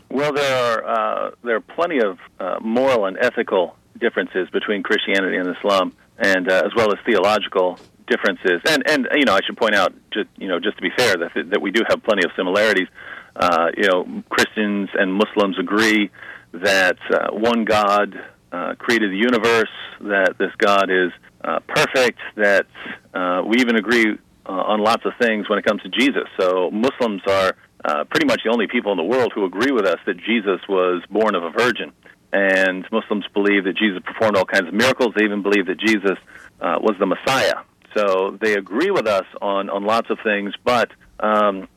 Well, 0.10 0.34
there 0.34 0.56
are 0.56 0.86
uh, 0.86 1.32
there 1.44 1.58
are 1.58 1.62
plenty 1.62 2.00
of 2.00 2.18
uh, 2.40 2.58
moral 2.62 3.06
and 3.06 3.18
ethical 3.20 3.76
differences 4.00 4.50
between 4.50 4.84
Christianity 4.84 5.38
and 5.38 5.56
Islam, 5.56 5.94
and 6.18 6.50
uh, 6.50 6.64
as 6.66 6.74
well 6.76 6.92
as 6.92 6.98
theological 7.06 7.80
differences. 8.08 8.62
And 8.68 8.84
and 8.88 9.08
you 9.16 9.26
know, 9.26 9.34
I 9.34 9.40
should 9.46 9.58
point 9.58 9.76
out, 9.76 9.94
just 10.14 10.30
you 10.38 10.48
know, 10.48 10.60
just 10.60 10.78
to 10.78 10.82
be 10.82 10.92
fair, 10.98 11.16
that 11.18 11.32
that 11.52 11.62
we 11.62 11.72
do 11.72 11.82
have 11.88 12.04
plenty 12.04 12.24
of 12.24 12.32
similarities. 12.36 12.88
Uh, 13.36 13.68
you 13.78 13.88
know, 13.88 14.24
Christians 14.30 14.90
and 14.98 15.14
Muslims 15.14 15.60
agree 15.60 16.10
that 16.54 16.98
uh, 17.14 17.28
one 17.32 17.66
God 17.66 18.16
uh, 18.52 18.74
created 18.80 19.12
the 19.12 19.18
universe, 19.18 19.70
that 20.02 20.36
this 20.40 20.52
God 20.58 20.90
is 20.90 21.12
uh, 21.44 21.60
perfect, 21.68 22.20
that 22.36 22.66
uh, 23.14 23.44
we 23.46 23.58
even 23.58 23.76
agree 23.76 24.18
uh, 24.46 24.52
on 24.52 24.80
lots 24.80 25.06
of 25.06 25.12
things 25.22 25.50
when 25.50 25.60
it 25.60 25.66
comes 25.66 25.82
to 25.84 25.90
Jesus. 25.90 26.24
So 26.40 26.72
Muslims 26.72 27.22
are 27.28 27.54
uh, 27.86 28.04
pretty 28.06 28.26
much 28.26 28.42
the 28.44 28.52
only 28.52 28.68
people 28.68 28.92
in 28.92 28.98
the 28.98 29.04
world 29.04 29.34
who 29.36 29.46
agree 29.46 29.72
with 29.72 29.86
us 29.86 30.00
that 30.06 30.18
Jesus 30.18 30.60
was 30.68 31.04
born 31.10 31.36
of 31.36 31.44
a 31.44 31.52
virgin. 31.52 31.92
And 32.34 32.86
Muslims 32.92 33.26
believe 33.34 33.64
that 33.66 33.78
Jesus 33.78 34.02
performed 34.04 34.36
all 34.36 34.46
kinds 34.46 34.68
of 34.68 34.74
miracles. 34.74 35.14
They 35.16 35.26
even 35.26 35.44
believe 35.44 35.68
that 35.68 35.80
Jesus 35.80 36.18
uh, 36.60 36.78
was 36.82 36.96
the 37.00 37.06
Messiah. 37.06 37.64
So 37.98 38.38
they 38.40 38.54
agree 38.54 38.92
with 38.92 39.08
us 39.08 39.26
on, 39.42 39.70
on 39.70 39.84
lots 39.84 40.10
of 40.10 40.20
things, 40.24 40.54
but 40.64 40.92
um, 41.20 41.68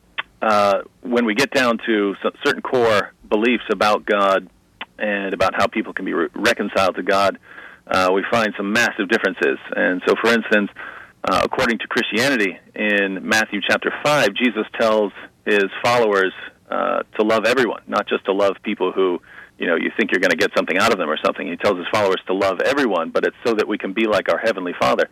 uh, 0.41 0.81
when 1.01 1.25
we 1.25 1.33
get 1.33 1.51
down 1.51 1.79
to 1.85 2.15
certain 2.45 2.61
core 2.61 3.13
beliefs 3.27 3.63
about 3.71 4.05
God 4.05 4.47
and 4.99 5.33
about 5.33 5.55
how 5.55 5.67
people 5.67 5.93
can 5.93 6.05
be 6.05 6.13
re- 6.13 6.29
reconciled 6.35 6.95
to 6.95 7.03
God, 7.03 7.39
uh, 7.87 8.09
we 8.13 8.23
find 8.29 8.53
some 8.55 8.71
massive 8.71 9.09
differences. 9.09 9.57
And 9.75 10.01
so, 10.07 10.15
for 10.21 10.31
instance, 10.31 10.69
uh, 11.27 11.41
according 11.43 11.79
to 11.79 11.87
Christianity, 11.87 12.57
in 12.75 13.27
Matthew 13.27 13.61
chapter 13.67 13.91
5, 14.03 14.33
Jesus 14.33 14.65
tells 14.79 15.11
his 15.45 15.65
followers 15.83 16.33
uh, 16.69 17.03
to 17.17 17.23
love 17.23 17.45
everyone, 17.45 17.81
not 17.87 18.07
just 18.07 18.25
to 18.25 18.33
love 18.33 18.57
people 18.63 18.91
who, 18.91 19.19
you 19.57 19.67
know, 19.67 19.75
you 19.75 19.91
think 19.97 20.11
you're 20.11 20.21
going 20.21 20.31
to 20.31 20.37
get 20.37 20.51
something 20.55 20.77
out 20.77 20.91
of 20.91 20.99
them 20.99 21.09
or 21.09 21.17
something. 21.23 21.47
He 21.47 21.57
tells 21.57 21.77
his 21.77 21.87
followers 21.91 22.21
to 22.27 22.33
love 22.33 22.59
everyone, 22.61 23.09
but 23.09 23.25
it's 23.25 23.35
so 23.45 23.55
that 23.55 23.67
we 23.67 23.77
can 23.77 23.93
be 23.93 24.05
like 24.07 24.31
our 24.31 24.37
Heavenly 24.37 24.73
Father. 24.79 25.09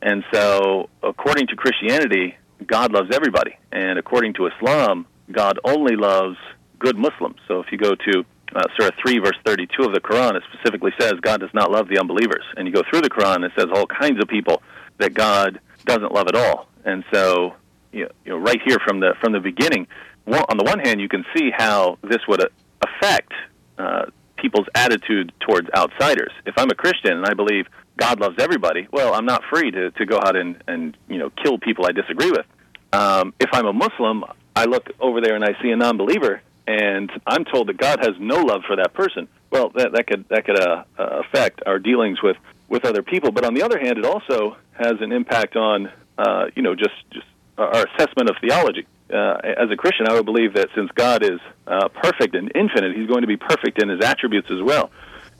And 0.00 0.24
so, 0.32 0.88
according 1.02 1.48
to 1.48 1.56
Christianity, 1.56 2.36
God 2.66 2.92
loves 2.92 3.10
everybody. 3.12 3.56
And 3.72 3.98
according 3.98 4.34
to 4.34 4.46
Islam, 4.46 5.06
God 5.30 5.58
only 5.64 5.96
loves 5.96 6.36
good 6.78 6.96
Muslims. 6.96 7.36
So 7.48 7.60
if 7.60 7.72
you 7.72 7.78
go 7.78 7.94
to 7.94 8.24
uh, 8.54 8.62
Surah 8.76 8.90
3, 9.02 9.18
verse 9.18 9.36
32 9.44 9.82
of 9.82 9.92
the 9.92 10.00
Quran, 10.00 10.36
it 10.36 10.42
specifically 10.52 10.92
says 10.98 11.14
God 11.20 11.40
does 11.40 11.52
not 11.52 11.70
love 11.70 11.88
the 11.88 11.98
unbelievers. 11.98 12.44
And 12.56 12.66
you 12.66 12.72
go 12.72 12.82
through 12.88 13.02
the 13.02 13.10
Quran, 13.10 13.44
it 13.44 13.52
says 13.56 13.66
all 13.74 13.86
kinds 13.86 14.22
of 14.22 14.28
people 14.28 14.62
that 14.98 15.14
God 15.14 15.60
doesn't 15.84 16.12
love 16.12 16.28
at 16.28 16.36
all. 16.36 16.68
And 16.84 17.04
so, 17.12 17.54
you 17.92 18.08
know, 18.26 18.36
right 18.36 18.60
here 18.64 18.78
from 18.86 19.00
the 19.00 19.14
from 19.20 19.32
the 19.32 19.40
beginning, 19.40 19.86
on 20.26 20.56
the 20.56 20.64
one 20.64 20.78
hand, 20.78 21.00
you 21.00 21.08
can 21.08 21.24
see 21.36 21.50
how 21.50 21.98
this 22.02 22.20
would 22.28 22.42
uh, 22.42 22.48
affect 22.82 23.32
uh, 23.78 24.06
people's 24.36 24.66
attitude 24.74 25.32
towards 25.40 25.68
outsiders. 25.74 26.32
If 26.46 26.54
I'm 26.56 26.70
a 26.70 26.74
Christian 26.74 27.12
and 27.12 27.26
I 27.26 27.34
believe 27.34 27.66
God 27.98 28.20
loves 28.20 28.36
everybody, 28.38 28.88
well, 28.92 29.12
I'm 29.12 29.26
not 29.26 29.42
free 29.50 29.70
to, 29.70 29.90
to 29.90 30.06
go 30.06 30.18
out 30.18 30.36
and, 30.36 30.62
and 30.66 30.96
you 31.08 31.18
know 31.18 31.30
kill 31.42 31.58
people 31.58 31.84
I 31.84 31.92
disagree 31.92 32.30
with. 32.30 32.46
Um, 32.92 33.34
if 33.38 33.50
I'm 33.52 33.66
a 33.66 33.72
Muslim, 33.72 34.24
I 34.56 34.64
look 34.64 34.88
over 34.98 35.20
there 35.20 35.34
and 35.34 35.44
I 35.44 35.60
see 35.60 35.70
a 35.70 35.76
non-believer, 35.76 36.40
and 36.66 37.10
I'm 37.26 37.44
told 37.44 37.68
that 37.68 37.76
God 37.76 37.98
has 38.00 38.14
no 38.18 38.40
love 38.40 38.62
for 38.66 38.76
that 38.76 38.94
person. 38.94 39.28
Well, 39.50 39.70
that 39.70 39.92
that 39.92 40.06
could 40.06 40.24
that 40.28 40.46
could 40.46 40.58
uh, 40.58 40.84
uh, 40.98 41.22
affect 41.24 41.60
our 41.66 41.78
dealings 41.78 42.22
with, 42.22 42.36
with 42.68 42.84
other 42.84 43.02
people. 43.02 43.32
But 43.32 43.44
on 43.44 43.54
the 43.54 43.62
other 43.62 43.78
hand, 43.78 43.98
it 43.98 44.04
also 44.04 44.56
has 44.72 44.94
an 45.00 45.12
impact 45.12 45.56
on 45.56 45.90
uh, 46.16 46.46
you 46.54 46.62
know 46.62 46.74
just 46.74 46.94
just 47.12 47.26
our 47.58 47.86
assessment 47.86 48.30
of 48.30 48.36
theology. 48.40 48.86
Uh, 49.12 49.38
as 49.42 49.70
a 49.70 49.76
Christian, 49.76 50.06
I 50.08 50.14
would 50.14 50.26
believe 50.26 50.54
that 50.54 50.68
since 50.76 50.90
God 50.94 51.24
is 51.24 51.40
uh, 51.66 51.88
perfect 51.88 52.36
and 52.36 52.52
infinite, 52.54 52.94
He's 52.94 53.08
going 53.08 53.22
to 53.22 53.26
be 53.26 53.38
perfect 53.38 53.82
in 53.82 53.88
His 53.88 54.04
attributes 54.04 54.50
as 54.50 54.62
well. 54.62 54.90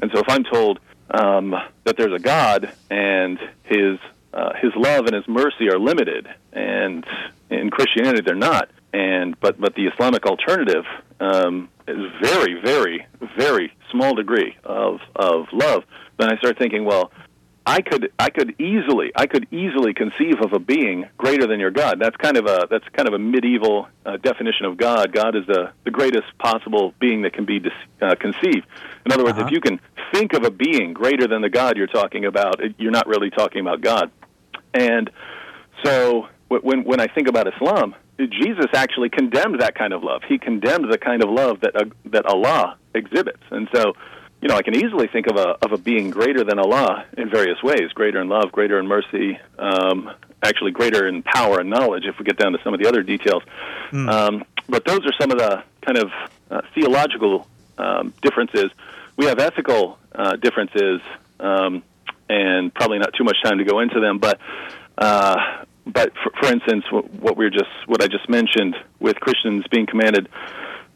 And 0.01 0.11
so, 0.12 0.21
if 0.21 0.29
I'm 0.29 0.44
told 0.44 0.81
um, 1.11 1.55
that 1.85 1.97
there's 1.97 2.14
a 2.14 2.23
God 2.23 2.73
and 2.90 3.38
His 3.64 3.99
uh, 4.33 4.55
His 4.61 4.73
love 4.77 5.07
and 5.07 5.14
His 5.14 5.27
mercy 5.29 5.68
are 5.71 5.79
limited, 5.79 6.29
and 6.53 7.07
in 7.51 7.71
Christianity 7.71 8.23
they're 8.23 8.35
not, 8.35 8.71
and 8.92 9.38
but 9.40 9.61
but 9.61 9.75
the 9.75 9.87
Islamic 9.87 10.27
alternative 10.27 10.85
um, 11.21 11.68
is 11.87 12.11
very, 12.22 12.61
very, 12.61 13.07
very 13.37 13.72
small 13.91 14.14
degree 14.14 14.57
of 14.64 15.01
of 15.16 15.47
love. 15.53 15.85
Then 16.18 16.30
I 16.32 16.37
start 16.39 16.59
thinking, 16.59 16.85
well, 16.85 17.11
I 17.69 17.81
could 17.83 18.11
I 18.19 18.31
could 18.31 18.51
easily 18.61 19.12
I 19.14 19.27
could 19.27 19.47
easily 19.53 19.93
conceive 19.93 20.41
of 20.41 20.53
a 20.55 20.59
being 20.59 21.07
greater 21.19 21.47
than 21.47 21.61
your 21.61 21.71
God. 21.71 21.99
That's 22.01 22.16
kind 22.16 22.37
of 22.37 22.47
a 22.47 22.66
that's 22.71 22.89
kind 22.97 23.07
of 23.09 23.14
a 23.14 23.19
medieval 23.19 23.89
uh, 24.07 24.16
definition 24.16 24.64
of 24.66 24.77
God. 24.79 25.12
God 25.12 25.37
is 25.37 25.45
the 25.47 25.62
the 25.85 25.91
greatest 25.91 26.29
possible 26.39 26.95
being 26.99 27.23
that 27.23 27.33
can 27.35 27.45
be 27.45 27.59
dis, 27.59 27.73
uh, 28.01 28.14
conceived. 28.19 28.66
In 29.05 29.12
other 29.12 29.25
words, 29.25 29.39
Uh-huh. 29.39 29.47
if 29.47 29.53
you 29.53 29.61
can 29.61 29.81
think 30.14 30.33
of 30.33 30.45
a 30.45 30.51
being 30.51 30.95
greater 30.95 31.27
than 31.29 31.43
the 31.43 31.51
God 31.51 31.77
you're 31.77 31.95
talking 32.03 32.25
about, 32.25 32.57
you're 32.79 32.97
not 33.01 33.07
really 33.07 33.31
talking 33.31 33.61
about 33.61 33.81
God. 33.83 34.11
And 34.73 35.11
so 35.85 36.29
when 36.49 36.85
when 36.85 37.01
I 37.01 37.09
think 37.14 37.29
about 37.29 37.47
Islam, 37.55 37.95
Jesus 38.19 38.66
actually 38.75 39.11
condemned 39.11 39.61
that 39.61 39.75
kind 39.75 39.93
of 39.93 40.03
love. 40.03 40.23
He 40.27 40.39
condemned 40.39 40.91
the 40.91 40.99
kind 40.99 41.23
of 41.23 41.29
love 41.31 41.61
that 41.61 41.77
uh, 41.77 41.85
that 42.07 42.25
Allah 42.27 42.77
exhibits. 42.95 43.45
And 43.51 43.69
so, 43.75 43.83
you 44.41 44.49
know, 44.49 44.57
I 44.57 44.62
can 44.62 44.76
easily 44.76 45.09
think 45.09 45.26
of 45.26 45.36
a 45.36 45.57
of 45.64 45.72
a 45.72 45.78
being 45.78 46.11
greater 46.11 46.45
than 46.45 46.59
Allah 46.59 47.05
in 47.16 47.28
various 47.28 47.61
ways, 47.62 47.91
greater 47.95 48.20
in 48.20 48.28
love, 48.28 48.53
greater 48.53 48.78
in 48.78 48.86
mercy, 48.86 49.39
um, 49.59 50.11
actually 50.43 50.70
greater 50.70 51.09
in 51.09 51.22
power 51.22 51.59
and 51.61 51.68
knowledge 51.68 52.05
if 52.07 52.18
we 52.18 52.24
get 52.24 52.36
down 52.39 52.53
to 52.53 52.59
some 52.62 52.72
of 52.72 52.80
the 52.80 52.89
other 52.89 53.03
details. 53.03 53.43
Um, 54.09 54.45
but 54.68 54.84
those 54.84 55.01
are 55.01 55.12
some 55.20 55.30
of 55.30 55.39
the 55.39 55.62
kind 55.84 55.99
of 55.99 56.11
uh, 56.51 56.61
theological 56.74 57.49
um, 57.78 58.12
differences. 58.22 58.70
We 59.16 59.26
have 59.26 59.39
ethical 59.41 59.99
uh, 60.14 60.36
differences, 60.36 61.01
um, 61.41 61.82
and 62.28 62.72
probably 62.72 62.99
not 62.99 63.14
too 63.16 63.24
much 63.24 63.39
time 63.43 63.59
to 63.59 63.64
go 63.64 63.80
into 63.80 63.99
them. 64.01 64.18
But 64.18 64.39
uh, 64.97 65.64
but 65.86 66.12
for, 66.22 66.30
for 66.41 66.53
instance, 66.53 66.84
wh- 66.91 67.22
what 67.22 67.36
we 67.36 67.45
are 67.47 67.51
just 67.51 67.70
what 67.86 68.03
I 68.03 68.07
just 68.07 68.28
mentioned 68.28 68.76
with 69.01 69.16
Christians 69.18 69.64
being 69.70 69.86
commanded 69.86 70.28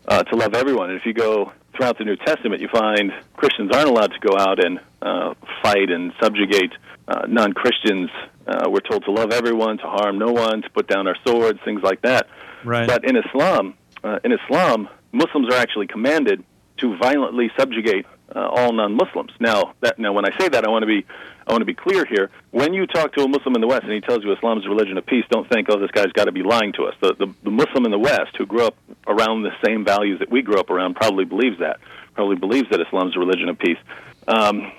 uh, 0.07 0.23
to 0.25 0.37
love 0.37 0.55
everyone. 0.55 0.91
And 0.91 1.01
if 1.01 1.07
you 1.07 1.15
go 1.15 1.53
throughout 1.75 1.99
the 1.99 2.05
New 2.05 2.17
Testament, 2.17 2.61
you 2.61 2.69
find 2.69 3.13
Christians 3.35 3.71
aren't 3.73 3.89
allowed 3.89 4.13
to 4.13 4.19
go 4.21 4.37
out 4.39 4.65
and 4.65 4.81
uh, 5.01 5.35
fight 5.63 5.91
and 5.91 6.13
subjugate 6.23 6.73
uh, 7.09 7.27
non-Christians. 7.27 8.11
Uh, 8.47 8.69
we're 8.69 8.81
told 8.81 9.05
to 9.05 9.11
love 9.11 9.31
everyone, 9.31 9.79
to 9.79 9.85
harm 9.85 10.19
no 10.19 10.33
one, 10.33 10.63
to 10.63 10.71
put 10.71 10.87
down 10.89 11.07
our 11.07 11.17
swords, 11.27 11.59
things 11.65 11.83
like 11.83 12.03
that. 12.03 12.29
Right. 12.65 12.87
But 12.87 13.05
in 13.05 13.17
Islam, 13.17 13.75
uh, 14.05 14.19
in 14.25 14.33
Islam, 14.33 14.89
Muslims 15.13 15.53
are 15.53 15.59
actually 15.59 15.87
commanded 15.87 16.45
to 16.79 16.97
violently 16.97 17.51
subjugate 17.59 18.07
uh, 18.35 18.49
all 18.49 18.73
non-Muslims. 18.73 19.33
Now, 19.41 19.75
that 19.81 19.99
now 19.99 20.13
when 20.13 20.25
I 20.25 20.37
say 20.39 20.49
that, 20.49 20.65
I 20.65 20.71
want 20.71 20.83
to 20.83 20.87
be 20.87 21.07
I 21.47 21.53
want 21.53 21.63
to 21.63 21.67
be 21.67 21.75
clear 21.75 22.05
here. 22.05 22.31
When 22.51 22.73
you 22.75 22.87
talk 22.87 23.15
to 23.15 23.23
a 23.23 23.29
Muslim 23.29 23.55
in 23.55 23.61
the 23.61 23.67
West 23.67 23.85
and 23.85 23.93
he 23.93 24.01
tells 24.01 24.23
you 24.25 24.33
Islam 24.33 24.59
is 24.59 24.67
a 24.67 24.69
religion 24.69 24.97
of 24.99 25.07
peace, 25.07 25.25
don't 25.31 25.49
think, 25.49 25.69
oh, 25.71 25.79
this 25.79 25.91
guy's 25.91 26.13
got 26.13 26.25
to 26.25 26.33
be 26.33 26.43
lying 26.43 26.73
to 26.75 26.85
us. 26.85 26.95
The, 27.01 27.15
the 27.15 27.35
the 27.45 27.51
Muslim 27.51 27.85
in 27.85 27.91
the 27.91 27.99
West 27.99 28.37
who 28.37 28.47
grew 28.47 28.67
up 28.67 28.77
around 29.07 29.43
the 29.43 29.53
same 29.65 29.85
values 29.85 30.19
that 30.21 30.31
we 30.31 30.43
grew 30.43 30.59
up 30.59 30.71
around 30.71 30.95
probably 30.95 31.25
believes 31.25 31.59
that. 31.59 31.81
Probably 32.15 32.37
believes 32.37 32.69
that 32.71 32.81
Islam 32.81 33.09
is 33.09 33.17
a 33.17 33.19
religion 33.19 33.49
of 33.49 33.59
peace. 33.59 33.79
Um, 34.29 34.71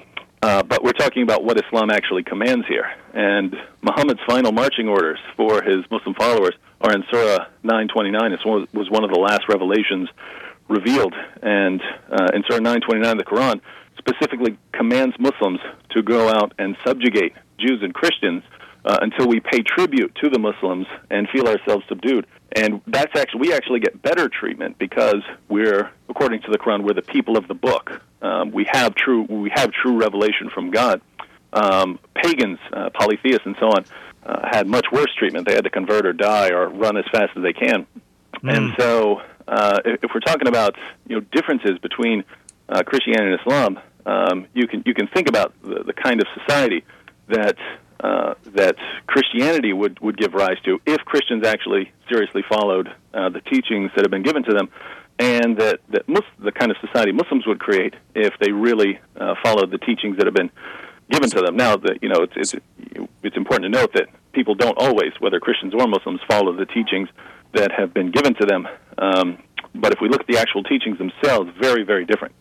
uh, 0.44 0.62
but 0.62 0.84
we're 0.84 0.92
talking 0.92 1.24
about 1.24 1.44
what 1.44 1.58
Islam 1.58 1.90
actually 1.90 2.24
commands 2.24 2.68
here. 2.68 2.92
And 3.14 3.56
Muhammad's 3.82 4.20
final 4.28 4.52
marching 4.52 4.90
orders 4.90 5.20
for 5.38 5.64
his 5.64 5.86
Muslim 5.90 6.16
followers 6.16 6.54
are 6.82 6.94
in 6.94 7.04
Surah 7.10 7.46
929. 7.64 8.34
It 8.34 8.40
was 8.46 8.90
one 8.90 9.06
of 9.06 9.10
the 9.10 9.20
last 9.20 9.44
revelations 9.48 10.10
revealed. 10.68 11.14
And 11.42 11.82
uh, 12.12 12.28
in 12.34 12.44
Surah 12.44 12.60
929 12.60 13.12
of 13.12 13.18
the 13.18 13.24
Quran, 13.24 13.62
specifically 13.98 14.58
commands 14.74 15.16
Muslims 15.18 15.60
to 15.94 16.02
go 16.02 16.30
out 16.30 16.54
and 16.60 16.76
subjugate 16.86 17.34
Jews 17.58 17.82
and 17.82 17.94
Christians 17.94 18.44
uh, 18.86 18.98
until 19.02 19.28
we 19.28 19.40
pay 19.40 19.62
tribute 19.62 20.16
to 20.22 20.30
the 20.30 20.40
Muslims 20.40 20.88
and 21.10 21.28
feel 21.30 21.48
ourselves 21.48 21.86
subdued. 21.88 22.26
And 22.56 22.82
that's 22.86 23.18
actually 23.18 23.42
we 23.42 23.54
actually 23.54 23.80
get 23.80 24.02
better 24.02 24.30
treatment 24.30 24.78
because 24.78 25.22
we're, 25.50 25.90
according 26.10 26.42
to 26.42 26.52
the 26.52 26.58
Quran, 26.58 26.84
we're 26.84 26.94
the 26.94 27.02
people 27.02 27.38
of 27.38 27.48
the 27.48 27.56
book. 27.56 28.02
Um, 28.22 28.52
we 28.52 28.68
have 28.72 28.96
true 28.96 29.24
we 29.24 29.52
have 29.54 29.72
true 29.72 29.98
revelation 30.00 30.50
from 30.50 30.72
God. 30.72 31.02
Um, 31.52 32.00
pagans, 32.16 32.60
uh, 32.72 32.90
polytheists, 32.92 33.46
and 33.46 33.56
so 33.60 33.68
on 33.68 33.86
uh, 34.26 34.48
had 34.50 34.68
much 34.68 34.86
worse 34.92 35.14
treatment. 35.18 35.48
They 35.48 35.54
had 35.54 35.64
to 35.66 35.70
convert 35.70 36.06
or 36.06 36.14
die 36.14 36.50
or 36.50 36.70
run 36.70 36.98
as 36.98 37.06
fast 37.12 37.32
as 37.36 37.44
they 37.44 37.54
can. 37.54 37.86
And 38.42 38.74
so, 38.78 39.22
uh, 39.48 39.80
if, 39.86 40.04
if 40.04 40.12
we're 40.14 40.20
talking 40.20 40.48
about 40.48 40.76
you 41.08 41.16
know 41.16 41.22
differences 41.32 41.78
between 41.80 42.24
uh, 42.70 42.84
Christianity 42.84 43.32
and 43.32 43.40
Islam, 43.40 43.80
um, 44.06 44.48
you 44.54 44.68
can 44.68 44.84
you 44.86 44.94
can 44.94 45.08
think 45.08 45.28
about 45.28 45.54
the, 45.62 45.84
the 45.86 45.94
kind 45.94 46.22
of 46.22 46.28
society 46.40 46.84
that 47.28 47.58
uh, 48.04 48.34
that 48.54 48.76
Christianity 49.08 49.72
would, 49.72 50.00
would 50.02 50.18
give 50.18 50.34
rise 50.34 50.60
to 50.66 50.80
if 50.86 51.00
Christians 51.06 51.46
actually 51.46 51.92
seriously 52.10 52.44
followed 52.50 52.94
uh, 53.14 53.30
the 53.30 53.40
teachings 53.42 53.92
that 53.96 54.04
have 54.04 54.12
been 54.12 54.24
given 54.24 54.44
to 54.44 54.54
them, 54.54 54.70
and 55.20 55.58
that 55.58 55.80
that 55.90 56.10
Mus- 56.10 56.24
the 56.40 56.52
kind 56.52 56.70
of 56.70 56.78
society 56.86 57.14
Muslims 57.14 57.48
would 57.48 57.60
create 57.60 57.94
if 58.14 58.34
they 58.42 58.52
really 58.52 59.00
uh, 59.16 59.36
followed 59.42 59.72
the 59.72 59.78
teachings 59.78 60.18
that 60.18 60.26
have 60.26 60.36
been 60.36 60.52
given 61.10 61.30
to 61.30 61.42
them. 61.42 61.56
Now, 61.56 61.78
that 61.78 62.00
you 62.02 62.10
know, 62.10 62.24
it's 62.24 62.34
it's 62.36 62.56
it's 63.24 63.38
important 63.38 63.72
to 63.74 63.80
note 63.80 63.94
that 63.94 64.10
people 64.34 64.56
don't 64.56 64.78
always, 64.78 65.14
whether 65.20 65.40
Christians 65.40 65.74
or 65.74 65.88
Muslims, 65.88 66.20
follow 66.28 66.54
the 66.54 66.66
teachings 66.66 67.08
that 67.54 67.72
have 67.72 67.94
been 67.94 68.12
given 68.12 68.34
to 68.36 68.46
them. 68.46 68.68
Um, 68.98 69.38
but 69.76 69.94
if 69.94 70.02
we 70.02 70.10
look 70.10 70.22
at 70.22 70.28
the 70.28 70.40
actual 70.40 70.64
teachings 70.64 70.98
themselves, 70.98 71.52
very 71.58 71.84
very 71.84 72.06
different. 72.06 72.36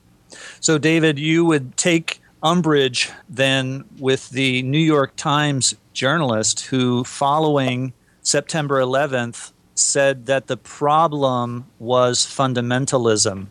So, 0.60 0.78
David, 0.78 1.18
you 1.18 1.44
would 1.44 1.76
take 1.76 2.20
umbrage 2.42 3.10
then 3.28 3.84
with 3.98 4.30
the 4.30 4.62
New 4.62 4.78
York 4.78 5.14
Times 5.16 5.74
journalist 5.92 6.66
who, 6.66 7.04
following 7.04 7.92
September 8.22 8.80
11th, 8.80 9.52
said 9.74 10.26
that 10.26 10.46
the 10.46 10.56
problem 10.56 11.66
was 11.78 12.20
fundamentalism, 12.20 13.46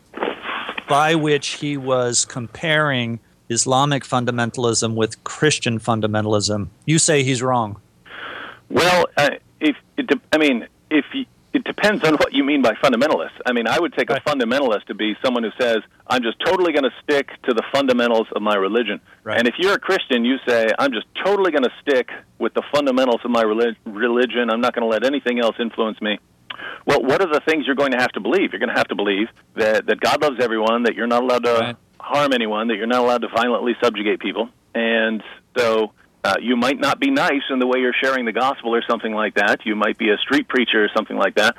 by 0.88 1.14
which 1.14 1.48
he 1.54 1.76
was 1.76 2.24
comparing 2.24 3.18
Islamic 3.48 4.04
fundamentalism 4.04 4.94
with 4.94 5.22
Christian 5.24 5.78
fundamentalism. 5.78 6.68
You 6.86 6.98
say 6.98 7.22
he's 7.22 7.42
wrong. 7.42 7.80
Well, 8.68 9.06
uh, 9.16 9.30
if 9.60 9.76
I 10.32 10.38
mean, 10.38 10.66
if 10.90 11.04
it 11.54 11.64
depends 11.64 12.02
on 12.04 12.14
what 12.22 12.32
you 12.32 12.44
mean 12.44 12.62
by 12.62 12.72
fundamentalist. 12.82 13.32
I 13.46 13.52
mean, 13.52 13.66
I 13.68 13.78
would 13.78 13.92
take 13.94 14.10
a 14.10 14.14
Right. 14.14 14.24
fundamentalist 14.24 14.84
to 14.86 14.94
be 14.94 15.14
someone 15.24 15.42
who 15.42 15.50
says, 15.60 15.78
"I'm 16.06 16.22
just 16.22 16.38
totally 16.44 16.72
going 16.72 16.84
to 16.84 16.94
stick 17.02 17.28
to 17.48 17.54
the 17.54 17.62
fundamentals 17.72 18.26
of 18.34 18.42
my 18.42 18.54
religion." 18.54 19.00
Right. 19.24 19.38
And 19.38 19.46
if 19.48 19.54
you're 19.58 19.74
a 19.74 19.78
Christian, 19.78 20.24
you 20.24 20.36
say, 20.46 20.66
"I'm 20.78 20.92
just 20.92 21.06
totally 21.24 21.50
going 21.50 21.64
to 21.64 21.72
stick 21.82 22.08
with 22.38 22.54
the 22.54 22.62
fundamentals 22.74 23.20
of 23.24 23.30
my 23.30 23.42
relig- 23.42 23.76
religion. 23.84 24.50
I'm 24.50 24.60
not 24.60 24.74
going 24.74 24.82
to 24.82 24.88
let 24.90 25.04
anything 25.04 25.40
else 25.40 25.56
influence 25.58 26.00
me." 26.00 26.18
Well, 26.86 27.02
what 27.02 27.20
are 27.22 27.32
the 27.32 27.40
things 27.46 27.66
you're 27.66 27.76
going 27.76 27.92
to 27.92 27.98
have 27.98 28.12
to 28.12 28.20
believe? 28.20 28.52
You're 28.52 28.60
going 28.60 28.68
to 28.74 28.76
have 28.78 28.88
to 28.88 28.94
believe 28.94 29.28
that 29.56 29.86
that 29.86 30.00
God 30.00 30.22
loves 30.22 30.36
everyone, 30.40 30.84
that 30.84 30.94
you're 30.94 31.06
not 31.06 31.22
allowed 31.22 31.44
to 31.44 31.52
Right. 31.52 31.76
harm 32.00 32.32
anyone, 32.32 32.68
that 32.68 32.76
you're 32.76 32.86
not 32.86 33.00
allowed 33.00 33.22
to 33.22 33.28
violently 33.28 33.74
subjugate 33.82 34.20
people, 34.20 34.48
and 34.74 35.22
so 35.56 35.92
uh, 36.24 36.36
you 36.40 36.56
might 36.56 36.78
not 36.78 37.00
be 37.00 37.10
nice 37.10 37.42
in 37.50 37.58
the 37.58 37.66
way 37.66 37.80
you're 37.80 37.94
sharing 38.00 38.24
the 38.24 38.32
gospel 38.32 38.74
or 38.74 38.82
something 38.88 39.12
like 39.12 39.34
that. 39.34 39.60
You 39.64 39.74
might 39.74 39.98
be 39.98 40.10
a 40.10 40.16
street 40.18 40.48
preacher 40.48 40.84
or 40.84 40.88
something 40.94 41.16
like 41.16 41.34
that, 41.34 41.56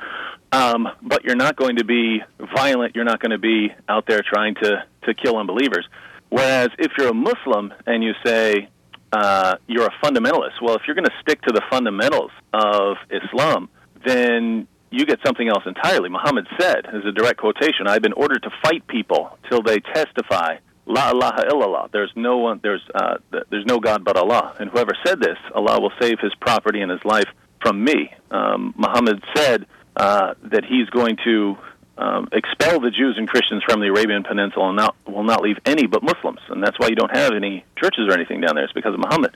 um, 0.51 0.87
but 1.01 1.23
you're 1.25 1.35
not 1.35 1.55
going 1.55 1.77
to 1.77 1.83
be 1.83 2.21
violent. 2.55 2.95
You're 2.95 3.03
not 3.03 3.19
going 3.19 3.31
to 3.31 3.37
be 3.37 3.73
out 3.89 4.05
there 4.07 4.21
trying 4.21 4.55
to 4.55 4.83
to 5.03 5.13
kill 5.13 5.37
unbelievers. 5.37 5.85
Whereas 6.29 6.69
if 6.79 6.93
you're 6.97 7.09
a 7.09 7.13
Muslim 7.13 7.73
and 7.85 8.03
you 8.03 8.13
say 8.25 8.69
uh, 9.11 9.57
you're 9.67 9.85
a 9.85 9.93
fundamentalist, 10.03 10.61
well, 10.61 10.75
if 10.75 10.83
you're 10.87 10.95
going 10.95 11.05
to 11.05 11.21
stick 11.21 11.41
to 11.41 11.53
the 11.53 11.61
fundamentals 11.69 12.31
of 12.53 12.95
Islam, 13.11 13.69
then 14.05 14.67
you 14.89 15.05
get 15.05 15.19
something 15.25 15.47
else 15.47 15.63
entirely. 15.65 16.09
Muhammad 16.09 16.47
said, 16.59 16.85
as 16.85 17.03
a 17.05 17.11
direct 17.11 17.39
quotation, 17.39 17.87
"I've 17.87 18.01
been 18.01 18.13
ordered 18.13 18.43
to 18.43 18.49
fight 18.63 18.87
people 18.87 19.37
till 19.49 19.61
they 19.61 19.79
testify." 19.79 20.57
La 20.85 21.11
ilaha 21.11 21.43
illallah. 21.49 21.91
There's 21.91 22.11
no 22.15 22.37
one. 22.37 22.59
There's 22.61 22.81
uh, 22.93 23.17
th- 23.31 23.43
there's 23.49 23.65
no 23.65 23.79
God 23.79 24.03
but 24.03 24.17
Allah. 24.17 24.55
And 24.59 24.69
whoever 24.69 24.91
said 25.05 25.19
this, 25.19 25.37
Allah 25.55 25.79
will 25.79 25.93
save 26.01 26.19
his 26.19 26.33
property 26.35 26.81
and 26.81 26.91
his 26.91 27.03
life 27.05 27.27
from 27.61 27.83
me. 27.83 28.11
Um, 28.31 28.73
Muhammad 28.77 29.23
said 29.35 29.65
uh, 29.95 30.33
that 30.43 30.65
he's 30.65 30.89
going 30.89 31.17
to 31.23 31.57
um, 31.97 32.27
expel 32.31 32.79
the 32.79 32.91
Jews 32.91 33.15
and 33.17 33.27
Christians 33.27 33.63
from 33.67 33.79
the 33.79 33.87
Arabian 33.87 34.23
Peninsula 34.23 34.69
and 34.69 34.77
not, 34.77 34.95
will 35.07 35.23
not 35.23 35.41
leave 35.41 35.57
any 35.65 35.87
but 35.87 36.03
Muslims. 36.03 36.39
And 36.49 36.61
that's 36.61 36.77
why 36.79 36.87
you 36.87 36.95
don't 36.95 37.15
have 37.15 37.33
any 37.33 37.63
churches 37.77 38.07
or 38.09 38.13
anything 38.13 38.41
down 38.41 38.55
there. 38.55 38.63
It's 38.63 38.73
because 38.73 38.93
of 38.93 38.99
Muhammad. 38.99 39.35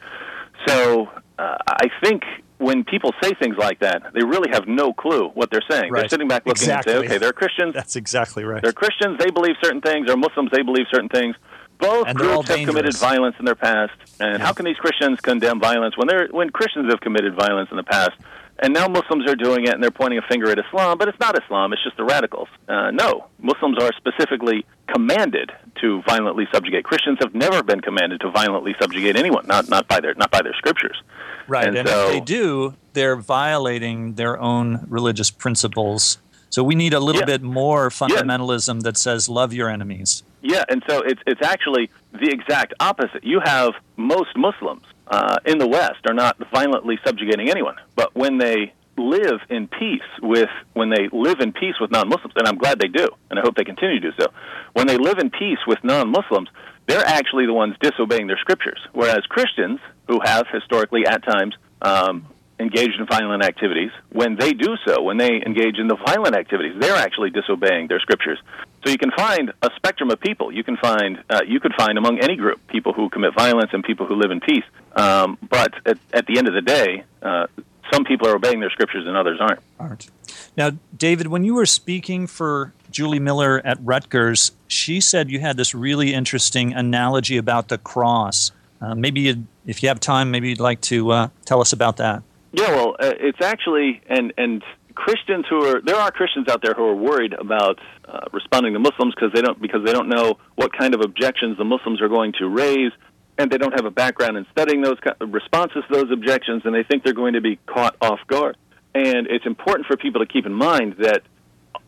So 0.66 1.10
uh, 1.38 1.58
I 1.68 1.88
think 2.04 2.24
when 2.58 2.84
people 2.84 3.14
say 3.22 3.34
things 3.40 3.56
like 3.58 3.80
that, 3.80 4.14
they 4.14 4.24
really 4.24 4.50
have 4.52 4.68
no 4.68 4.94
clue 4.94 5.30
what 5.34 5.52
they're 5.52 5.62
saying. 5.70 5.92
They're 5.94 6.10
sitting 6.10 6.28
back 6.28 6.46
looking 6.46 6.70
and 6.70 6.80
Exactly. 6.80 6.94
say, 6.94 7.00
okay, 7.00 7.18
they're 7.20 7.34
Christians. 7.34 7.74
That's 7.74 7.96
exactly 7.96 8.44
right. 8.44 8.64
They're 8.64 8.74
Christians, 8.74 9.20
they 9.20 9.30
believe 9.30 9.56
certain 9.64 9.82
things. 9.82 10.08
They're 10.08 10.18
Muslims, 10.18 10.50
they 10.52 10.64
believe 10.64 10.86
certain 10.92 11.10
things. 11.10 11.36
Both 11.80 12.08
And 12.08 12.18
groups 12.18 12.48
have 12.48 12.66
committed 12.66 12.98
violence 12.98 13.36
in 13.38 13.46
their 13.46 13.56
past. 13.56 13.94
And 14.20 14.42
how 14.42 14.52
can 14.54 14.66
these 14.66 14.78
Christians 14.78 15.22
condemn 15.22 15.60
violence 15.60 15.96
when 15.96 16.08
they're 16.08 16.28
when 16.32 16.50
Christians 16.50 16.90
have 16.92 17.02
committed 17.02 17.36
violence 17.36 17.70
in 17.70 17.78
the 17.78 17.84
past? 17.84 18.12
And 18.60 18.74
now 18.74 18.88
Muslims 18.88 19.30
are 19.30 19.36
doing 19.36 19.66
it 19.66 19.74
and 19.74 19.84
they're 19.84 19.92
pointing 19.92 20.18
a 20.18 20.24
finger 20.24 20.50
at 20.50 20.58
Islam, 20.58 20.98
but 20.98 21.08
it's 21.08 21.20
not 21.20 21.38
Islam, 21.42 21.74
it's 21.74 21.84
just 21.84 21.96
the 21.98 22.04
radicals. 22.04 22.48
Uh, 22.68 22.90
no, 22.92 23.28
Muslims 23.40 23.78
are 23.80 23.92
specifically 23.98 24.66
commanded 24.92 25.52
to 25.82 26.02
violently 26.08 26.48
subjugate. 26.52 26.84
Christians 26.84 27.20
have 27.22 27.36
never 27.36 27.62
been 27.62 27.82
commanded 27.82 28.22
to 28.22 28.32
violently 28.32 28.74
subjugate 28.82 29.16
anyone, 29.16 29.46
not 29.46 29.70
not 29.70 29.88
by 29.88 30.00
their 30.00 30.16
not 30.16 30.32
by 30.32 30.42
their 30.42 30.54
scriptures. 30.54 31.02
Right. 31.48 31.68
And 31.68 31.78
And, 31.78 31.88
so- 31.88 32.08
if 32.08 32.14
they 32.14 32.20
do, 32.20 32.74
they're 32.94 33.16
violating 33.16 34.16
their 34.16 34.40
own 34.40 34.86
religious 34.90 35.30
principles. 35.30 36.18
So 36.50 36.64
we 36.64 36.76
need 36.76 36.94
a 36.94 37.00
little 37.00 37.22
Yeah. 37.22 37.26
bit 37.38 37.42
more 37.44 37.90
fundamentalism 37.90 38.82
that 38.82 38.98
says 38.98 39.30
love 39.30 39.54
your 39.54 39.70
enemies. 39.70 40.24
Yeah, 40.42 40.64
and 40.70 40.82
so 40.90 41.02
it's 41.02 41.22
it's 41.28 41.42
actually 41.46 41.90
the 42.14 42.30
exact 42.32 42.74
opposite. 42.80 43.24
You 43.24 43.40
have 43.44 43.72
most 43.98 44.30
Muslims 44.36 44.84
uh, 45.10 45.38
in 45.46 45.58
the 45.58 45.68
West 45.68 46.06
are 46.08 46.14
not 46.14 46.38
violently 46.54 47.00
subjugating 47.06 47.50
anyone, 47.50 47.76
but 47.96 48.16
when 48.16 48.38
they 48.38 48.74
live 48.98 49.40
in 49.50 49.68
peace 49.68 50.02
with 50.22 50.50
when 50.74 50.90
they 50.90 51.08
live 51.12 51.40
in 51.40 51.54
peace 51.54 51.76
with 51.80 51.92
non-Muslims, 51.92 52.34
and 52.36 52.48
I'm 52.48 52.58
glad 52.58 52.80
they 52.80 52.88
do, 52.88 53.08
and 53.30 53.40
I 53.40 53.42
hope 53.44 53.56
they 53.56 53.64
continue 53.64 54.00
to 54.00 54.12
do 54.12 54.18
so. 54.20 54.28
When 54.74 54.88
they 54.88 54.98
live 54.98 55.20
in 55.20 55.30
peace 55.30 55.60
with 55.68 55.78
non-Muslims, 55.84 56.50
they're 56.88 57.06
actually 57.06 57.46
the 57.46 57.54
ones 57.54 57.76
disobeying 57.82 58.28
their 58.28 58.40
scriptures, 58.40 58.80
whereas 58.94 59.20
Christians, 59.30 59.80
who 60.08 60.20
have 60.24 60.48
historically 60.52 61.06
at 61.06 61.24
times 61.24 61.56
um, 61.82 62.26
engaged 62.60 63.00
in 63.00 63.06
violent 63.06 63.44
activities, 63.44 63.92
when 64.12 64.36
they 64.36 64.54
do 64.54 64.76
so, 64.86 65.02
when 65.02 65.18
they 65.18 65.42
engage 65.46 65.78
in 65.78 65.88
the 65.88 65.96
violent 65.96 66.36
activities, 66.36 66.76
they're 66.80 66.96
actually 66.96 67.30
disobeying 67.30 67.88
their 67.88 68.00
scriptures. 68.00 68.40
So 68.84 68.92
you 68.92 68.98
can 68.98 69.12
find 69.12 69.54
a 69.62 69.70
spectrum 69.76 70.10
of 70.10 70.20
people. 70.20 70.52
You 70.52 70.64
can 70.64 70.78
find 70.78 71.24
uh, 71.30 71.42
you 71.46 71.60
could 71.60 71.74
find 71.78 71.98
among 71.98 72.20
any 72.20 72.36
group 72.36 72.66
people 72.68 72.94
who 72.94 73.10
commit 73.10 73.34
violence 73.36 73.72
and 73.74 73.84
people 73.84 74.06
who 74.06 74.16
live 74.16 74.32
in 74.32 74.40
peace. 74.40 74.64
Um, 74.96 75.38
but 75.50 75.74
at, 75.86 75.98
at 76.14 76.26
the 76.26 76.38
end 76.38 76.48
of 76.48 76.54
the 76.54 76.62
day, 76.62 77.04
uh, 77.22 77.48
some 77.92 78.04
people 78.04 78.28
are 78.28 78.36
obeying 78.36 78.60
their 78.60 78.70
scriptures 78.70 79.06
and 79.08 79.16
others 79.16 79.40
aren't. 79.40 79.60
Aren't. 79.80 80.10
Now, 80.56 80.72
David, 80.96 81.28
when 81.28 81.44
you 81.44 81.54
were 81.54 81.66
speaking 81.66 82.28
for 82.28 82.74
Julie 82.90 83.20
Miller 83.20 83.62
at 83.64 83.78
Rutgers, 83.82 84.52
she 84.68 85.00
said 85.00 85.30
you 85.30 85.40
had 85.40 85.58
this 85.58 85.76
really 85.76 86.14
interesting 86.14 86.74
analogy 86.74 87.38
about 87.38 87.68
the 87.68 87.78
cross. 87.78 88.52
Uh, 88.82 88.96
maybe 88.96 89.44
if 89.66 89.84
you 89.84 89.90
have 89.90 90.00
time, 90.00 90.32
maybe 90.32 90.50
you'd 90.50 90.60
like 90.60 90.82
to 90.82 91.12
uh, 91.12 91.28
tell 91.46 91.62
us 91.62 91.74
about 91.74 91.98
that. 91.98 92.24
Yeah, 92.52 92.70
well, 92.72 92.96
uh, 93.00 93.14
it's 93.20 93.42
actually 93.42 94.02
and 94.10 94.34
and 94.38 94.64
Christians 94.96 95.46
who 95.50 95.64
are 95.64 95.82
there 95.82 95.96
are 95.96 96.12
Christians 96.12 96.48
out 96.50 96.62
there 96.64 96.74
who 96.74 96.84
are 96.84 96.96
worried 96.96 97.34
about 97.34 97.80
uh, 98.08 98.22
responding 98.34 98.74
to 98.74 98.80
Muslims 98.80 99.14
because 99.16 99.32
they 99.34 99.42
don't 99.42 99.62
because 99.62 99.86
they 99.86 99.94
don't 99.94 100.10
know 100.10 100.38
what 100.56 100.76
kind 100.76 100.96
of 100.96 101.02
objections 101.02 101.58
the 101.58 101.66
Muslims 101.66 102.02
are 102.02 102.10
going 102.10 102.34
to 102.40 102.48
raise, 102.48 102.92
and 103.38 103.52
they 103.52 103.58
don't 103.58 103.74
have 103.74 103.86
a 103.86 103.92
background 103.92 104.38
in 104.38 104.46
studying 104.52 104.82
those 104.82 104.98
responses 105.22 105.84
to 105.88 105.94
those 105.94 106.12
objections, 106.12 106.64
and 106.66 106.74
they 106.74 106.84
think 106.84 107.04
they're 107.04 107.14
going 107.14 107.34
to 107.34 107.42
be 107.42 107.58
caught 107.68 107.96
off 108.02 108.20
guard. 108.28 108.58
And 108.96 109.28
it's 109.28 109.46
important 109.46 109.86
for 109.86 109.96
people 109.98 110.26
to 110.26 110.28
keep 110.28 110.46
in 110.46 110.54
mind 110.54 110.96
that 111.00 111.22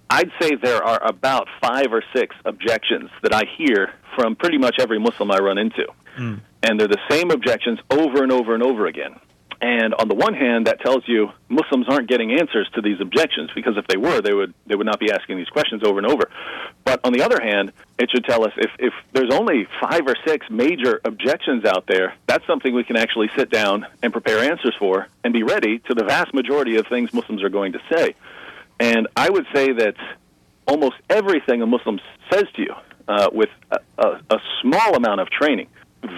I'd 0.10 0.32
say 0.40 0.52
there 0.62 0.84
are 0.84 1.02
about 1.04 1.48
five 1.62 1.88
or 1.92 2.04
six 2.16 2.36
objections 2.46 3.10
that 3.24 3.34
I 3.34 3.44
hear 3.58 3.94
from 4.16 4.36
pretty 4.36 4.58
much 4.58 4.76
every 4.80 5.00
Muslim 5.00 5.32
I 5.32 5.38
run 5.38 5.58
into. 5.58 5.86
And 6.62 6.80
they're 6.80 6.88
the 6.88 7.00
same 7.10 7.32
objections 7.32 7.80
over 7.90 8.22
and 8.22 8.32
over 8.32 8.54
and 8.54 8.62
over 8.62 8.86
again. 8.88 9.16
And 9.62 9.94
on 9.94 10.08
the 10.08 10.16
one 10.16 10.34
hand, 10.34 10.68
that 10.68 10.80
tells 10.80 11.06
you 11.06 11.32
Muslims 11.50 11.88
aren't 11.90 12.08
getting 12.08 12.32
answers 12.32 12.70
to 12.76 12.82
these 12.82 13.02
objections 13.02 13.50
because 13.54 13.76
if 13.76 13.86
they 13.88 13.98
were, 13.98 14.22
they 14.22 14.34
would 14.34 14.54
they 14.68 14.76
would 14.76 14.86
not 14.86 15.00
be 15.00 15.12
asking 15.12 15.38
these 15.38 15.50
questions 15.50 15.84
over 15.84 16.00
and 16.00 16.08
over. 16.08 16.30
But 16.86 17.02
on 17.04 17.12
the 17.12 17.24
other 17.24 17.42
hand, 17.42 17.74
it 17.98 18.10
should 18.10 18.24
tell 18.24 18.46
us 18.46 18.54
if 18.56 18.72
if 18.80 18.94
there's 19.12 19.34
only 19.34 19.68
five 19.82 20.08
or 20.08 20.16
six 20.26 20.50
major 20.50 21.02
objections 21.04 21.66
out 21.66 21.88
there, 21.88 22.16
that's 22.26 22.46
something 22.48 22.74
we 22.74 22.86
can 22.86 22.96
actually 22.96 23.30
sit 23.36 23.50
down 23.50 23.86
and 24.02 24.14
prepare 24.14 24.40
answers 24.40 24.76
for 24.80 25.08
and 25.26 25.34
be 25.34 25.44
ready 25.44 25.80
to 25.80 25.94
the 25.94 26.06
vast 26.06 26.34
majority 26.34 26.78
of 26.78 26.88
things 26.88 27.14
Muslims 27.14 27.44
are 27.44 27.50
going 27.50 27.74
to 27.74 27.82
say. 27.92 28.16
And 28.80 29.10
I 29.18 29.30
would 29.30 29.46
say 29.54 29.74
that 29.74 29.96
almost 30.66 30.96
everything 31.10 31.62
a 31.62 31.66
Muslim 31.66 32.00
says 32.32 32.46
to 32.56 32.62
you, 32.62 32.74
uh, 33.10 33.30
with 33.34 33.50
a, 33.72 33.80
a, 33.98 34.22
a 34.30 34.40
small 34.62 34.96
amount 34.96 35.20
of 35.20 35.30
training, 35.30 35.68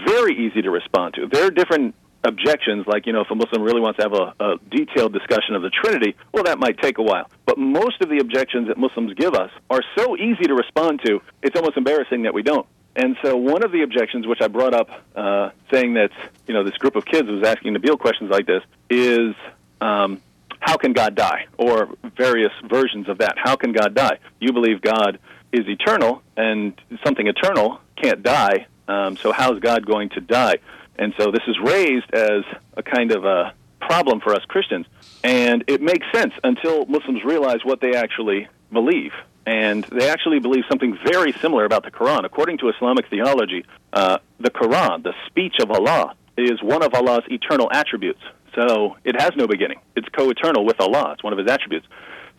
very 0.05 0.37
easy 0.45 0.61
to 0.61 0.69
respond 0.69 1.15
to. 1.15 1.27
There 1.27 1.47
are 1.47 1.51
different 1.51 1.95
objections, 2.23 2.85
like, 2.87 3.05
you 3.05 3.13
know, 3.13 3.21
if 3.21 3.31
a 3.31 3.35
Muslim 3.35 3.61
really 3.61 3.81
wants 3.81 3.97
to 3.97 4.03
have 4.03 4.13
a, 4.13 4.33
a 4.39 4.57
detailed 4.69 5.13
discussion 5.13 5.55
of 5.55 5.61
the 5.61 5.69
Trinity, 5.69 6.15
well, 6.33 6.43
that 6.43 6.59
might 6.59 6.77
take 6.79 6.97
a 6.97 7.01
while. 7.01 7.29
But 7.45 7.57
most 7.57 8.01
of 8.01 8.09
the 8.09 8.19
objections 8.19 8.67
that 8.67 8.77
Muslims 8.77 9.13
give 9.15 9.33
us 9.33 9.51
are 9.69 9.81
so 9.97 10.15
easy 10.17 10.43
to 10.43 10.53
respond 10.53 11.01
to, 11.05 11.21
it's 11.41 11.55
almost 11.55 11.77
embarrassing 11.77 12.23
that 12.23 12.33
we 12.33 12.43
don't. 12.43 12.67
And 12.95 13.15
so 13.23 13.37
one 13.37 13.63
of 13.63 13.71
the 13.71 13.83
objections, 13.83 14.27
which 14.27 14.41
I 14.41 14.47
brought 14.47 14.73
up, 14.73 14.89
uh, 15.15 15.51
saying 15.71 15.93
that, 15.93 16.11
you 16.45 16.53
know, 16.53 16.63
this 16.63 16.77
group 16.77 16.95
of 16.95 17.05
kids 17.05 17.27
was 17.29 17.43
asking 17.43 17.73
Nabil 17.73 17.97
questions 17.97 18.29
like 18.29 18.45
this, 18.45 18.61
is 18.89 19.33
um, 19.79 20.21
how 20.59 20.77
can 20.77 20.93
God 20.93 21.15
die? 21.15 21.47
Or 21.57 21.89
various 22.17 22.51
versions 22.69 23.07
of 23.07 23.19
that. 23.19 23.35
How 23.37 23.55
can 23.55 23.71
God 23.71 23.95
die? 23.95 24.19
You 24.39 24.51
believe 24.51 24.81
God 24.81 25.19
is 25.51 25.67
eternal, 25.67 26.21
and 26.37 26.73
something 27.03 27.27
eternal 27.27 27.79
can't 28.01 28.23
die. 28.23 28.67
Um, 28.87 29.15
so 29.17 29.31
how's 29.31 29.59
God 29.59 29.85
going 29.85 30.09
to 30.09 30.21
die? 30.21 30.55
And 30.97 31.13
so 31.17 31.31
this 31.31 31.43
is 31.47 31.57
raised 31.59 32.13
as 32.13 32.43
a 32.75 32.83
kind 32.83 33.11
of 33.11 33.25
a 33.25 33.53
problem 33.79 34.19
for 34.19 34.33
us 34.33 34.43
Christians. 34.47 34.85
And 35.23 35.63
it 35.67 35.81
makes 35.81 36.05
sense 36.13 36.33
until 36.43 36.85
Muslims 36.85 37.23
realize 37.23 37.59
what 37.63 37.81
they 37.81 37.95
actually 37.95 38.47
believe. 38.71 39.11
And 39.45 39.83
they 39.85 40.09
actually 40.09 40.39
believe 40.39 40.63
something 40.69 40.97
very 41.05 41.33
similar 41.33 41.65
about 41.65 41.83
the 41.83 41.91
Quran. 41.91 42.25
According 42.25 42.59
to 42.59 42.69
Islamic 42.69 43.09
theology, 43.09 43.65
uh, 43.91 44.19
the 44.39 44.51
Quran, 44.51 45.03
the 45.03 45.13
speech 45.27 45.55
of 45.59 45.71
Allah, 45.71 46.15
is 46.37 46.61
one 46.61 46.83
of 46.83 46.93
Allah's 46.93 47.23
eternal 47.27 47.69
attributes. 47.71 48.21
So 48.55 48.97
it 49.03 49.19
has 49.19 49.31
no 49.35 49.47
beginning. 49.47 49.79
It's 49.95 50.07
co 50.09 50.29
eternal 50.29 50.65
with 50.65 50.79
Allah. 50.79 51.13
It's 51.13 51.23
one 51.23 51.33
of 51.33 51.39
his 51.39 51.49
attributes. 51.49 51.87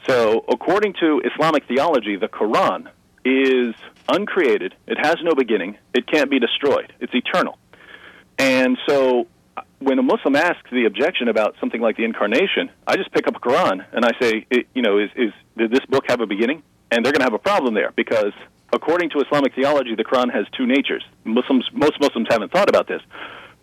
So, 0.06 0.44
according 0.48 0.94
to 0.94 1.22
Islamic 1.24 1.66
theology, 1.66 2.16
the 2.16 2.28
Quran 2.28 2.88
is 3.24 3.74
uncreated, 4.08 4.74
it 4.86 4.98
has 4.98 5.16
no 5.22 5.32
beginning, 5.34 5.78
it 5.94 6.08
can't 6.08 6.28
be 6.28 6.40
destroyed, 6.40 6.92
it's 6.98 7.14
eternal. 7.14 7.56
And 8.38 8.78
so, 8.88 9.26
when 9.78 9.98
a 9.98 10.02
Muslim 10.02 10.36
asks 10.36 10.70
the 10.70 10.86
objection 10.86 11.28
about 11.28 11.56
something 11.60 11.80
like 11.80 11.96
the 11.96 12.04
incarnation, 12.04 12.70
I 12.86 12.96
just 12.96 13.12
pick 13.12 13.26
up 13.26 13.36
a 13.36 13.40
Quran 13.40 13.84
and 13.92 14.04
I 14.04 14.10
say, 14.20 14.46
it, 14.50 14.66
you 14.74 14.82
know, 14.82 14.98
is, 14.98 15.10
is 15.16 15.32
did 15.56 15.70
this 15.70 15.84
book 15.88 16.04
have 16.08 16.20
a 16.20 16.26
beginning? 16.26 16.62
And 16.90 17.04
they're 17.04 17.12
going 17.12 17.20
to 17.20 17.26
have 17.26 17.34
a 17.34 17.38
problem 17.38 17.74
there 17.74 17.92
because, 17.96 18.32
according 18.72 19.10
to 19.10 19.20
Islamic 19.20 19.54
theology, 19.54 19.94
the 19.94 20.04
Quran 20.04 20.32
has 20.32 20.46
two 20.56 20.66
natures. 20.66 21.04
Muslims, 21.24 21.64
most 21.72 22.00
Muslims 22.00 22.28
haven't 22.30 22.52
thought 22.52 22.68
about 22.68 22.86
this, 22.86 23.00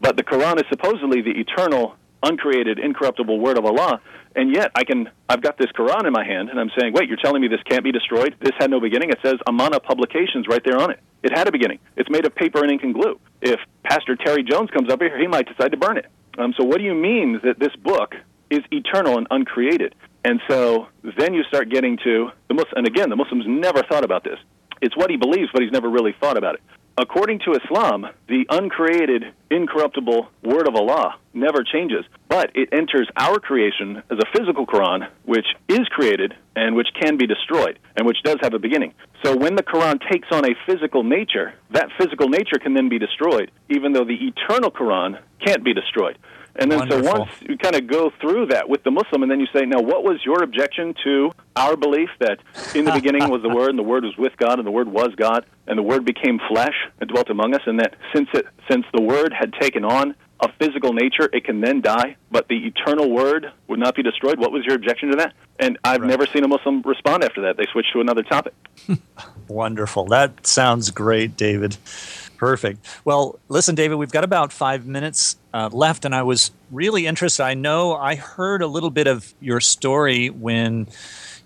but 0.02 0.18
the 0.18 0.24
Quran 0.24 0.58
is 0.58 0.64
supposedly 0.70 1.22
the 1.22 1.32
eternal, 1.32 1.96
uncreated, 2.24 2.80
incorruptible 2.80 3.40
word 3.40 3.58
of 3.58 3.66
Allah. 3.66 4.02
And 4.36 4.54
yet, 4.54 4.72
I 4.76 4.84
can, 4.84 5.10
I've 5.28 5.42
got 5.42 5.58
this 5.58 5.72
Quran 5.78 6.06
in 6.06 6.14
my 6.14 6.24
hand, 6.24 6.50
and 6.50 6.60
I'm 6.60 6.70
saying, 6.80 6.94
wait, 6.94 7.10
you're 7.10 7.18
telling 7.22 7.42
me 7.42 7.48
this 7.48 7.62
can't 7.64 7.84
be 7.84 7.92
destroyed? 7.92 8.36
This 8.42 8.54
had 8.60 8.70
no 8.70 8.80
beginning. 8.80 9.10
It 9.10 9.18
says 9.24 9.36
Amana 9.48 9.80
Publications 9.80 10.48
right 10.48 10.62
there 10.64 10.80
on 10.80 10.92
it. 10.92 11.00
It 11.24 11.36
had 11.36 11.48
a 11.48 11.52
beginning. 11.52 11.80
It's 11.98 12.10
made 12.10 12.26
of 12.26 12.36
paper 12.36 12.62
and 12.62 12.72
ink 12.72 12.84
and 12.84 12.94
glue. 12.94 13.20
If 13.42 13.60
Pastor 13.84 14.16
Terry 14.16 14.44
Jones 14.44 14.70
comes 14.72 14.92
up 14.92 15.02
here, 15.02 15.18
he 15.18 15.28
might 15.28 15.48
decide 15.48 15.72
to 15.72 15.78
burn 15.78 15.98
it. 15.98 16.06
Um, 16.38 16.54
so, 16.58 16.64
what 16.64 16.78
do 16.78 16.84
you 16.84 16.94
mean 16.94 17.42
that 17.44 17.60
this 17.60 17.76
book 17.78 18.16
is 18.50 18.60
eternal 18.72 19.18
and 19.18 19.28
uncreated? 19.32 19.96
And 20.24 20.42
so 20.50 20.88
then 21.18 21.34
you 21.34 21.44
start 21.44 21.70
getting 21.70 21.98
to 22.04 22.30
the 22.50 22.54
Muslim, 22.54 22.74
and 22.76 22.88
again, 22.88 23.10
the 23.10 23.16
Muslims 23.16 23.46
never 23.48 23.84
thought 23.84 24.04
about 24.04 24.24
this. 24.24 24.38
It's 24.82 24.96
what 24.96 25.10
he 25.10 25.18
believes, 25.18 25.50
but 25.54 25.62
he's 25.62 25.72
never 25.72 25.90
really 25.90 26.14
thought 26.20 26.38
about 26.38 26.56
it. 26.56 26.62
According 27.00 27.40
to 27.46 27.54
Islam, 27.54 28.08
the 28.28 28.46
uncreated, 28.50 29.24
incorruptible 29.50 30.28
word 30.44 30.68
of 30.68 30.76
Allah 30.76 31.16
never 31.34 31.64
changes, 31.64 32.04
but 32.28 32.52
it 32.56 32.68
enters 32.74 33.08
our 33.16 33.40
creation 33.40 34.04
as 34.12 34.18
a 34.20 34.38
physical 34.38 34.68
Quran, 34.68 35.08
which 35.24 35.46
is 35.70 35.88
created 35.92 36.34
and 36.58 36.76
which 36.76 36.90
can 37.02 37.16
be 37.16 37.26
destroyed, 37.26 37.80
and 37.96 38.06
which 38.06 38.18
does 38.26 38.36
have 38.42 38.54
a 38.54 38.60
beginning. 38.60 38.94
So 39.24 39.34
when 39.34 39.56
the 39.56 39.64
Quran 39.64 39.98
takes 40.12 40.28
on 40.34 40.44
a 40.44 40.54
physical 40.66 41.06
nature, 41.06 41.54
that 41.72 41.88
physical 41.98 42.28
nature 42.28 42.60
can 42.62 42.74
then 42.74 42.90
be 42.90 43.00
destroyed, 43.00 43.50
even 43.70 43.94
though 43.94 44.04
the 44.04 44.20
eternal 44.28 44.70
Quran 44.70 45.22
can't 45.40 45.64
be 45.64 45.74
destroyed. 45.74 46.18
And 46.60 46.70
then 46.70 46.80
Wonderful. 46.80 47.04
so 47.06 47.20
once 47.20 47.32
you 47.42 47.58
kind 47.58 47.76
of 47.76 47.88
go 47.88 48.12
through 48.20 48.48
that 48.48 48.68
with 48.68 48.84
the 48.84 48.92
Muslim, 48.92 49.24
and 49.24 49.32
then 49.32 49.40
you 49.40 49.48
say, 49.54 49.66
now 49.66 49.80
what 49.80 50.04
was 50.04 50.20
your 50.26 50.44
objection 50.44 50.94
to 51.06 51.32
our 51.56 51.78
belief 51.78 52.10
that 52.20 52.40
in 52.76 52.84
the 52.86 52.92
beginning 52.92 53.30
was 53.30 53.42
the 53.42 53.50
Word, 53.50 53.70
and 53.70 53.80
the 53.80 53.84
Word 53.84 54.04
was 54.04 54.18
with 54.18 54.36
God, 54.38 54.60
and 54.60 54.68
the 54.68 54.72
Word 54.72 54.90
was 54.90 55.10
God, 55.16 55.46
and 55.68 55.78
the 55.78 55.84
Word 55.84 56.04
became 56.04 56.40
flesh 56.50 56.76
and 57.00 57.10
dwelt 57.10 57.30
among 57.30 57.56
us, 57.56 57.62
and 57.66 57.80
that 57.80 57.96
since 58.14 58.28
it 58.34 58.46
since 58.70 58.86
the 58.94 59.02
Word 59.02 59.34
had 59.34 59.54
taken 59.54 59.86
on 59.86 60.16
a 60.42 60.50
physical 60.60 60.94
nature, 60.94 61.30
it 61.34 61.44
can 61.44 61.62
then 61.62 61.82
die, 61.82 62.16
but 62.32 62.48
the 62.48 62.68
eternal 62.68 63.10
Word 63.10 63.52
would 63.68 63.80
not 63.80 63.96
be 63.96 64.04
destroyed. 64.04 64.40
What 64.40 64.52
was 64.52 64.66
your 64.66 64.76
objection 64.76 65.10
to 65.12 65.18
that? 65.18 65.34
And 65.60 65.78
I've 65.84 66.04
never 66.04 66.26
seen 66.26 66.44
a 66.44 66.48
Muslim 66.48 66.82
respond 66.84 67.24
after 67.24 67.42
that. 67.42 67.58
They 67.58 67.66
switched 67.72 67.92
to 67.94 68.02
another 68.02 68.24
topic. 68.24 68.54
Wonderful. 69.48 70.06
That 70.06 70.46
sounds 70.48 70.92
great, 70.92 71.36
David. 71.36 71.78
Perfect. 72.40 72.86
Well, 73.04 73.38
listen, 73.50 73.76
David, 73.76 73.96
we've 73.96 74.14
got 74.14 74.24
about 74.24 74.54
five 74.54 74.88
minutes 74.88 75.36
uh, 75.54 75.70
left, 75.74 76.06
and 76.06 76.16
I 76.16 76.24
was 76.24 76.52
really 76.72 77.06
interested. 77.06 77.44
I 77.44 77.54
know 77.54 77.98
I 77.98 78.16
heard 78.16 78.62
a 78.62 78.68
little 78.68 78.90
bit 78.90 79.08
of 79.08 79.34
your 79.42 79.60
story 79.60 80.30
when 80.30 80.88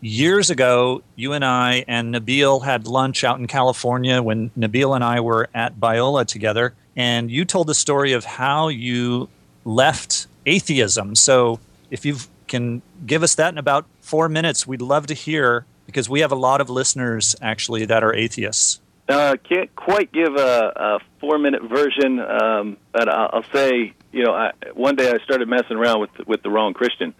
years 0.01 0.51
ago 0.51 1.01
you 1.15 1.33
and 1.33 1.43
I 1.43 1.83
and 1.87 2.13
Nabil 2.13 2.63
had 2.63 2.85
lunch 2.85 3.23
out 3.23 3.39
in 3.39 3.47
California 3.47 4.21
when 4.21 4.51
Nabil 4.51 4.93
and 4.93 5.03
I 5.03 5.19
were 5.19 5.49
at 5.55 5.79
Biola 5.79 6.27
together, 6.27 6.75
and 6.95 7.31
you 7.31 7.43
told 7.43 7.65
the 7.65 7.73
story 7.73 8.13
of 8.13 8.23
how 8.23 8.67
you 8.67 9.29
left 9.65 10.27
atheism. 10.45 11.15
So, 11.15 11.59
if 11.89 12.05
you 12.05 12.17
can 12.47 12.83
give 13.03 13.23
us 13.23 13.33
that 13.35 13.51
in 13.51 13.57
about 13.57 13.87
four 14.01 14.29
minutes, 14.29 14.67
we'd 14.67 14.83
love 14.83 15.07
to 15.07 15.15
hear 15.15 15.65
because 15.87 16.07
we 16.07 16.19
have 16.19 16.31
a 16.31 16.35
lot 16.35 16.61
of 16.61 16.69
listeners 16.69 17.35
actually 17.41 17.85
that 17.85 18.03
are 18.03 18.13
atheists. 18.13 18.79
Uh, 19.08 19.36
can't 19.43 19.76
quite 19.76 20.12
give 20.14 20.36
a, 20.36 20.74
a 20.76 20.99
four-minute 21.20 21.64
version, 21.64 22.20
um, 22.20 22.78
but 22.93 23.10
I'll, 23.10 23.30
I'll 23.34 23.51
say, 23.54 23.93
you 24.14 24.24
know, 24.24 24.34
I, 24.34 24.51
one 24.74 24.95
day 24.95 25.10
I 25.10 25.24
started 25.26 25.49
messing 25.49 25.76
around 25.76 25.99
with 25.99 26.28
with 26.28 26.41
the 26.41 26.49
wrong 26.49 26.74
Christian, 26.74 27.14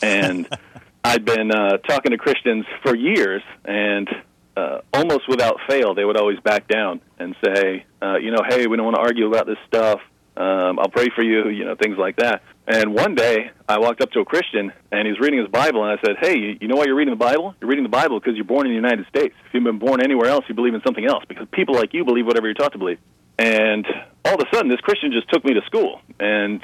and 0.00 0.48
I'd 1.04 1.24
been 1.24 1.50
uh, 1.50 1.76
talking 1.78 2.12
to 2.12 2.18
Christians 2.18 2.64
for 2.82 2.96
years, 2.96 3.42
and 3.66 4.08
uh, 4.56 4.78
almost 4.94 5.28
without 5.28 5.58
fail, 5.68 5.94
they 5.94 6.04
would 6.04 6.16
always 6.16 6.40
back 6.40 6.66
down 6.68 7.00
and 7.18 7.36
say, 7.44 7.84
uh, 8.00 8.16
you 8.16 8.30
know, 8.30 8.40
hey, 8.48 8.66
we 8.66 8.76
don't 8.76 8.86
want 8.86 8.96
to 8.96 9.02
argue 9.02 9.28
about 9.28 9.46
this 9.46 9.58
stuff. 9.66 10.00
Um, 10.36 10.78
I'll 10.78 10.88
pray 10.90 11.08
for 11.14 11.22
you, 11.22 11.48
you 11.48 11.64
know, 11.64 11.74
things 11.76 11.96
like 11.98 12.16
that. 12.16 12.42
And 12.66 12.94
one 12.94 13.14
day, 13.14 13.50
I 13.68 13.78
walked 13.78 14.00
up 14.02 14.10
to 14.12 14.20
a 14.20 14.24
Christian, 14.24 14.72
and 14.92 15.06
he 15.06 15.12
was 15.12 15.20
reading 15.20 15.38
his 15.38 15.48
Bible, 15.48 15.84
and 15.84 15.98
I 15.98 16.02
said, 16.04 16.16
"Hey, 16.20 16.36
you, 16.38 16.58
you 16.60 16.68
know 16.68 16.76
why 16.76 16.84
you're 16.84 16.96
reading 16.96 17.14
the 17.14 17.24
Bible? 17.24 17.54
You're 17.60 17.70
reading 17.70 17.84
the 17.84 17.88
Bible 17.90 18.18
because 18.20 18.34
you're 18.36 18.44
born 18.44 18.66
in 18.66 18.72
the 18.72 18.76
United 18.76 19.06
States. 19.08 19.34
If 19.46 19.54
you've 19.54 19.64
been 19.64 19.78
born 19.78 20.02
anywhere 20.02 20.28
else, 20.28 20.44
you 20.48 20.54
believe 20.54 20.74
in 20.74 20.82
something 20.84 21.06
else. 21.06 21.24
Because 21.28 21.46
people 21.52 21.74
like 21.74 21.94
you 21.94 22.04
believe 22.04 22.26
whatever 22.26 22.46
you're 22.46 22.54
taught 22.54 22.72
to 22.72 22.78
believe." 22.78 22.98
And 23.38 23.86
all 24.24 24.34
of 24.34 24.40
a 24.40 24.54
sudden, 24.54 24.70
this 24.70 24.80
Christian 24.80 25.12
just 25.12 25.28
took 25.30 25.44
me 25.44 25.54
to 25.54 25.60
school, 25.66 26.00
and 26.18 26.60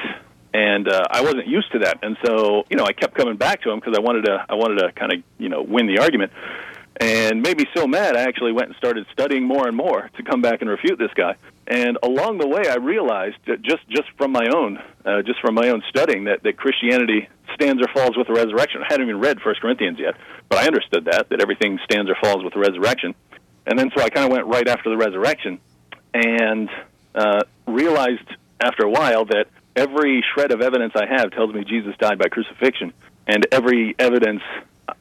and 0.54 0.88
uh, 0.88 1.04
I 1.10 1.22
wasn't 1.22 1.46
used 1.46 1.72
to 1.72 1.78
that. 1.80 2.00
And 2.02 2.16
so, 2.24 2.64
you 2.68 2.76
know, 2.76 2.84
I 2.84 2.92
kept 2.92 3.14
coming 3.14 3.36
back 3.36 3.62
to 3.62 3.70
him 3.70 3.78
because 3.80 3.94
I 3.96 4.00
wanted 4.00 4.26
to, 4.26 4.44
I 4.50 4.54
wanted 4.54 4.80
to 4.80 4.92
kind 4.92 5.12
of, 5.14 5.22
you 5.38 5.48
know, 5.48 5.62
win 5.62 5.86
the 5.86 5.98
argument. 6.00 6.32
and 7.00 7.42
made 7.42 7.56
me 7.56 7.64
so 7.74 7.86
mad. 7.86 8.16
I 8.16 8.22
actually 8.22 8.52
went 8.52 8.68
and 8.68 8.76
started 8.76 9.06
studying 9.12 9.44
more 9.44 9.66
and 9.66 9.76
more 9.76 10.10
to 10.16 10.22
come 10.22 10.42
back 10.42 10.60
and 10.60 10.70
refute 10.70 10.98
this 10.98 11.12
guy. 11.14 11.36
And 11.66 11.96
along 12.02 12.38
the 12.38 12.48
way, 12.48 12.62
I 12.68 12.76
realized 12.76 13.36
just 13.62 13.88
just 13.88 14.10
from 14.18 14.32
my 14.32 14.46
own 14.54 14.78
uh, 15.04 15.22
just 15.22 15.40
from 15.40 15.54
my 15.54 15.68
own 15.68 15.82
studying 15.88 16.24
that 16.24 16.42
that 16.42 16.56
Christianity 16.56 17.28
stands 17.54 17.80
or 17.82 17.88
falls 17.94 18.16
with 18.16 18.26
the 18.26 18.32
resurrection. 18.32 18.82
I 18.82 18.86
hadn't 18.88 19.08
even 19.08 19.20
read 19.20 19.40
First 19.40 19.60
Corinthians 19.60 19.98
yet, 19.98 20.14
but 20.48 20.58
I 20.58 20.66
understood 20.66 21.04
that 21.04 21.28
that 21.30 21.40
everything 21.40 21.78
stands 21.84 22.10
or 22.10 22.16
falls 22.20 22.42
with 22.42 22.52
the 22.54 22.60
resurrection. 22.60 23.14
And 23.66 23.78
then 23.78 23.90
so 23.96 24.02
I 24.02 24.08
kind 24.08 24.26
of 24.26 24.32
went 24.32 24.46
right 24.46 24.66
after 24.66 24.90
the 24.90 24.96
resurrection, 24.96 25.60
and 26.12 26.68
uh, 27.14 27.42
realized 27.66 28.28
after 28.60 28.84
a 28.84 28.90
while 28.90 29.24
that 29.26 29.46
every 29.76 30.24
shred 30.34 30.50
of 30.52 30.60
evidence 30.60 30.92
I 30.96 31.06
have 31.06 31.30
tells 31.30 31.54
me 31.54 31.64
Jesus 31.64 31.94
died 31.98 32.18
by 32.18 32.28
crucifixion, 32.28 32.92
and 33.26 33.46
every 33.52 33.94
evidence, 33.98 34.42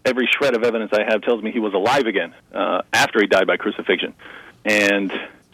every 0.06 0.30
shred 0.38 0.56
of 0.56 0.64
evidence 0.64 0.92
I 0.94 1.04
have 1.12 1.22
tells 1.24 1.42
me 1.42 1.52
he 1.52 1.60
was 1.60 1.74
alive 1.74 2.06
again 2.06 2.34
uh, 2.54 2.84
after 2.94 3.20
he 3.20 3.28
died 3.28 3.48
by 3.48 3.58
crucifixion, 3.58 4.14
and 4.64 5.12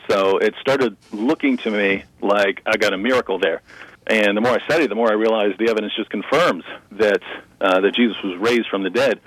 so 0.10 0.38
it 0.38 0.54
started 0.62 0.98
looking 1.12 1.58
to 1.58 1.72
me 1.72 2.04
like 2.22 2.62
I 2.66 2.78
got 2.78 2.94
a 2.94 2.98
miracle 2.98 3.40
there. 3.40 3.62
And 4.08 4.38
the 4.38 4.42
more 4.42 4.54
I 4.54 4.64
studied, 4.66 4.90
the 4.90 4.96
more 4.96 5.10
I 5.10 5.16
realized 5.16 5.60
the 5.60 5.70
evidence 5.70 5.94
just 5.96 6.10
confirms 6.10 6.64
that 6.92 7.22
uh, 7.60 7.82
that 7.82 7.94
Jesus 7.94 8.16
was 8.24 8.38
raised 8.38 8.68
from 8.70 8.84
the 8.84 8.90
dead. 8.90 9.20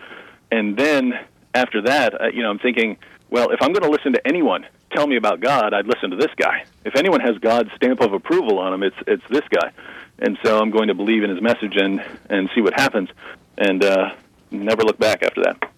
And 0.50 0.76
then 0.76 1.12
after 1.54 1.82
that, 1.82 2.20
uh, 2.20 2.26
you 2.28 2.42
know, 2.42 2.50
I'm 2.50 2.58
thinking, 2.58 2.96
well, 3.28 3.50
if 3.50 3.60
I'm 3.60 3.72
going 3.72 3.82
to 3.82 3.90
listen 3.90 4.14
to 4.14 4.26
anyone 4.26 4.66
tell 4.92 5.06
me 5.06 5.16
about 5.16 5.40
God, 5.40 5.72
I'd 5.72 5.86
listen 5.86 6.10
to 6.10 6.16
this 6.16 6.30
guy. 6.36 6.64
If 6.84 6.96
anyone 6.96 7.20
has 7.20 7.38
God's 7.38 7.70
stamp 7.76 8.00
of 8.00 8.12
approval 8.12 8.58
on 8.58 8.72
him, 8.72 8.82
it's 8.82 8.96
it's 9.06 9.22
this 9.28 9.46
guy. 9.50 9.72
And 10.18 10.38
so 10.42 10.58
I'm 10.58 10.70
going 10.70 10.88
to 10.88 10.94
believe 10.94 11.22
in 11.22 11.30
his 11.30 11.40
message 11.40 11.76
and 11.76 12.04
and 12.28 12.50
see 12.54 12.60
what 12.60 12.74
happens, 12.74 13.08
and 13.56 13.84
uh, 13.84 14.14
never 14.50 14.82
look 14.82 14.98
back 14.98 15.22
after 15.22 15.42
that. 15.42 15.70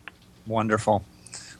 Wonderful. 0.47 1.05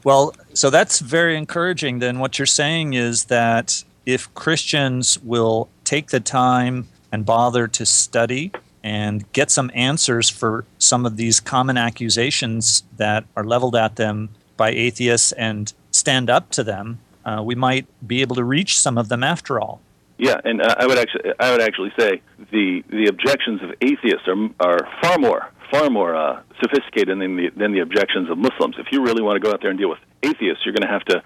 Well, 0.03 0.35
so 0.53 0.69
that's 0.69 0.99
very 0.99 1.37
encouraging. 1.37 1.99
Then 1.99 2.19
what 2.19 2.37
you're 2.37 2.45
saying 2.45 2.93
is 2.93 3.25
that 3.25 3.83
if 4.05 4.33
Christians 4.33 5.17
will 5.19 5.69
take 5.83 6.09
the 6.09 6.19
time 6.19 6.87
and 7.11 7.25
bother 7.25 7.67
to 7.67 7.85
study 7.85 8.51
and 8.83 9.31
get 9.31 9.49
some 9.49 9.71
answers 9.73 10.29
for 10.29 10.65
some 10.77 11.05
of 11.05 11.15
these 11.15 11.39
common 11.39 11.77
accusations 11.77 12.83
that 12.97 13.23
are 13.35 13.45
leveled 13.45 13.75
at 13.75 13.95
them 13.95 14.29
by 14.57 14.71
atheists 14.71 15.31
and 15.33 15.73
stand 15.91 16.29
up 16.29 16.49
to 16.51 16.63
them, 16.63 16.99
uh, 17.23 17.41
we 17.43 17.55
might 17.55 17.85
be 18.05 18.21
able 18.21 18.35
to 18.35 18.43
reach 18.43 18.77
some 18.77 18.97
of 18.97 19.07
them 19.07 19.23
after 19.23 19.59
all. 19.59 19.79
Yeah, 20.17 20.39
and 20.43 20.61
uh, 20.61 20.75
I 20.77 20.85
would 20.85 20.97
actually, 20.97 21.31
I 21.39 21.51
would 21.51 21.61
actually 21.61 21.91
say 21.97 22.21
the 22.51 22.83
the 22.89 23.07
objections 23.07 23.61
of 23.63 23.71
atheists 23.81 24.27
are 24.27 24.37
are 24.59 24.87
far 25.01 25.17
more 25.17 25.49
far 25.73 25.89
more 25.89 26.15
uh, 26.15 26.41
sophisticated 26.61 27.19
than 27.19 27.35
the 27.35 27.49
than 27.55 27.71
the 27.71 27.79
objections 27.79 28.29
of 28.29 28.37
Muslims. 28.37 28.75
If 28.77 28.87
you 28.91 29.03
really 29.03 29.23
want 29.23 29.41
to 29.41 29.45
go 29.45 29.51
out 29.51 29.61
there 29.61 29.71
and 29.71 29.79
deal 29.79 29.89
with 29.89 29.99
atheists, 30.21 30.63
you're 30.63 30.73
going 30.73 30.87
to 30.87 30.93
have 30.93 31.03
to 31.05 31.23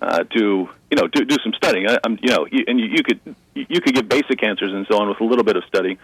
uh, 0.00 0.24
do 0.30 0.68
you 0.90 0.96
know 0.96 1.06
do 1.06 1.24
do 1.24 1.36
some 1.44 1.52
studying. 1.52 1.86
I, 1.88 1.98
I'm, 2.04 2.18
you 2.22 2.30
know, 2.30 2.46
and 2.66 2.80
you, 2.80 2.86
you 2.86 3.02
could 3.02 3.20
you 3.54 3.80
could 3.80 3.94
give 3.94 4.08
basic 4.08 4.42
answers 4.42 4.72
and 4.72 4.86
so 4.90 4.98
on 4.98 5.08
with 5.08 5.20
a 5.20 5.24
little 5.24 5.44
bit 5.44 5.56
of 5.56 5.64
study. 5.64 5.98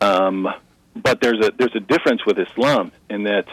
Um, 0.00 0.48
but 0.94 1.20
there's 1.20 1.44
a 1.44 1.50
there's 1.58 1.74
a 1.74 1.80
difference 1.80 2.24
with 2.24 2.38
Islam 2.38 2.92
in 3.08 3.24
that 3.24 3.46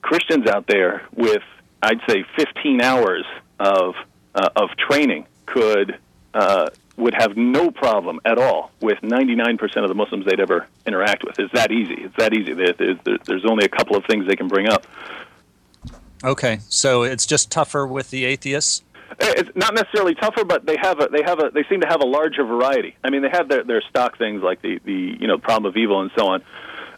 Christians 0.00 0.46
out 0.46 0.66
there 0.66 1.02
with 1.14 1.42
I'd 1.82 2.00
say 2.08 2.24
15 2.38 2.80
hours 2.80 3.26
of 3.60 3.94
uh, 4.34 4.48
of 4.56 4.70
training 4.88 5.26
could 5.44 5.98
uh, 6.32 6.70
would 6.96 7.14
have 7.14 7.36
no 7.36 7.70
problem 7.70 8.20
at 8.24 8.38
all 8.38 8.70
with 8.80 8.98
99% 9.00 9.76
of 9.82 9.88
the 9.88 9.94
Muslims 9.94 10.26
they'd 10.26 10.38
ever 10.40 10.66
interact 10.86 11.24
with. 11.24 11.38
It's 11.38 11.52
that 11.52 11.72
easy. 11.72 11.94
It's 11.94 12.16
that 12.16 12.32
easy. 12.32 12.52
There- 12.52 12.72
there- 12.72 13.18
There's 13.24 13.44
only 13.44 13.64
a 13.64 13.68
couple 13.68 13.96
of 13.96 14.04
things 14.06 14.26
they 14.26 14.36
can 14.36 14.48
bring 14.48 14.68
up. 14.68 14.86
Okay, 16.22 16.58
so 16.68 17.02
it's 17.02 17.26
just 17.26 17.50
tougher 17.50 17.86
with 17.86 18.10
the 18.10 18.24
atheists. 18.24 18.82
Eh, 19.20 19.32
It's 19.36 19.50
not 19.54 19.74
necessarily 19.74 20.14
tougher, 20.14 20.44
but 20.44 20.64
they 20.66 20.76
have 20.80 21.00
a 21.00 21.08
they 21.08 21.22
have 21.22 21.38
a 21.38 21.50
they 21.50 21.64
seem 21.64 21.80
to 21.82 21.86
have 21.86 22.00
a 22.00 22.06
larger 22.06 22.44
variety. 22.44 22.96
I 23.04 23.10
mean, 23.10 23.22
they 23.22 23.28
have 23.28 23.48
their 23.48 23.62
their 23.62 23.82
stock 23.82 24.16
things 24.16 24.42
like 24.42 24.62
the 24.62 24.80
the 24.84 25.16
you 25.20 25.26
know 25.26 25.36
problem 25.38 25.66
of 25.70 25.76
evil 25.76 26.00
and 26.00 26.10
so 26.16 26.26
on. 26.28 26.42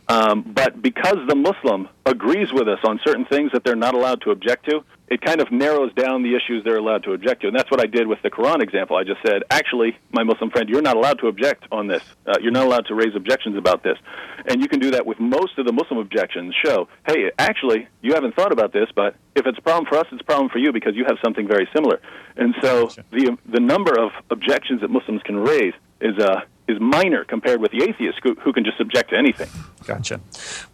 Um, 0.09 0.43
but 0.43 0.81
because 0.81 1.19
the 1.27 1.35
Muslim 1.35 1.89
agrees 2.07 2.53
with 2.53 2.69
us 2.69 2.79
on 2.85 3.01
certain 3.05 3.25
things 3.25 3.51
that 3.53 3.65
they're 3.65 3.75
not 3.75 3.95
allowed 3.95 4.21
to 4.23 4.31
object 4.31 4.67
to, 4.71 4.85
it 5.09 5.21
kind 5.21 5.41
of 5.41 5.53
narrows 5.53 5.93
down 5.95 6.23
the 6.23 6.35
issues 6.35 6.65
they're 6.65 6.79
allowed 6.79 7.05
to 7.05 7.13
object 7.13 7.43
to. 7.43 7.49
And 7.49 7.57
that's 7.57 7.71
what 7.71 7.81
I 7.81 7.87
did 7.87 8.07
with 8.07 8.21
the 8.23 8.31
Quran 8.31 8.61
example. 8.61 8.97
I 8.97 9.05
just 9.05 9.21
said, 9.25 9.43
actually, 9.51 9.97
my 10.11 10.25
Muslim 10.25 10.51
friend, 10.51 10.69
you're 10.69 10.83
not 10.83 10.97
allowed 10.97 11.21
to 11.21 11.29
object 11.29 11.65
on 11.71 11.87
this. 11.87 12.03
Uh, 12.27 12.35
you're 12.41 12.53
not 12.53 12.67
allowed 12.67 12.87
to 12.87 12.95
raise 12.95 13.15
objections 13.15 13.57
about 13.57 13.85
this. 13.85 13.99
And 14.47 14.61
you 14.61 14.69
can 14.69 14.81
do 14.81 14.91
that 14.93 15.07
with 15.07 15.21
most 15.21 15.59
of 15.59 15.67
the 15.67 15.73
Muslim 15.73 15.99
objections. 16.01 16.55
Show, 16.65 16.89
hey, 17.07 17.31
actually, 17.39 17.87
you 18.03 18.15
haven't 18.15 18.35
thought 18.35 18.53
about 18.53 18.73
this, 18.73 18.89
but 18.95 19.15
if 19.35 19.47
it's 19.47 19.59
a 19.59 19.63
problem 19.63 19.87
for 19.87 19.97
us, 19.97 20.07
it's 20.11 20.23
a 20.23 20.25
problem 20.25 20.49
for 20.49 20.59
you 20.59 20.73
because 20.73 20.97
you 20.97 21.05
have 21.07 21.19
something 21.25 21.47
very 21.47 21.69
similar. 21.75 22.01
And 22.37 22.55
so 22.61 22.91
the 23.11 23.37
the 23.47 23.61
number 23.61 23.99
of 23.99 24.11
objections 24.31 24.81
that 24.81 24.91
Muslims 24.91 25.23
can 25.23 25.37
raise 25.37 25.75
is 26.01 26.19
uh, 26.19 26.41
is 26.69 26.81
minor 26.81 27.25
compared 27.25 27.61
with 27.61 27.71
the 27.71 27.83
atheists 27.83 28.21
who, 28.23 28.35
who 28.35 28.53
can 28.53 28.65
just 28.65 28.81
object 28.81 29.11
to 29.11 29.17
anything. 29.17 29.49
Gotcha. 29.87 30.21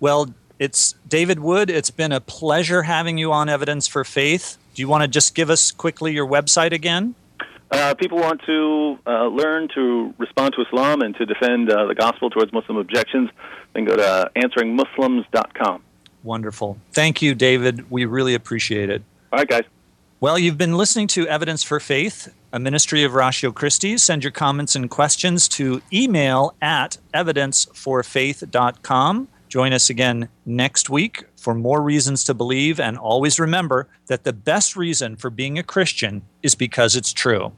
Well, 0.01 0.35
it's 0.63 0.95
David 1.09 1.41
Wood. 1.41 1.71
It's 1.71 1.91
been 1.91 2.13
a 2.13 2.21
pleasure 2.21 2.83
having 2.83 3.19
you 3.19 3.33
on 3.33 3.49
Evidence 3.49 3.89
for 3.89 4.05
Faith. 4.05 4.59
Do 4.75 4.83
you 4.83 4.87
want 4.87 5.03
to 5.03 5.09
just 5.09 5.35
give 5.35 5.51
us 5.51 5.73
quickly 5.73 6.13
your 6.13 6.27
website 6.27 6.73
again? 6.73 7.17
Uh, 7.73 7.95
people 7.95 8.19
want 8.19 8.41
to 8.47 8.97
uh, 9.05 9.27
learn 9.27 9.67
to 9.75 10.15
respond 10.19 10.55
to 10.55 10.63
Islam 10.63 11.01
and 11.01 11.17
to 11.17 11.27
defend 11.27 11.69
uh, 11.69 11.87
the 11.87 11.97
gospel 11.97 12.31
towards 12.31 12.53
Muslim 12.53 12.77
objections, 12.77 13.29
then 13.73 13.85
go 13.85 13.97
to 13.97 14.31
answeringmuslims.com. 14.37 15.83
Wonderful. 16.23 16.79
Thank 16.93 17.21
you, 17.23 17.35
David. 17.35 17.91
We 17.91 18.05
really 18.05 18.35
appreciate 18.35 18.89
it. 18.89 19.03
All 19.33 19.41
right, 19.41 19.49
guys. 19.49 19.65
Well, 20.21 20.39
you've 20.39 20.59
been 20.59 20.77
listening 20.77 21.09
to 21.09 21.27
Evidence 21.27 21.65
for 21.65 21.81
Faith, 21.81 22.33
a 22.53 22.61
ministry 22.61 23.03
of 23.03 23.15
Ratio 23.15 23.51
Christi. 23.51 23.99
Send 23.99 24.23
your 24.23 24.31
comments 24.31 24.77
and 24.77 24.89
questions 24.89 25.49
to 25.49 25.83
email 25.93 26.55
at 26.63 26.99
evidenceforfaith.com. 27.13 29.29
Join 29.53 29.75
us 29.75 29.91
again 29.91 30.31
next 30.47 30.89
week 30.89 31.25
for 31.37 31.55
more 31.55 31.83
reasons 31.83 32.25
to 32.25 32.33
believe, 32.33 32.81
and 32.81 32.97
always 32.97 33.39
remember 33.39 33.87
that 34.07 34.25
the 34.25 34.33
best 34.33 34.77
reason 34.77 35.15
for 35.15 35.29
being 35.29 35.59
a 35.59 35.63
Christian 35.63 36.23
is 36.43 36.55
because 36.55 36.97
it's 36.97 37.13
true. 37.13 37.53